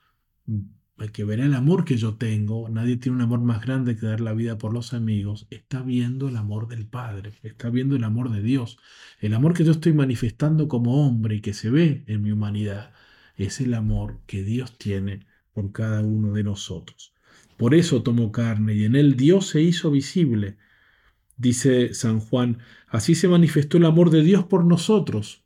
el 0.98 1.12
que 1.12 1.26
verá 1.26 1.46
el 1.46 1.54
amor 1.54 1.84
que 1.84 1.98
yo 1.98 2.16
tengo, 2.16 2.70
nadie 2.70 2.98
tiene 2.98 3.18
un 3.18 3.22
amor 3.22 3.41
más 3.41 3.62
grande 3.62 3.96
que 3.98 4.06
dar 4.06 4.22
la 4.22 4.34
vida 4.34 4.58
por 4.58 4.74
los 4.74 4.93
amigos, 4.93 5.46
está 5.50 5.82
viendo 5.82 6.30
el 6.30 6.38
amor 6.38 6.68
del 6.68 6.86
Padre, 6.86 7.34
está 7.43 7.70
viendo 7.70 7.96
el 7.96 8.04
amor 8.04 8.32
de 8.32 8.41
Dios. 8.41 8.78
El 9.20 9.34
amor 9.34 9.54
que 9.54 9.66
yo 9.66 9.72
estoy 9.72 9.93
manifestando 9.93 10.68
como 10.68 11.06
hombre 11.06 11.36
y 11.36 11.41
que 11.41 11.54
se 11.54 11.70
ve 11.70 12.04
en 12.08 12.22
mi 12.22 12.32
humanidad 12.32 12.93
es 13.36 13.60
el 13.60 13.74
amor 13.74 14.20
que 14.26 14.43
Dios 14.43 14.78
tiene 14.78 15.26
por 15.54 15.72
cada 15.72 16.02
uno 16.02 16.34
de 16.34 16.43
nosotros. 16.43 17.14
Por 17.58 17.74
eso 17.76 18.04
tomó 18.04 18.32
carne 18.32 18.76
y 18.76 18.86
en 18.86 18.96
él 18.96 19.18
Dios 19.18 19.48
se 19.48 19.62
hizo 19.62 19.91
visible. 19.91 20.58
Dice 21.38 21.93
San 21.93 22.20
Juan, 22.22 22.60
así 22.88 23.16
se 23.16 23.28
manifestó 23.28 23.78
el 23.78 23.86
amor 23.86 24.10
de 24.10 24.24
Dios 24.24 24.46
por 24.46 24.66
nosotros 24.66 25.45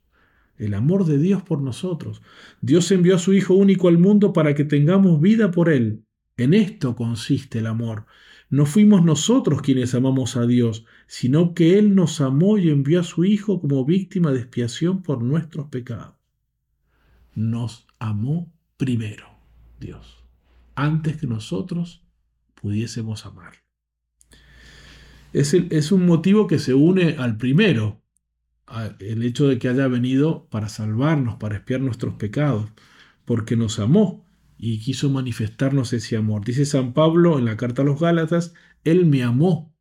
el 0.60 0.74
amor 0.74 1.06
de 1.06 1.18
Dios 1.18 1.42
por 1.42 1.62
nosotros. 1.62 2.22
Dios 2.60 2.90
envió 2.92 3.16
a 3.16 3.18
su 3.18 3.32
Hijo 3.32 3.54
único 3.54 3.88
al 3.88 3.98
mundo 3.98 4.32
para 4.32 4.54
que 4.54 4.64
tengamos 4.64 5.20
vida 5.20 5.50
por 5.50 5.70
Él. 5.70 6.04
En 6.36 6.52
esto 6.52 6.94
consiste 6.94 7.60
el 7.60 7.66
amor. 7.66 8.04
No 8.50 8.66
fuimos 8.66 9.02
nosotros 9.02 9.62
quienes 9.62 9.94
amamos 9.94 10.36
a 10.36 10.46
Dios, 10.46 10.84
sino 11.06 11.54
que 11.54 11.78
Él 11.78 11.94
nos 11.94 12.20
amó 12.20 12.58
y 12.58 12.68
envió 12.68 13.00
a 13.00 13.04
su 13.04 13.24
Hijo 13.24 13.60
como 13.60 13.84
víctima 13.86 14.32
de 14.32 14.40
expiación 14.40 15.02
por 15.02 15.22
nuestros 15.22 15.68
pecados. 15.68 16.14
Nos 17.34 17.86
amó 17.98 18.52
primero 18.76 19.28
Dios, 19.78 20.24
antes 20.74 21.16
que 21.16 21.26
nosotros 21.26 22.04
pudiésemos 22.60 23.24
amar. 23.24 23.52
Es, 25.32 25.54
es 25.54 25.92
un 25.92 26.04
motivo 26.04 26.46
que 26.46 26.58
se 26.58 26.74
une 26.74 27.16
al 27.18 27.38
primero, 27.38 27.99
el 28.98 29.22
hecho 29.22 29.48
de 29.48 29.58
que 29.58 29.68
haya 29.68 29.88
venido 29.88 30.46
para 30.50 30.68
salvarnos, 30.68 31.36
para 31.36 31.56
espiar 31.56 31.80
nuestros 31.80 32.14
pecados, 32.14 32.70
porque 33.24 33.56
nos 33.56 33.78
amó 33.78 34.24
y 34.56 34.78
quiso 34.80 35.10
manifestarnos 35.10 35.92
ese 35.92 36.16
amor. 36.16 36.44
Dice 36.44 36.66
San 36.66 36.92
Pablo 36.92 37.38
en 37.38 37.46
la 37.46 37.56
carta 37.56 37.82
a 37.82 37.84
los 37.84 38.00
Gálatas, 38.00 38.54
Él 38.84 39.06
me 39.06 39.22
amó 39.22 39.74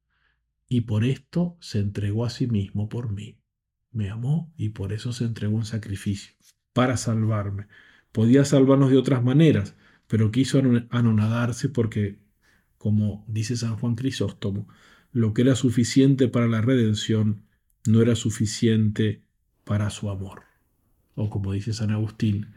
y 0.67 0.81
por 0.81 1.03
esto 1.03 1.57
se 1.59 1.79
entregó 1.79 2.25
a 2.25 2.29
sí 2.29 2.47
mismo 2.47 2.89
por 2.89 3.11
mí. 3.11 3.39
Me 3.91 4.09
amó 4.09 4.53
y 4.55 4.69
por 4.69 4.93
eso 4.93 5.13
se 5.13 5.25
entregó 5.25 5.55
un 5.55 5.65
sacrificio, 5.65 6.33
para 6.73 6.95
salvarme. 6.95 7.67
Podía 8.11 8.45
salvarnos 8.45 8.91
de 8.91 8.97
otras 8.97 9.23
maneras, 9.23 9.75
pero 10.07 10.31
quiso 10.31 10.61
anonadarse 10.89 11.69
porque, 11.69 12.19
como 12.77 13.25
dice 13.27 13.57
San 13.57 13.77
Juan 13.77 13.95
Crisóstomo, 13.95 14.67
lo 15.11 15.33
que 15.33 15.41
era 15.41 15.55
suficiente 15.55 16.27
para 16.27 16.47
la 16.47 16.61
redención 16.61 17.49
no 17.88 18.01
era 18.01 18.15
suficiente 18.15 19.21
para 19.63 19.89
su 19.89 20.09
amor. 20.09 20.43
O 21.15 21.30
como 21.30 21.53
dice 21.53 21.73
San 21.73 21.91
Agustín, 21.91 22.53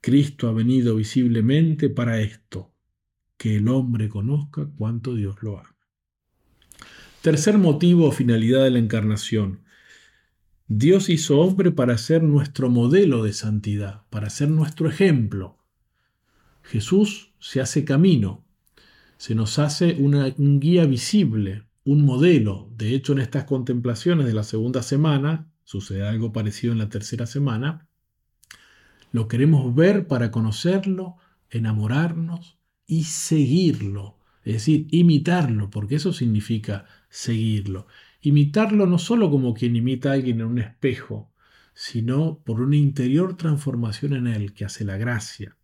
Cristo 0.00 0.48
ha 0.48 0.52
venido 0.52 0.96
visiblemente 0.96 1.88
para 1.88 2.20
esto, 2.20 2.72
que 3.36 3.56
el 3.56 3.68
hombre 3.68 4.08
conozca 4.08 4.68
cuánto 4.76 5.14
Dios 5.14 5.36
lo 5.42 5.58
ama. 5.58 5.76
Tercer 7.22 7.56
motivo 7.58 8.08
o 8.08 8.12
finalidad 8.12 8.64
de 8.64 8.70
la 8.72 8.80
encarnación. 8.80 9.60
Dios 10.66 11.08
hizo 11.08 11.38
hombre 11.38 11.70
para 11.70 11.96
ser 11.98 12.22
nuestro 12.22 12.68
modelo 12.68 13.22
de 13.22 13.32
santidad, 13.32 14.02
para 14.10 14.28
ser 14.28 14.48
nuestro 14.48 14.88
ejemplo. 14.88 15.58
Jesús 16.62 17.32
se 17.38 17.60
hace 17.60 17.84
camino, 17.84 18.44
se 19.18 19.36
nos 19.36 19.60
hace 19.60 19.94
un 19.94 20.58
guía 20.58 20.84
visible, 20.86 21.64
un 21.84 22.04
modelo. 22.04 22.70
De 22.76 22.94
hecho, 22.94 23.12
en 23.12 23.20
estas 23.20 23.44
contemplaciones 23.44 24.26
de 24.26 24.34
la 24.34 24.44
segunda 24.44 24.82
semana, 24.82 25.50
sucede 25.64 26.06
algo 26.06 26.32
parecido 26.32 26.72
en 26.72 26.78
la 26.78 26.88
tercera 26.88 27.26
semana, 27.26 27.88
lo 29.12 29.28
queremos 29.28 29.74
ver 29.74 30.06
para 30.06 30.30
conocerlo, 30.30 31.16
enamorarnos 31.50 32.58
y 32.86 33.04
seguirlo. 33.04 34.18
Es 34.42 34.54
decir, 34.54 34.86
imitarlo, 34.90 35.70
porque 35.70 35.96
eso 35.96 36.12
significa 36.12 36.86
seguirlo. 37.10 37.86
Imitarlo 38.22 38.86
no 38.86 38.98
solo 38.98 39.30
como 39.30 39.54
quien 39.54 39.76
imita 39.76 40.10
a 40.10 40.14
alguien 40.14 40.40
en 40.40 40.46
un 40.46 40.58
espejo, 40.58 41.30
sino 41.74 42.38
por 42.38 42.60
una 42.60 42.76
interior 42.76 43.36
transformación 43.36 44.14
en 44.14 44.26
él 44.26 44.54
que 44.54 44.64
hace 44.64 44.84
la 44.84 44.96
gracia. 44.96 45.56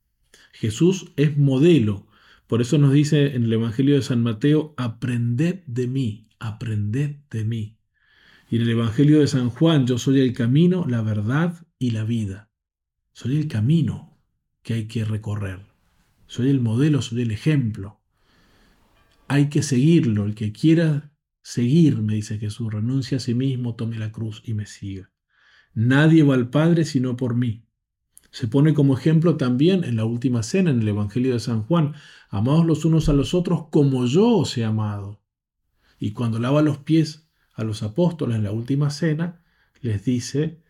Jesús 0.53 1.13
es 1.17 1.37
modelo. 1.37 2.07
Por 2.49 2.63
eso 2.63 2.79
nos 2.79 2.95
dice 2.95 3.37
en 3.37 3.45
el 3.45 3.53
Evangelio 3.53 3.95
de 3.95 4.03
San 4.03 4.23
Mateo, 4.23 4.75
aprended 4.79 5.61
de 5.67 5.87
mí, 5.87 6.29
aprended 6.41 7.17
de 7.31 7.45
mí. 7.45 7.77
Y 8.51 8.57
en 8.57 8.63
el 8.63 8.71
Evangelio 8.71 9.21
de 9.21 9.27
San 9.27 9.51
Juan, 9.51 9.87
yo 9.87 9.99
soy 9.99 10.21
el 10.21 10.33
camino, 10.33 10.87
la 10.89 11.03
verdad 11.03 11.67
y 11.79 11.91
la 11.91 12.05
vida. 12.05 12.51
Soy 13.13 13.37
el 13.37 13.49
camino 13.49 14.19
que 14.63 14.75
hay 14.75 14.89
que 14.89 15.05
recorrer. 15.05 15.61
Soy 16.27 16.49
el 16.49 16.61
modelo, 16.61 17.03
soy 17.03 17.21
el 17.21 17.33
ejemplo. 17.33 18.01
Hay 19.29 19.51
que 19.51 19.63
seguirlo. 19.63 20.25
El 20.25 20.35
que 20.35 20.53
quiera 20.53 21.13
seguir, 21.43 21.99
me 21.99 22.15
dice 22.15 22.39
Jesús, 22.39 22.73
renuncia 22.73 23.19
a 23.19 23.21
sí 23.21 23.35
mismo, 23.35 23.75
tome 23.75 23.99
la 23.99 24.11
cruz 24.11 24.43
y 24.47 24.55
me 24.55 24.65
siga. 24.65 25.11
Nadie 25.75 26.23
va 26.23 26.35
al 26.35 26.49
Padre 26.49 26.87
sino 26.87 27.15
por 27.15 27.35
mí. 27.35 27.68
Se 28.31 28.49
pone 28.49 28.75
como 28.75 28.97
ejemplo 28.97 29.37
también 29.37 29.85
en 29.85 29.97
la 29.97 30.05
última 30.05 30.43
cena, 30.43 30.71
en 30.71 30.83
el 30.83 30.89
Evangelio 30.89 31.33
de 31.33 31.41
San 31.41 31.63
Juan, 31.63 31.95
amados 32.29 32.67
los 32.67 32.85
unos 32.85 33.09
a 33.09 33.13
los 33.13 33.35
otros 33.35 33.67
como 33.71 34.07
yo 34.07 34.29
os 34.37 34.57
he 34.59 34.65
amado. 34.65 35.21
Y 35.99 36.13
cuando 36.13 36.39
lava 36.39 36.63
los 36.63 36.79
pies 36.79 37.29
a 37.55 37.65
los 37.65 37.83
apóstoles 37.83 38.37
en 38.37 38.45
la 38.45 38.53
última 38.53 38.91
cena, 38.91 39.43
les 39.81 40.05
dice, 40.05 40.61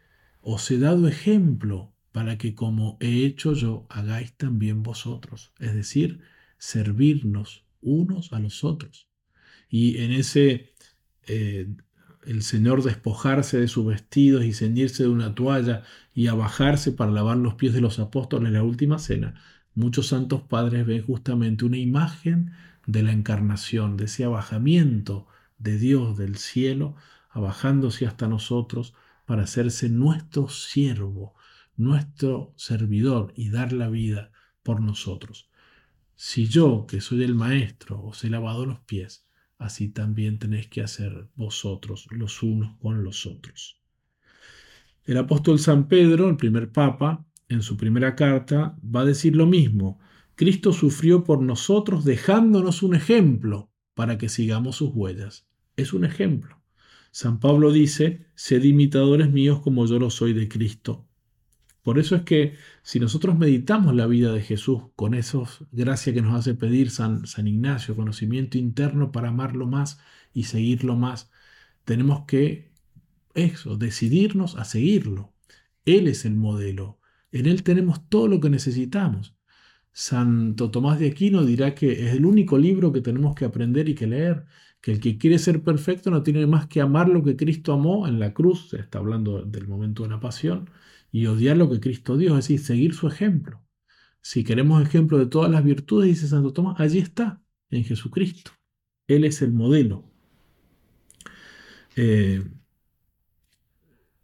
os 0.40 0.70
he 0.70 0.78
dado 0.78 1.08
ejemplo 1.08 1.92
para 2.12 2.38
que 2.38 2.54
como 2.54 2.96
he 3.00 3.24
hecho 3.24 3.52
yo, 3.52 3.86
hagáis 3.90 4.32
también 4.32 4.82
vosotros. 4.82 5.52
Es 5.58 5.74
decir, 5.74 6.20
servirnos 6.58 7.64
unos 7.80 8.32
a 8.32 8.40
los 8.40 8.64
otros. 8.64 9.08
Y 9.68 9.98
en 9.98 10.12
ese, 10.12 10.72
eh, 11.26 11.68
el 12.26 12.42
Señor 12.42 12.82
despojarse 12.82 13.58
de 13.58 13.68
sus 13.68 13.86
vestidos 13.86 14.44
y 14.44 14.52
ceñirse 14.52 15.04
de 15.04 15.08
una 15.08 15.34
toalla 15.34 15.82
y 16.14 16.26
abajarse 16.26 16.92
para 16.92 17.10
lavar 17.10 17.36
los 17.36 17.54
pies 17.54 17.72
de 17.74 17.80
los 17.80 17.98
apóstoles 17.98 18.48
en 18.48 18.54
la 18.54 18.62
última 18.62 18.98
cena, 18.98 19.34
muchos 19.74 20.08
santos 20.08 20.42
padres 20.42 20.86
ven 20.86 21.02
justamente 21.02 21.64
una 21.64 21.78
imagen 21.78 22.52
de 22.86 23.02
la 23.02 23.12
encarnación, 23.12 23.96
de 23.96 24.06
ese 24.06 24.24
abajamiento 24.24 25.26
de 25.58 25.78
Dios 25.78 26.16
del 26.16 26.36
cielo, 26.36 26.96
abajándose 27.30 28.06
hasta 28.06 28.28
nosotros 28.28 28.94
para 29.26 29.42
hacerse 29.42 29.88
nuestro 29.88 30.48
siervo, 30.48 31.34
nuestro 31.76 32.54
servidor 32.56 33.32
y 33.36 33.50
dar 33.50 33.72
la 33.72 33.88
vida 33.88 34.32
por 34.62 34.80
nosotros. 34.80 35.48
Si 36.16 36.48
yo, 36.48 36.86
que 36.88 37.00
soy 37.00 37.22
el 37.22 37.34
maestro, 37.34 38.02
os 38.02 38.24
he 38.24 38.30
lavado 38.30 38.66
los 38.66 38.80
pies, 38.80 39.27
así 39.58 39.88
también 39.88 40.38
tenéis 40.38 40.68
que 40.68 40.82
hacer 40.82 41.28
vosotros 41.34 42.06
los 42.10 42.42
unos 42.42 42.76
con 42.78 43.04
los 43.04 43.26
otros. 43.26 43.80
El 45.04 45.16
apóstol 45.16 45.58
San 45.58 45.88
Pedro, 45.88 46.28
el 46.28 46.36
primer 46.36 46.70
papa, 46.70 47.26
en 47.48 47.62
su 47.62 47.76
primera 47.76 48.14
carta, 48.14 48.76
va 48.84 49.00
a 49.00 49.06
decir 49.06 49.34
lo 49.34 49.46
mismo. 49.46 49.98
Cristo 50.34 50.72
sufrió 50.72 51.24
por 51.24 51.42
nosotros 51.42 52.04
dejándonos 52.04 52.82
un 52.82 52.94
ejemplo 52.94 53.70
para 53.94 54.18
que 54.18 54.28
sigamos 54.28 54.76
sus 54.76 54.90
huellas. 54.94 55.48
Es 55.76 55.92
un 55.92 56.04
ejemplo. 56.04 56.60
San 57.10 57.40
Pablo 57.40 57.72
dice, 57.72 58.26
sed 58.34 58.62
imitadores 58.62 59.30
míos 59.30 59.60
como 59.60 59.86
yo 59.86 59.98
lo 59.98 60.10
soy 60.10 60.34
de 60.34 60.48
Cristo. 60.48 61.07
Por 61.88 61.98
eso 61.98 62.16
es 62.16 62.22
que 62.24 62.54
si 62.82 63.00
nosotros 63.00 63.38
meditamos 63.38 63.94
la 63.94 64.06
vida 64.06 64.30
de 64.34 64.42
Jesús 64.42 64.82
con 64.94 65.14
esas 65.14 65.64
gracias 65.72 66.12
que 66.12 66.20
nos 66.20 66.34
hace 66.34 66.52
pedir 66.54 66.90
San, 66.90 67.26
San 67.26 67.46
Ignacio, 67.48 67.96
conocimiento 67.96 68.58
interno 68.58 69.10
para 69.10 69.30
amarlo 69.30 69.66
más 69.66 69.98
y 70.34 70.42
seguirlo 70.42 70.96
más, 70.96 71.30
tenemos 71.86 72.26
que 72.26 72.72
eso, 73.32 73.78
decidirnos 73.78 74.56
a 74.56 74.66
seguirlo. 74.66 75.32
Él 75.86 76.08
es 76.08 76.26
el 76.26 76.34
modelo. 76.34 77.00
En 77.32 77.46
Él 77.46 77.62
tenemos 77.62 78.06
todo 78.10 78.28
lo 78.28 78.38
que 78.38 78.50
necesitamos. 78.50 79.34
Santo 79.90 80.70
Tomás 80.70 80.98
de 80.98 81.08
Aquino 81.08 81.42
dirá 81.46 81.74
que 81.74 82.06
es 82.06 82.12
el 82.12 82.26
único 82.26 82.58
libro 82.58 82.92
que 82.92 83.00
tenemos 83.00 83.34
que 83.34 83.46
aprender 83.46 83.88
y 83.88 83.94
que 83.94 84.06
leer, 84.06 84.44
que 84.82 84.92
el 84.92 85.00
que 85.00 85.16
quiere 85.16 85.38
ser 85.38 85.62
perfecto 85.62 86.10
no 86.10 86.22
tiene 86.22 86.46
más 86.46 86.66
que 86.66 86.82
amar 86.82 87.08
lo 87.08 87.22
que 87.22 87.34
Cristo 87.36 87.72
amó 87.72 88.06
en 88.06 88.20
la 88.20 88.34
cruz, 88.34 88.68
se 88.68 88.78
está 88.78 88.98
hablando 88.98 89.42
del 89.42 89.66
momento 89.68 90.02
de 90.02 90.10
la 90.10 90.20
pasión, 90.20 90.68
y 91.10 91.26
odiar 91.26 91.56
lo 91.56 91.70
que 91.70 91.80
Cristo 91.80 92.16
dio, 92.16 92.36
es 92.38 92.48
decir, 92.48 92.60
seguir 92.60 92.94
su 92.94 93.08
ejemplo. 93.08 93.62
Si 94.20 94.44
queremos 94.44 94.82
ejemplo 94.82 95.18
de 95.18 95.26
todas 95.26 95.50
las 95.50 95.64
virtudes, 95.64 96.08
dice 96.08 96.28
Santo 96.28 96.52
Tomás, 96.52 96.80
allí 96.80 96.98
está, 96.98 97.42
en 97.70 97.84
Jesucristo. 97.84 98.52
Él 99.06 99.24
es 99.24 99.42
el 99.42 99.52
modelo. 99.52 100.04
Eh, 101.96 102.44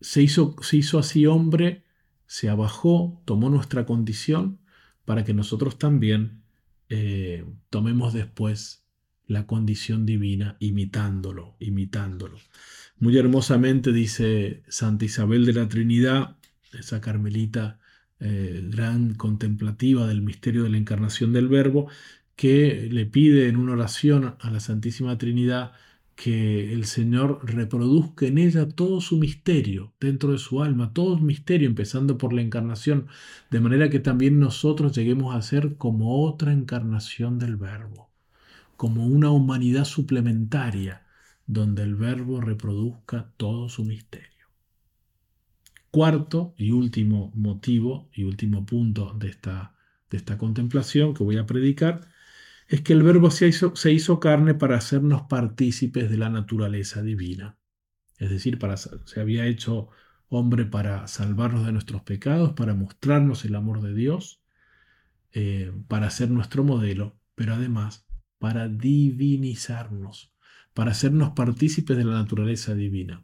se, 0.00 0.22
hizo, 0.22 0.56
se 0.60 0.76
hizo 0.76 0.98
así 0.98 1.26
hombre, 1.26 1.84
se 2.26 2.48
abajó, 2.48 3.22
tomó 3.24 3.50
nuestra 3.50 3.86
condición 3.86 4.60
para 5.04 5.24
que 5.24 5.34
nosotros 5.34 5.78
también 5.78 6.42
eh, 6.88 7.44
tomemos 7.70 8.12
después 8.12 8.84
la 9.26 9.46
condición 9.46 10.04
divina 10.04 10.56
imitándolo, 10.60 11.56
imitándolo. 11.58 12.38
Muy 12.98 13.16
hermosamente 13.16 13.92
dice 13.92 14.62
Santa 14.68 15.06
Isabel 15.06 15.46
de 15.46 15.54
la 15.54 15.68
Trinidad, 15.68 16.36
esa 16.78 17.00
carmelita 17.00 17.78
eh, 18.20 18.62
gran 18.70 19.14
contemplativa 19.14 20.06
del 20.06 20.22
misterio 20.22 20.62
de 20.64 20.70
la 20.70 20.78
encarnación 20.78 21.32
del 21.32 21.48
Verbo, 21.48 21.88
que 22.36 22.88
le 22.90 23.06
pide 23.06 23.48
en 23.48 23.56
una 23.56 23.72
oración 23.72 24.36
a 24.40 24.50
la 24.50 24.60
Santísima 24.60 25.18
Trinidad 25.18 25.72
que 26.16 26.72
el 26.72 26.84
Señor 26.86 27.40
reproduzca 27.42 28.26
en 28.26 28.38
ella 28.38 28.68
todo 28.68 29.00
su 29.00 29.18
misterio 29.18 29.92
dentro 30.00 30.32
de 30.32 30.38
su 30.38 30.62
alma, 30.62 30.92
todo 30.92 31.16
el 31.16 31.22
misterio, 31.22 31.68
empezando 31.68 32.18
por 32.18 32.32
la 32.32 32.42
encarnación, 32.42 33.08
de 33.50 33.60
manera 33.60 33.90
que 33.90 34.00
también 34.00 34.38
nosotros 34.38 34.94
lleguemos 34.96 35.34
a 35.34 35.42
ser 35.42 35.76
como 35.76 36.24
otra 36.24 36.52
encarnación 36.52 37.38
del 37.38 37.56
Verbo, 37.56 38.10
como 38.76 39.06
una 39.06 39.30
humanidad 39.30 39.84
suplementaria, 39.84 41.04
donde 41.46 41.82
el 41.82 41.94
Verbo 41.96 42.40
reproduzca 42.40 43.32
todo 43.36 43.68
su 43.68 43.84
misterio. 43.84 44.33
Cuarto 45.94 46.56
y 46.58 46.72
último 46.72 47.30
motivo 47.36 48.10
y 48.12 48.24
último 48.24 48.66
punto 48.66 49.14
de 49.16 49.28
esta, 49.28 49.76
de 50.10 50.16
esta 50.16 50.38
contemplación 50.38 51.14
que 51.14 51.22
voy 51.22 51.36
a 51.36 51.46
predicar 51.46 52.00
es 52.66 52.80
que 52.80 52.94
el 52.94 53.04
verbo 53.04 53.30
se 53.30 53.46
hizo, 53.46 54.18
carne 54.18 54.54
para 54.54 54.76
hacernos 54.76 55.22
partícipes 55.28 56.10
de 56.10 56.18
la 56.18 56.30
naturaleza 56.30 57.00
divina. 57.00 57.58
Es 58.18 58.28
decir, 58.30 58.58
para, 58.58 58.76
se 58.76 59.20
había 59.20 59.46
hecho 59.46 59.88
hombre 60.28 60.64
para 60.64 61.06
salvarnos 61.06 61.64
de 61.64 61.70
nuestros 61.70 62.02
pecados, 62.02 62.54
para 62.54 62.74
mostrarnos 62.74 63.44
el 63.44 63.54
amor 63.54 63.80
de 63.80 63.94
Dios, 63.94 64.42
eh, 65.30 65.70
para 65.86 66.10
ser 66.10 66.28
nuestro 66.28 66.64
modelo, 66.64 67.16
pero 67.36 67.54
además 67.54 68.04
para 68.40 68.66
divinizarnos, 68.66 70.34
para 70.72 70.90
hacernos 70.90 71.34
partícipes 71.36 71.96
de 71.96 72.04
la 72.04 72.14
naturaleza 72.14 72.74
divina 72.74 73.23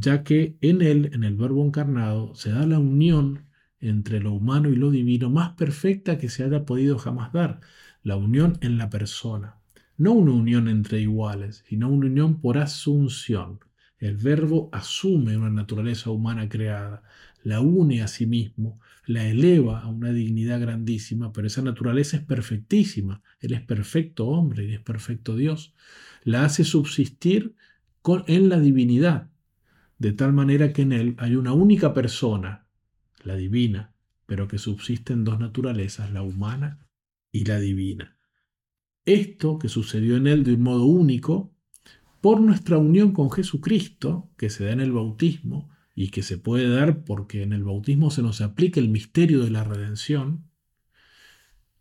ya 0.00 0.22
que 0.22 0.56
en 0.60 0.82
él, 0.82 1.10
en 1.12 1.24
el 1.24 1.36
Verbo 1.36 1.64
encarnado, 1.64 2.34
se 2.34 2.50
da 2.50 2.66
la 2.66 2.78
unión 2.78 3.46
entre 3.80 4.20
lo 4.20 4.32
humano 4.32 4.68
y 4.70 4.76
lo 4.76 4.90
divino 4.90 5.30
más 5.30 5.50
perfecta 5.54 6.18
que 6.18 6.28
se 6.28 6.44
haya 6.44 6.64
podido 6.64 6.98
jamás 6.98 7.32
dar, 7.32 7.60
la 8.02 8.16
unión 8.16 8.58
en 8.60 8.78
la 8.78 8.90
persona. 8.90 9.56
No 9.96 10.12
una 10.12 10.32
unión 10.32 10.68
entre 10.68 11.00
iguales, 11.00 11.64
sino 11.68 11.88
una 11.88 12.06
unión 12.06 12.40
por 12.40 12.58
asunción. 12.58 13.60
El 13.98 14.16
verbo 14.16 14.68
asume 14.72 15.36
una 15.36 15.50
naturaleza 15.50 16.10
humana 16.10 16.48
creada, 16.48 17.02
la 17.42 17.60
une 17.60 18.02
a 18.02 18.08
sí 18.08 18.26
mismo, 18.26 18.80
la 19.06 19.26
eleva 19.26 19.80
a 19.80 19.88
una 19.88 20.12
dignidad 20.12 20.60
grandísima, 20.60 21.32
pero 21.32 21.46
esa 21.46 21.62
naturaleza 21.62 22.18
es 22.18 22.22
perfectísima. 22.22 23.22
Él 23.40 23.54
es 23.54 23.62
perfecto 23.62 24.28
hombre 24.28 24.66
y 24.66 24.74
es 24.74 24.80
perfecto 24.80 25.34
Dios. 25.34 25.74
La 26.22 26.44
hace 26.44 26.62
subsistir 26.62 27.54
con, 28.02 28.22
en 28.28 28.48
la 28.48 28.60
divinidad, 28.60 29.28
de 29.98 30.12
tal 30.12 30.32
manera 30.32 30.72
que 30.72 30.82
en 30.82 30.92
él 30.92 31.14
hay 31.18 31.36
una 31.36 31.52
única 31.52 31.92
persona, 31.92 32.66
la 33.22 33.36
divina, 33.36 33.94
pero 34.26 34.46
que 34.46 34.58
subsisten 34.58 35.24
dos 35.24 35.40
naturalezas, 35.40 36.12
la 36.12 36.22
humana 36.22 36.86
y 37.32 37.44
la 37.44 37.58
divina. 37.58 38.16
Esto 39.04 39.58
que 39.58 39.68
sucedió 39.68 40.16
en 40.16 40.26
él 40.26 40.44
de 40.44 40.54
un 40.54 40.62
modo 40.62 40.84
único, 40.84 41.54
por 42.20 42.40
nuestra 42.40 42.78
unión 42.78 43.12
con 43.12 43.30
Jesucristo, 43.30 44.30
que 44.36 44.50
se 44.50 44.64
da 44.64 44.72
en 44.72 44.80
el 44.80 44.92
bautismo 44.92 45.70
y 45.94 46.10
que 46.10 46.22
se 46.22 46.38
puede 46.38 46.68
dar 46.68 47.04
porque 47.04 47.42
en 47.42 47.52
el 47.52 47.64
bautismo 47.64 48.10
se 48.10 48.22
nos 48.22 48.40
aplica 48.40 48.80
el 48.80 48.88
misterio 48.88 49.42
de 49.42 49.50
la 49.50 49.64
redención, 49.64 50.48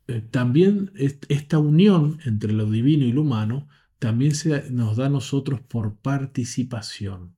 eh, 0.07 0.22
también 0.22 0.91
esta 0.95 1.59
unión 1.59 2.20
entre 2.26 2.53
lo 2.53 2.65
divino 2.70 3.05
y 3.05 3.11
lo 3.11 3.22
humano 3.22 3.68
también 3.99 4.36
se 4.36 4.72
nos 4.72 4.95
da 4.95 5.07
a 5.07 5.09
nosotros 5.09 5.59
por 5.61 5.97
participación, 5.97 7.36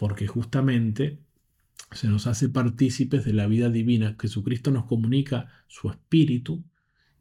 porque 0.00 0.26
justamente 0.26 1.18
se 1.92 2.08
nos 2.08 2.26
hace 2.26 2.48
partícipes 2.48 3.22
de 3.22 3.34
la 3.34 3.46
vida 3.46 3.68
divina. 3.68 4.16
Jesucristo 4.18 4.70
nos 4.70 4.86
comunica 4.86 5.50
su 5.68 5.90
espíritu 5.90 6.64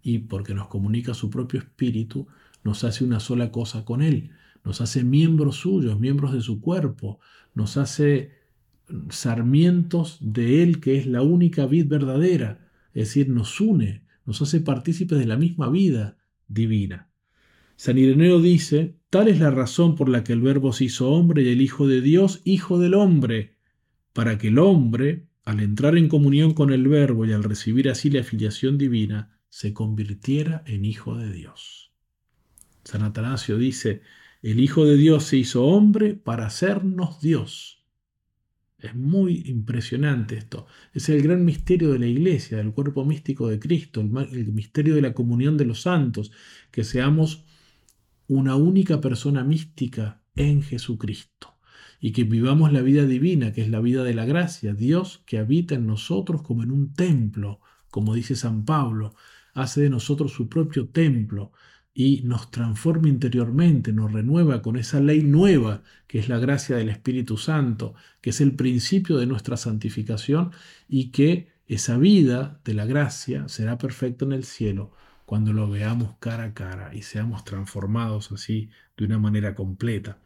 y 0.01 0.19
porque 0.19 0.53
nos 0.53 0.69
comunica 0.69 1.13
su 1.13 1.29
propio 1.29 1.59
espíritu, 1.59 2.27
nos 2.63 2.85
hace 2.85 3.03
una 3.03 3.19
sola 3.19 3.51
cosa 3.51 3.83
con 3.83 4.01
Él. 4.01 4.31
Nos 4.63 4.79
hace 4.79 5.03
miembros 5.03 5.57
suyos, 5.57 5.99
miembros 5.99 6.31
de 6.31 6.39
su 6.39 6.61
cuerpo. 6.61 7.19
Nos 7.53 7.75
hace 7.75 8.31
sarmientos 9.09 10.17
de 10.21 10.63
Él, 10.63 10.79
que 10.79 10.97
es 10.97 11.05
la 11.05 11.21
única 11.21 11.65
vid 11.65 11.87
verdadera. 11.87 12.71
Es 12.93 13.09
decir, 13.09 13.27
nos 13.27 13.59
une, 13.59 14.05
nos 14.25 14.41
hace 14.41 14.61
partícipes 14.61 15.19
de 15.19 15.25
la 15.25 15.35
misma 15.35 15.69
vida 15.69 16.17
divina. 16.47 17.09
San 17.75 17.97
Ireneo 17.97 18.39
dice, 18.39 18.95
tal 19.09 19.27
es 19.27 19.39
la 19.39 19.51
razón 19.51 19.95
por 19.95 20.09
la 20.09 20.23
que 20.23 20.33
el 20.33 20.41
Verbo 20.41 20.73
se 20.73 20.85
hizo 20.85 21.11
hombre 21.11 21.43
y 21.43 21.49
el 21.49 21.61
Hijo 21.61 21.87
de 21.87 22.01
Dios, 22.01 22.41
Hijo 22.45 22.79
del 22.79 22.93
hombre 22.93 23.59
para 24.13 24.37
que 24.37 24.49
el 24.49 24.59
hombre, 24.59 25.27
al 25.45 25.61
entrar 25.61 25.97
en 25.97 26.09
comunión 26.09 26.53
con 26.53 26.71
el 26.71 26.87
Verbo 26.87 27.25
y 27.25 27.33
al 27.33 27.43
recibir 27.43 27.89
así 27.89 28.09
la 28.09 28.23
filiación 28.23 28.77
divina, 28.77 29.39
se 29.49 29.73
convirtiera 29.73 30.63
en 30.65 30.85
hijo 30.85 31.15
de 31.15 31.31
Dios. 31.31 31.93
San 32.83 33.03
Atanasio 33.03 33.57
dice, 33.57 34.01
el 34.41 34.59
Hijo 34.59 34.85
de 34.85 34.95
Dios 34.95 35.23
se 35.25 35.37
hizo 35.37 35.65
hombre 35.65 36.15
para 36.15 36.45
hacernos 36.45 37.21
Dios. 37.21 37.83
Es 38.77 38.95
muy 38.95 39.43
impresionante 39.45 40.37
esto. 40.37 40.67
Es 40.93 41.09
el 41.09 41.21
gran 41.21 41.43
misterio 41.43 41.91
de 41.91 41.99
la 41.99 42.07
iglesia, 42.07 42.57
del 42.57 42.71
cuerpo 42.71 43.03
místico 43.05 43.47
de 43.47 43.59
Cristo, 43.59 44.01
el, 44.01 44.53
misterio 44.53 44.95
de 44.95 45.01
la 45.01 45.13
comunión 45.13 45.57
de 45.57 45.65
los 45.65 45.81
santos, 45.81 46.31
que 46.71 46.83
seamos 46.83 47.45
una 48.29 48.55
única 48.55 49.01
persona 49.01 49.43
mística 49.43 50.21
en 50.35 50.61
Jesucristo. 50.61 51.57
Y 51.99 52.11
que 52.11 52.23
vivamos 52.23 52.71
la 52.71 52.81
vida 52.81 53.05
divina, 53.05 53.51
que 53.51 53.61
es 53.61 53.69
la 53.69 53.81
vida 53.81 54.03
de 54.03 54.13
la 54.13 54.25
gracia, 54.25 54.73
Dios 54.73 55.23
que 55.25 55.39
habita 55.39 55.75
en 55.75 55.87
nosotros 55.87 56.43
como 56.43 56.63
en 56.63 56.71
un 56.71 56.93
templo, 56.93 57.59
como 57.89 58.13
dice 58.13 58.35
San 58.35 58.65
Pablo, 58.65 59.15
hace 59.53 59.81
de 59.81 59.89
nosotros 59.89 60.31
su 60.31 60.47
propio 60.47 60.89
templo 60.89 61.51
y 61.91 62.21
nos 62.23 62.51
transforma 62.51 63.09
interiormente, 63.09 63.91
nos 63.91 64.13
renueva 64.13 64.61
con 64.61 64.77
esa 64.77 65.01
ley 65.01 65.23
nueva 65.23 65.81
que 66.07 66.19
es 66.19 66.29
la 66.29 66.37
gracia 66.37 66.77
del 66.77 66.89
Espíritu 66.89 67.35
Santo, 67.35 67.95
que 68.21 68.29
es 68.29 68.39
el 68.41 68.55
principio 68.55 69.17
de 69.17 69.25
nuestra 69.25 69.57
santificación 69.57 70.51
y 70.87 71.09
que 71.09 71.49
esa 71.65 71.97
vida 71.97 72.61
de 72.63 72.75
la 72.75 72.85
gracia 72.85 73.47
será 73.49 73.79
perfecta 73.79 74.23
en 74.23 74.33
el 74.33 74.43
cielo 74.43 74.93
cuando 75.29 75.53
lo 75.53 75.69
veamos 75.69 76.15
cara 76.17 76.45
a 76.45 76.53
cara 76.55 76.89
y 76.91 77.03
seamos 77.03 77.43
transformados 77.43 78.31
así 78.31 78.71
de 78.97 79.05
una 79.05 79.19
manera 79.19 79.53
completa. 79.53 80.17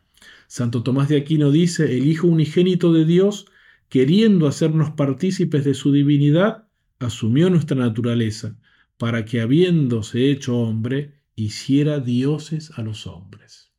Santo 0.48 0.82
Tomás 0.82 1.10
de 1.10 1.18
Aquino 1.18 1.52
dice, 1.52 1.98
el 1.98 2.08
Hijo 2.08 2.28
unigénito 2.28 2.94
de 2.94 3.04
Dios, 3.04 3.48
queriendo 3.90 4.48
hacernos 4.48 4.92
partícipes 4.92 5.66
de 5.66 5.74
su 5.74 5.92
divinidad, 5.92 6.70
asumió 7.00 7.50
nuestra 7.50 7.76
naturaleza, 7.76 8.56
para 8.98 9.26
que 9.26 9.42
habiéndose 9.42 10.32
hecho 10.32 10.58
hombre, 10.58 11.16
hiciera 11.36 12.00
dioses 12.00 12.72
a 12.78 12.82
los 12.82 13.06
hombres. 13.06 13.74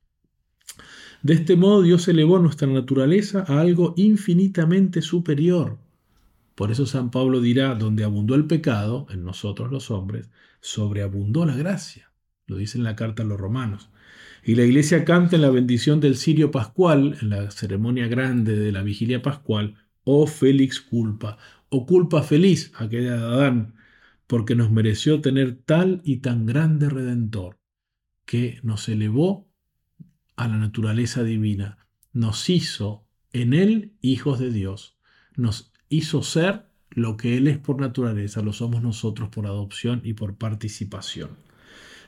De 1.23 1.33
este 1.33 1.57
modo 1.57 1.81
Dios 1.81 2.07
elevó 2.07 2.39
nuestra 2.39 2.69
naturaleza 2.69 3.47
a 3.49 3.61
algo 3.61 3.95
infinitamente 3.97 5.01
superior. 5.01 5.79
Por 6.55 6.71
eso 6.71 6.85
San 6.85 7.11
Pablo 7.11 7.41
dirá, 7.41 7.75
donde 7.77 8.05
abundó 8.05 8.35
el 8.35 8.45
pecado, 8.45 9.07
en 9.09 9.25
nosotros 9.25 9.73
los 9.73 9.91
hombres, 9.91 10.29
sobreabundó 10.65 11.45
la 11.45 11.55
gracia. 11.55 12.11
Lo 12.47 12.57
dice 12.57 12.79
en 12.79 12.85
la 12.85 12.97
carta 12.97 13.23
a 13.23 13.27
los 13.27 13.39
romanos. 13.39 13.91
Y 14.43 14.55
la 14.55 14.65
iglesia 14.65 15.05
canta 15.05 15.37
en 15.37 15.43
la 15.43 15.51
bendición 15.51 16.01
del 16.01 16.17
Sirio 16.17 16.51
Pascual, 16.51 17.19
en 17.21 17.29
la 17.29 17.51
ceremonia 17.51 18.09
grande 18.09 18.59
de 18.59 18.73
la 18.73 18.83
vigilia 18.83 19.21
pascual, 19.21 19.77
oh 20.05 20.27
Félix 20.27 20.81
culpa, 20.81 21.37
o 21.69 21.85
culpa 21.85 22.23
feliz 22.23 22.73
aquella 22.77 23.17
de 23.17 23.25
Adán, 23.25 23.75
porque 24.27 24.55
nos 24.55 24.71
mereció 24.71 25.21
tener 25.21 25.55
tal 25.55 26.01
y 26.03 26.19
tan 26.19 26.47
grande 26.47 26.89
redentor, 26.89 27.59
que 28.25 28.59
nos 28.63 28.89
elevó 28.89 29.51
a 30.35 30.49
la 30.49 30.57
naturaleza 30.57 31.23
divina, 31.25 31.87
nos 32.13 32.49
hizo 32.49 33.07
en 33.33 33.53
él 33.53 33.93
hijos 34.01 34.39
de 34.39 34.51
Dios, 34.51 34.97
nos 35.37 35.73
hizo 35.91 36.23
ser 36.23 36.71
lo 36.95 37.17
que 37.17 37.37
Él 37.37 37.49
es 37.49 37.59
por 37.59 37.81
naturaleza, 37.81 38.43
lo 38.43 38.53
somos 38.53 38.83
nosotros 38.83 39.29
por 39.29 39.47
adopción 39.47 40.01
y 40.05 40.15
por 40.15 40.37
participación. 40.37 41.31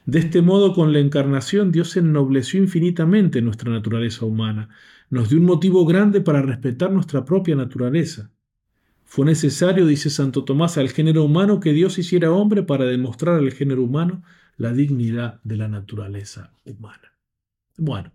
De 0.07 0.21
este 0.21 0.41
modo, 0.41 0.73
con 0.73 0.93
la 0.93 1.01
encarnación, 1.01 1.73
Dios 1.73 1.97
ennobleció 1.97 2.61
infinitamente 2.61 3.43
nuestra 3.43 3.73
naturaleza 3.73 4.25
humana, 4.25 4.69
nos 5.11 5.29
dio 5.29 5.39
un 5.39 5.45
motivo 5.45 5.85
grande 5.85 6.21
para 6.21 6.43
respetar 6.43 6.93
nuestra 6.93 7.25
propia 7.25 7.57
naturaleza. 7.57 8.31
Fue 9.05 9.25
necesario, 9.25 9.87
dice 9.87 10.11
Santo 10.11 10.45
Tomás, 10.45 10.79
al 10.79 10.91
género 10.91 11.25
humano 11.25 11.61
que 11.61 11.73
Dios 11.73 11.99
hiciera 11.99 12.31
hombre 12.33 12.63
para 12.63 12.85
demostrar 12.85 13.37
al 13.37 13.53
género 13.53 13.83
humano 13.83 14.23
la 14.57 14.73
dignidad 14.73 15.41
de 15.45 15.57
la 15.57 15.69
naturaleza 15.69 16.53
humana. 16.65 17.13
Bueno, 17.77 18.13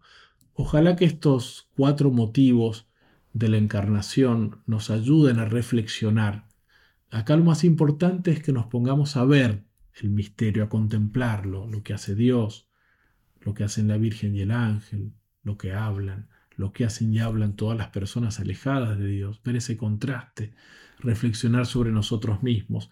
ojalá 0.54 0.96
que 0.96 1.06
estos 1.06 1.70
cuatro 1.76 2.12
motivos 2.12 2.88
de 3.34 3.50
la 3.50 3.58
encarnación 3.58 4.62
nos 4.66 4.90
ayuden 4.90 5.40
a 5.40 5.46
reflexionar. 5.46 6.51
Acá 7.12 7.36
lo 7.36 7.44
más 7.44 7.66
importante 7.66 8.32
es 8.32 8.42
que 8.42 8.54
nos 8.54 8.68
pongamos 8.68 9.18
a 9.18 9.26
ver 9.26 9.66
el 10.02 10.10
misterio, 10.10 10.64
a 10.64 10.70
contemplarlo, 10.70 11.68
lo 11.68 11.84
que 11.84 11.94
hace 11.94 12.16
Dios, 12.16 12.70
lo 13.42 13.54
que 13.54 13.66
hacen 13.66 13.90
la 13.90 13.98
Virgen 13.98 14.34
y 14.34 14.42
el 14.42 14.52
ángel, 14.52 15.14
lo 15.44 15.58
que 15.58 15.74
hablan, 15.74 16.30
lo 16.56 16.72
que 16.72 16.86
hacen 16.86 17.14
y 17.14 17.20
hablan 17.20 17.58
todas 17.58 17.78
las 17.78 17.90
personas 17.90 18.40
alejadas 18.40 18.98
de 18.98 19.08
Dios, 19.08 19.42
ver 19.44 19.58
ese 19.58 19.76
contraste, 19.76 20.54
reflexionar 21.00 21.66
sobre 21.66 21.92
nosotros 21.92 22.44
mismos, 22.44 22.90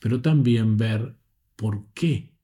pero 0.00 0.20
también 0.20 0.76
ver 0.76 1.16
por 1.56 1.86
qué, 1.94 2.34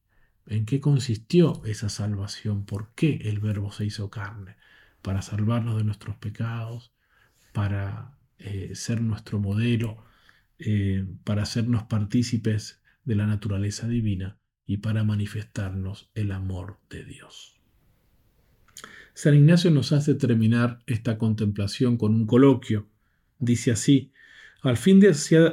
en 0.47 0.64
qué 0.64 0.81
consistió 0.81 1.62
esa 1.66 1.91
salvación, 1.91 2.64
por 2.64 2.95
qué 2.95 3.16
el 3.24 3.41
Verbo 3.41 3.70
se 3.70 3.85
hizo 3.85 4.09
carne, 4.09 4.57
para 5.03 5.20
salvarnos 5.20 5.76
de 5.76 5.85
nuestros 5.85 6.16
pecados, 6.16 6.95
para 7.53 8.18
eh, 8.39 8.70
ser 8.74 9.03
nuestro 9.03 9.41
modelo, 9.41 10.07
eh, 10.59 11.06
para 11.24 11.42
hacernos 11.42 11.84
partícipes 11.84 12.82
de 13.04 13.14
la 13.14 13.26
naturaleza 13.26 13.86
divina 13.88 14.38
y 14.66 14.78
para 14.78 15.04
manifestarnos 15.04 16.11
el 16.14 16.32
amor 16.32 16.78
de 16.90 17.04
Dios. 17.04 17.59
San 19.14 19.34
Ignacio 19.34 19.70
nos 19.70 19.92
hace 19.92 20.14
terminar 20.14 20.80
esta 20.86 21.18
contemplación 21.18 21.96
con 21.96 22.14
un 22.14 22.26
coloquio. 22.26 22.86
Dice 23.38 23.72
así, 23.72 24.12
al 24.62 24.76
fin, 24.76 25.00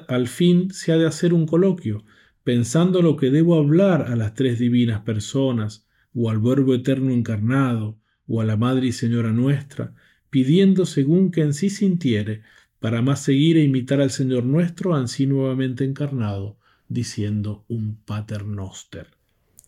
al 0.08 0.28
fin 0.28 0.72
se 0.72 0.92
ha 0.92 0.98
de 0.98 1.08
hacer 1.08 1.34
un 1.34 1.46
coloquio, 1.46 2.04
pensando 2.44 3.02
lo 3.02 3.16
que 3.16 3.32
debo 3.32 3.56
hablar 3.56 4.04
a 4.04 4.16
las 4.16 4.34
tres 4.34 4.60
divinas 4.60 5.02
personas, 5.02 5.88
o 6.14 6.30
al 6.30 6.40
Verbo 6.40 6.74
eterno 6.74 7.12
encarnado, 7.12 8.00
o 8.28 8.42
a 8.42 8.46
la 8.46 8.58
Madre 8.58 8.88
y 8.88 8.92
Señora 8.92 9.32
nuestra, 9.32 9.94
pidiendo 10.30 10.86
según 10.86 11.32
que 11.32 11.42
en 11.42 11.54
sí 11.54 11.70
sintiere, 11.70 12.42
para 12.86 13.02
más 13.02 13.20
seguir 13.20 13.58
e 13.58 13.64
imitar 13.64 14.00
al 14.00 14.12
Señor 14.12 14.44
nuestro, 14.46 14.94
ansí 14.94 15.26
nuevamente 15.26 15.84
encarnado, 15.84 16.60
diciendo 16.88 17.66
un 17.68 17.96
paternoster. 17.96 19.08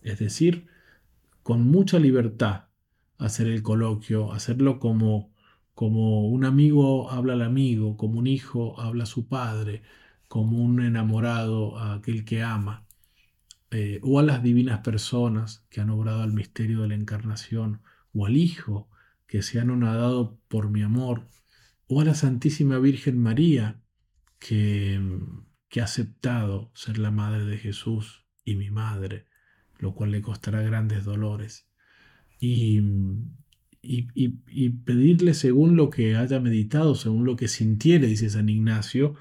Es 0.02 0.20
decir, 0.20 0.68
con 1.42 1.66
mucha 1.66 1.98
libertad 1.98 2.66
hacer 3.18 3.48
el 3.48 3.64
coloquio, 3.64 4.30
hacerlo 4.30 4.78
como, 4.78 5.32
como 5.74 6.28
un 6.28 6.44
amigo 6.44 7.10
habla 7.10 7.32
al 7.32 7.42
amigo, 7.42 7.96
como 7.96 8.20
un 8.20 8.28
hijo 8.28 8.80
habla 8.80 9.02
a 9.02 9.06
su 9.06 9.26
padre, 9.26 9.82
como 10.28 10.62
un 10.62 10.80
enamorado 10.80 11.76
a 11.76 11.94
aquel 11.94 12.24
que 12.24 12.44
ama, 12.44 12.86
eh, 13.72 13.98
o 14.04 14.20
a 14.20 14.22
las 14.22 14.44
divinas 14.44 14.78
personas 14.82 15.64
que 15.70 15.80
han 15.80 15.90
obrado 15.90 16.22
al 16.22 16.32
misterio 16.32 16.82
de 16.82 16.88
la 16.90 16.94
encarnación, 16.94 17.82
o 18.14 18.26
al 18.26 18.36
Hijo 18.36 18.88
que 19.26 19.42
se 19.42 19.58
han 19.58 19.70
honrado 19.70 20.38
por 20.46 20.70
mi 20.70 20.82
amor, 20.82 21.26
o 21.88 22.00
a 22.00 22.04
la 22.04 22.14
Santísima 22.14 22.78
Virgen 22.78 23.18
María 23.18 23.80
que, 24.38 25.00
que 25.68 25.80
ha 25.80 25.84
aceptado 25.84 26.70
ser 26.74 26.98
la 26.98 27.10
Madre 27.10 27.44
de 27.44 27.58
Jesús 27.58 28.24
y 28.44 28.56
mi 28.56 28.70
Madre, 28.70 29.26
lo 29.78 29.94
cual 29.94 30.12
le 30.12 30.22
costará 30.22 30.62
grandes 30.62 31.04
dolores. 31.04 31.66
Y, 32.38 32.80
y, 33.82 34.68
pedirle 34.70 35.34
según 35.34 35.76
lo 35.76 35.90
que 35.90 36.16
haya 36.16 36.40
meditado, 36.40 36.94
según 36.94 37.24
lo 37.24 37.36
que 37.36 37.48
sintiere, 37.48 38.06
dice 38.06 38.30
San 38.30 38.48
Ignacio, 38.48 39.14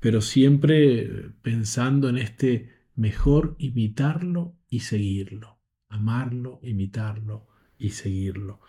pero 0.00 0.20
siempre 0.20 1.30
pensando 1.42 2.08
en 2.08 2.18
este 2.18 2.70
mejor 2.94 3.56
imitarlo 3.58 4.56
y 4.68 4.80
seguirlo, 4.80 5.58
amarlo, 5.88 6.60
imitarlo 6.62 7.46
y 7.78 7.90
seguirlo. 7.90 8.60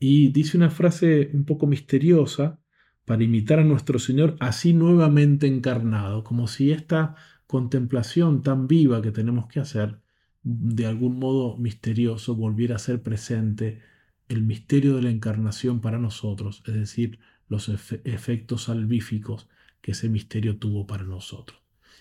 Y 0.00 0.28
dice 0.28 0.56
una 0.56 0.70
frase 0.70 1.30
un 1.32 1.44
poco 1.44 1.66
misteriosa 1.66 2.60
para 3.08 3.24
imitar 3.24 3.58
a 3.58 3.64
nuestro 3.64 3.98
Señor 3.98 4.36
así 4.38 4.74
nuevamente 4.74 5.46
encarnado, 5.46 6.24
como 6.24 6.46
si 6.46 6.72
esta 6.72 7.16
contemplación 7.46 8.42
tan 8.42 8.68
viva 8.68 9.00
que 9.00 9.12
tenemos 9.12 9.46
que 9.46 9.60
hacer, 9.60 9.98
de 10.42 10.84
algún 10.84 11.18
modo 11.18 11.56
misterioso, 11.56 12.36
volviera 12.36 12.76
a 12.76 12.78
ser 12.78 13.02
presente 13.02 13.80
el 14.28 14.42
misterio 14.42 14.94
de 14.94 15.02
la 15.02 15.10
encarnación 15.10 15.80
para 15.80 15.98
nosotros, 15.98 16.62
es 16.66 16.74
decir, 16.74 17.18
los 17.48 17.70
efectos 17.70 18.64
salvíficos 18.64 19.48
que 19.80 19.92
ese 19.92 20.10
misterio 20.10 20.58
tuvo 20.58 20.86
para 20.86 21.04
nosotros. 21.04 21.58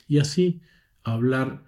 Y 0.10 0.20
así 0.20 0.60
hablar 1.06 1.64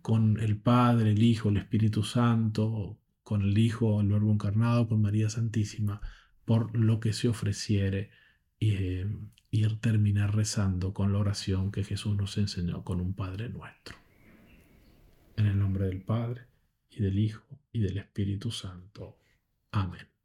con 0.00 0.40
el 0.40 0.56
Padre, 0.56 1.10
el 1.10 1.22
Hijo, 1.22 1.50
el 1.50 1.58
Espíritu 1.58 2.04
Santo, 2.04 2.98
con 3.22 3.42
el 3.42 3.58
Hijo, 3.58 4.00
el 4.00 4.08
Verbo 4.08 4.32
encarnado, 4.32 4.88
con 4.88 5.02
María 5.02 5.28
Santísima, 5.28 6.00
por 6.46 6.74
lo 6.74 7.00
que 7.00 7.12
se 7.12 7.28
ofreciere 7.28 8.08
y, 8.58 8.74
eh, 8.74 9.06
terminar 9.80 10.34
rezando 10.34 10.92
con 10.92 11.12
la 11.12 11.18
oración 11.18 11.70
que 11.70 11.84
Jesús 11.84 12.16
nos 12.16 12.36
enseñó 12.38 12.84
con 12.84 13.00
un 13.00 13.14
Padre 13.14 13.48
nuestro. 13.48 13.96
En 15.36 15.46
el 15.46 15.58
nombre 15.58 15.86
del 15.86 16.02
Padre, 16.02 16.46
y 16.90 17.02
del 17.02 17.18
Hijo, 17.18 17.60
y 17.72 17.80
del 17.80 17.98
Espíritu 17.98 18.50
Santo. 18.50 19.18
Amén. 19.72 20.17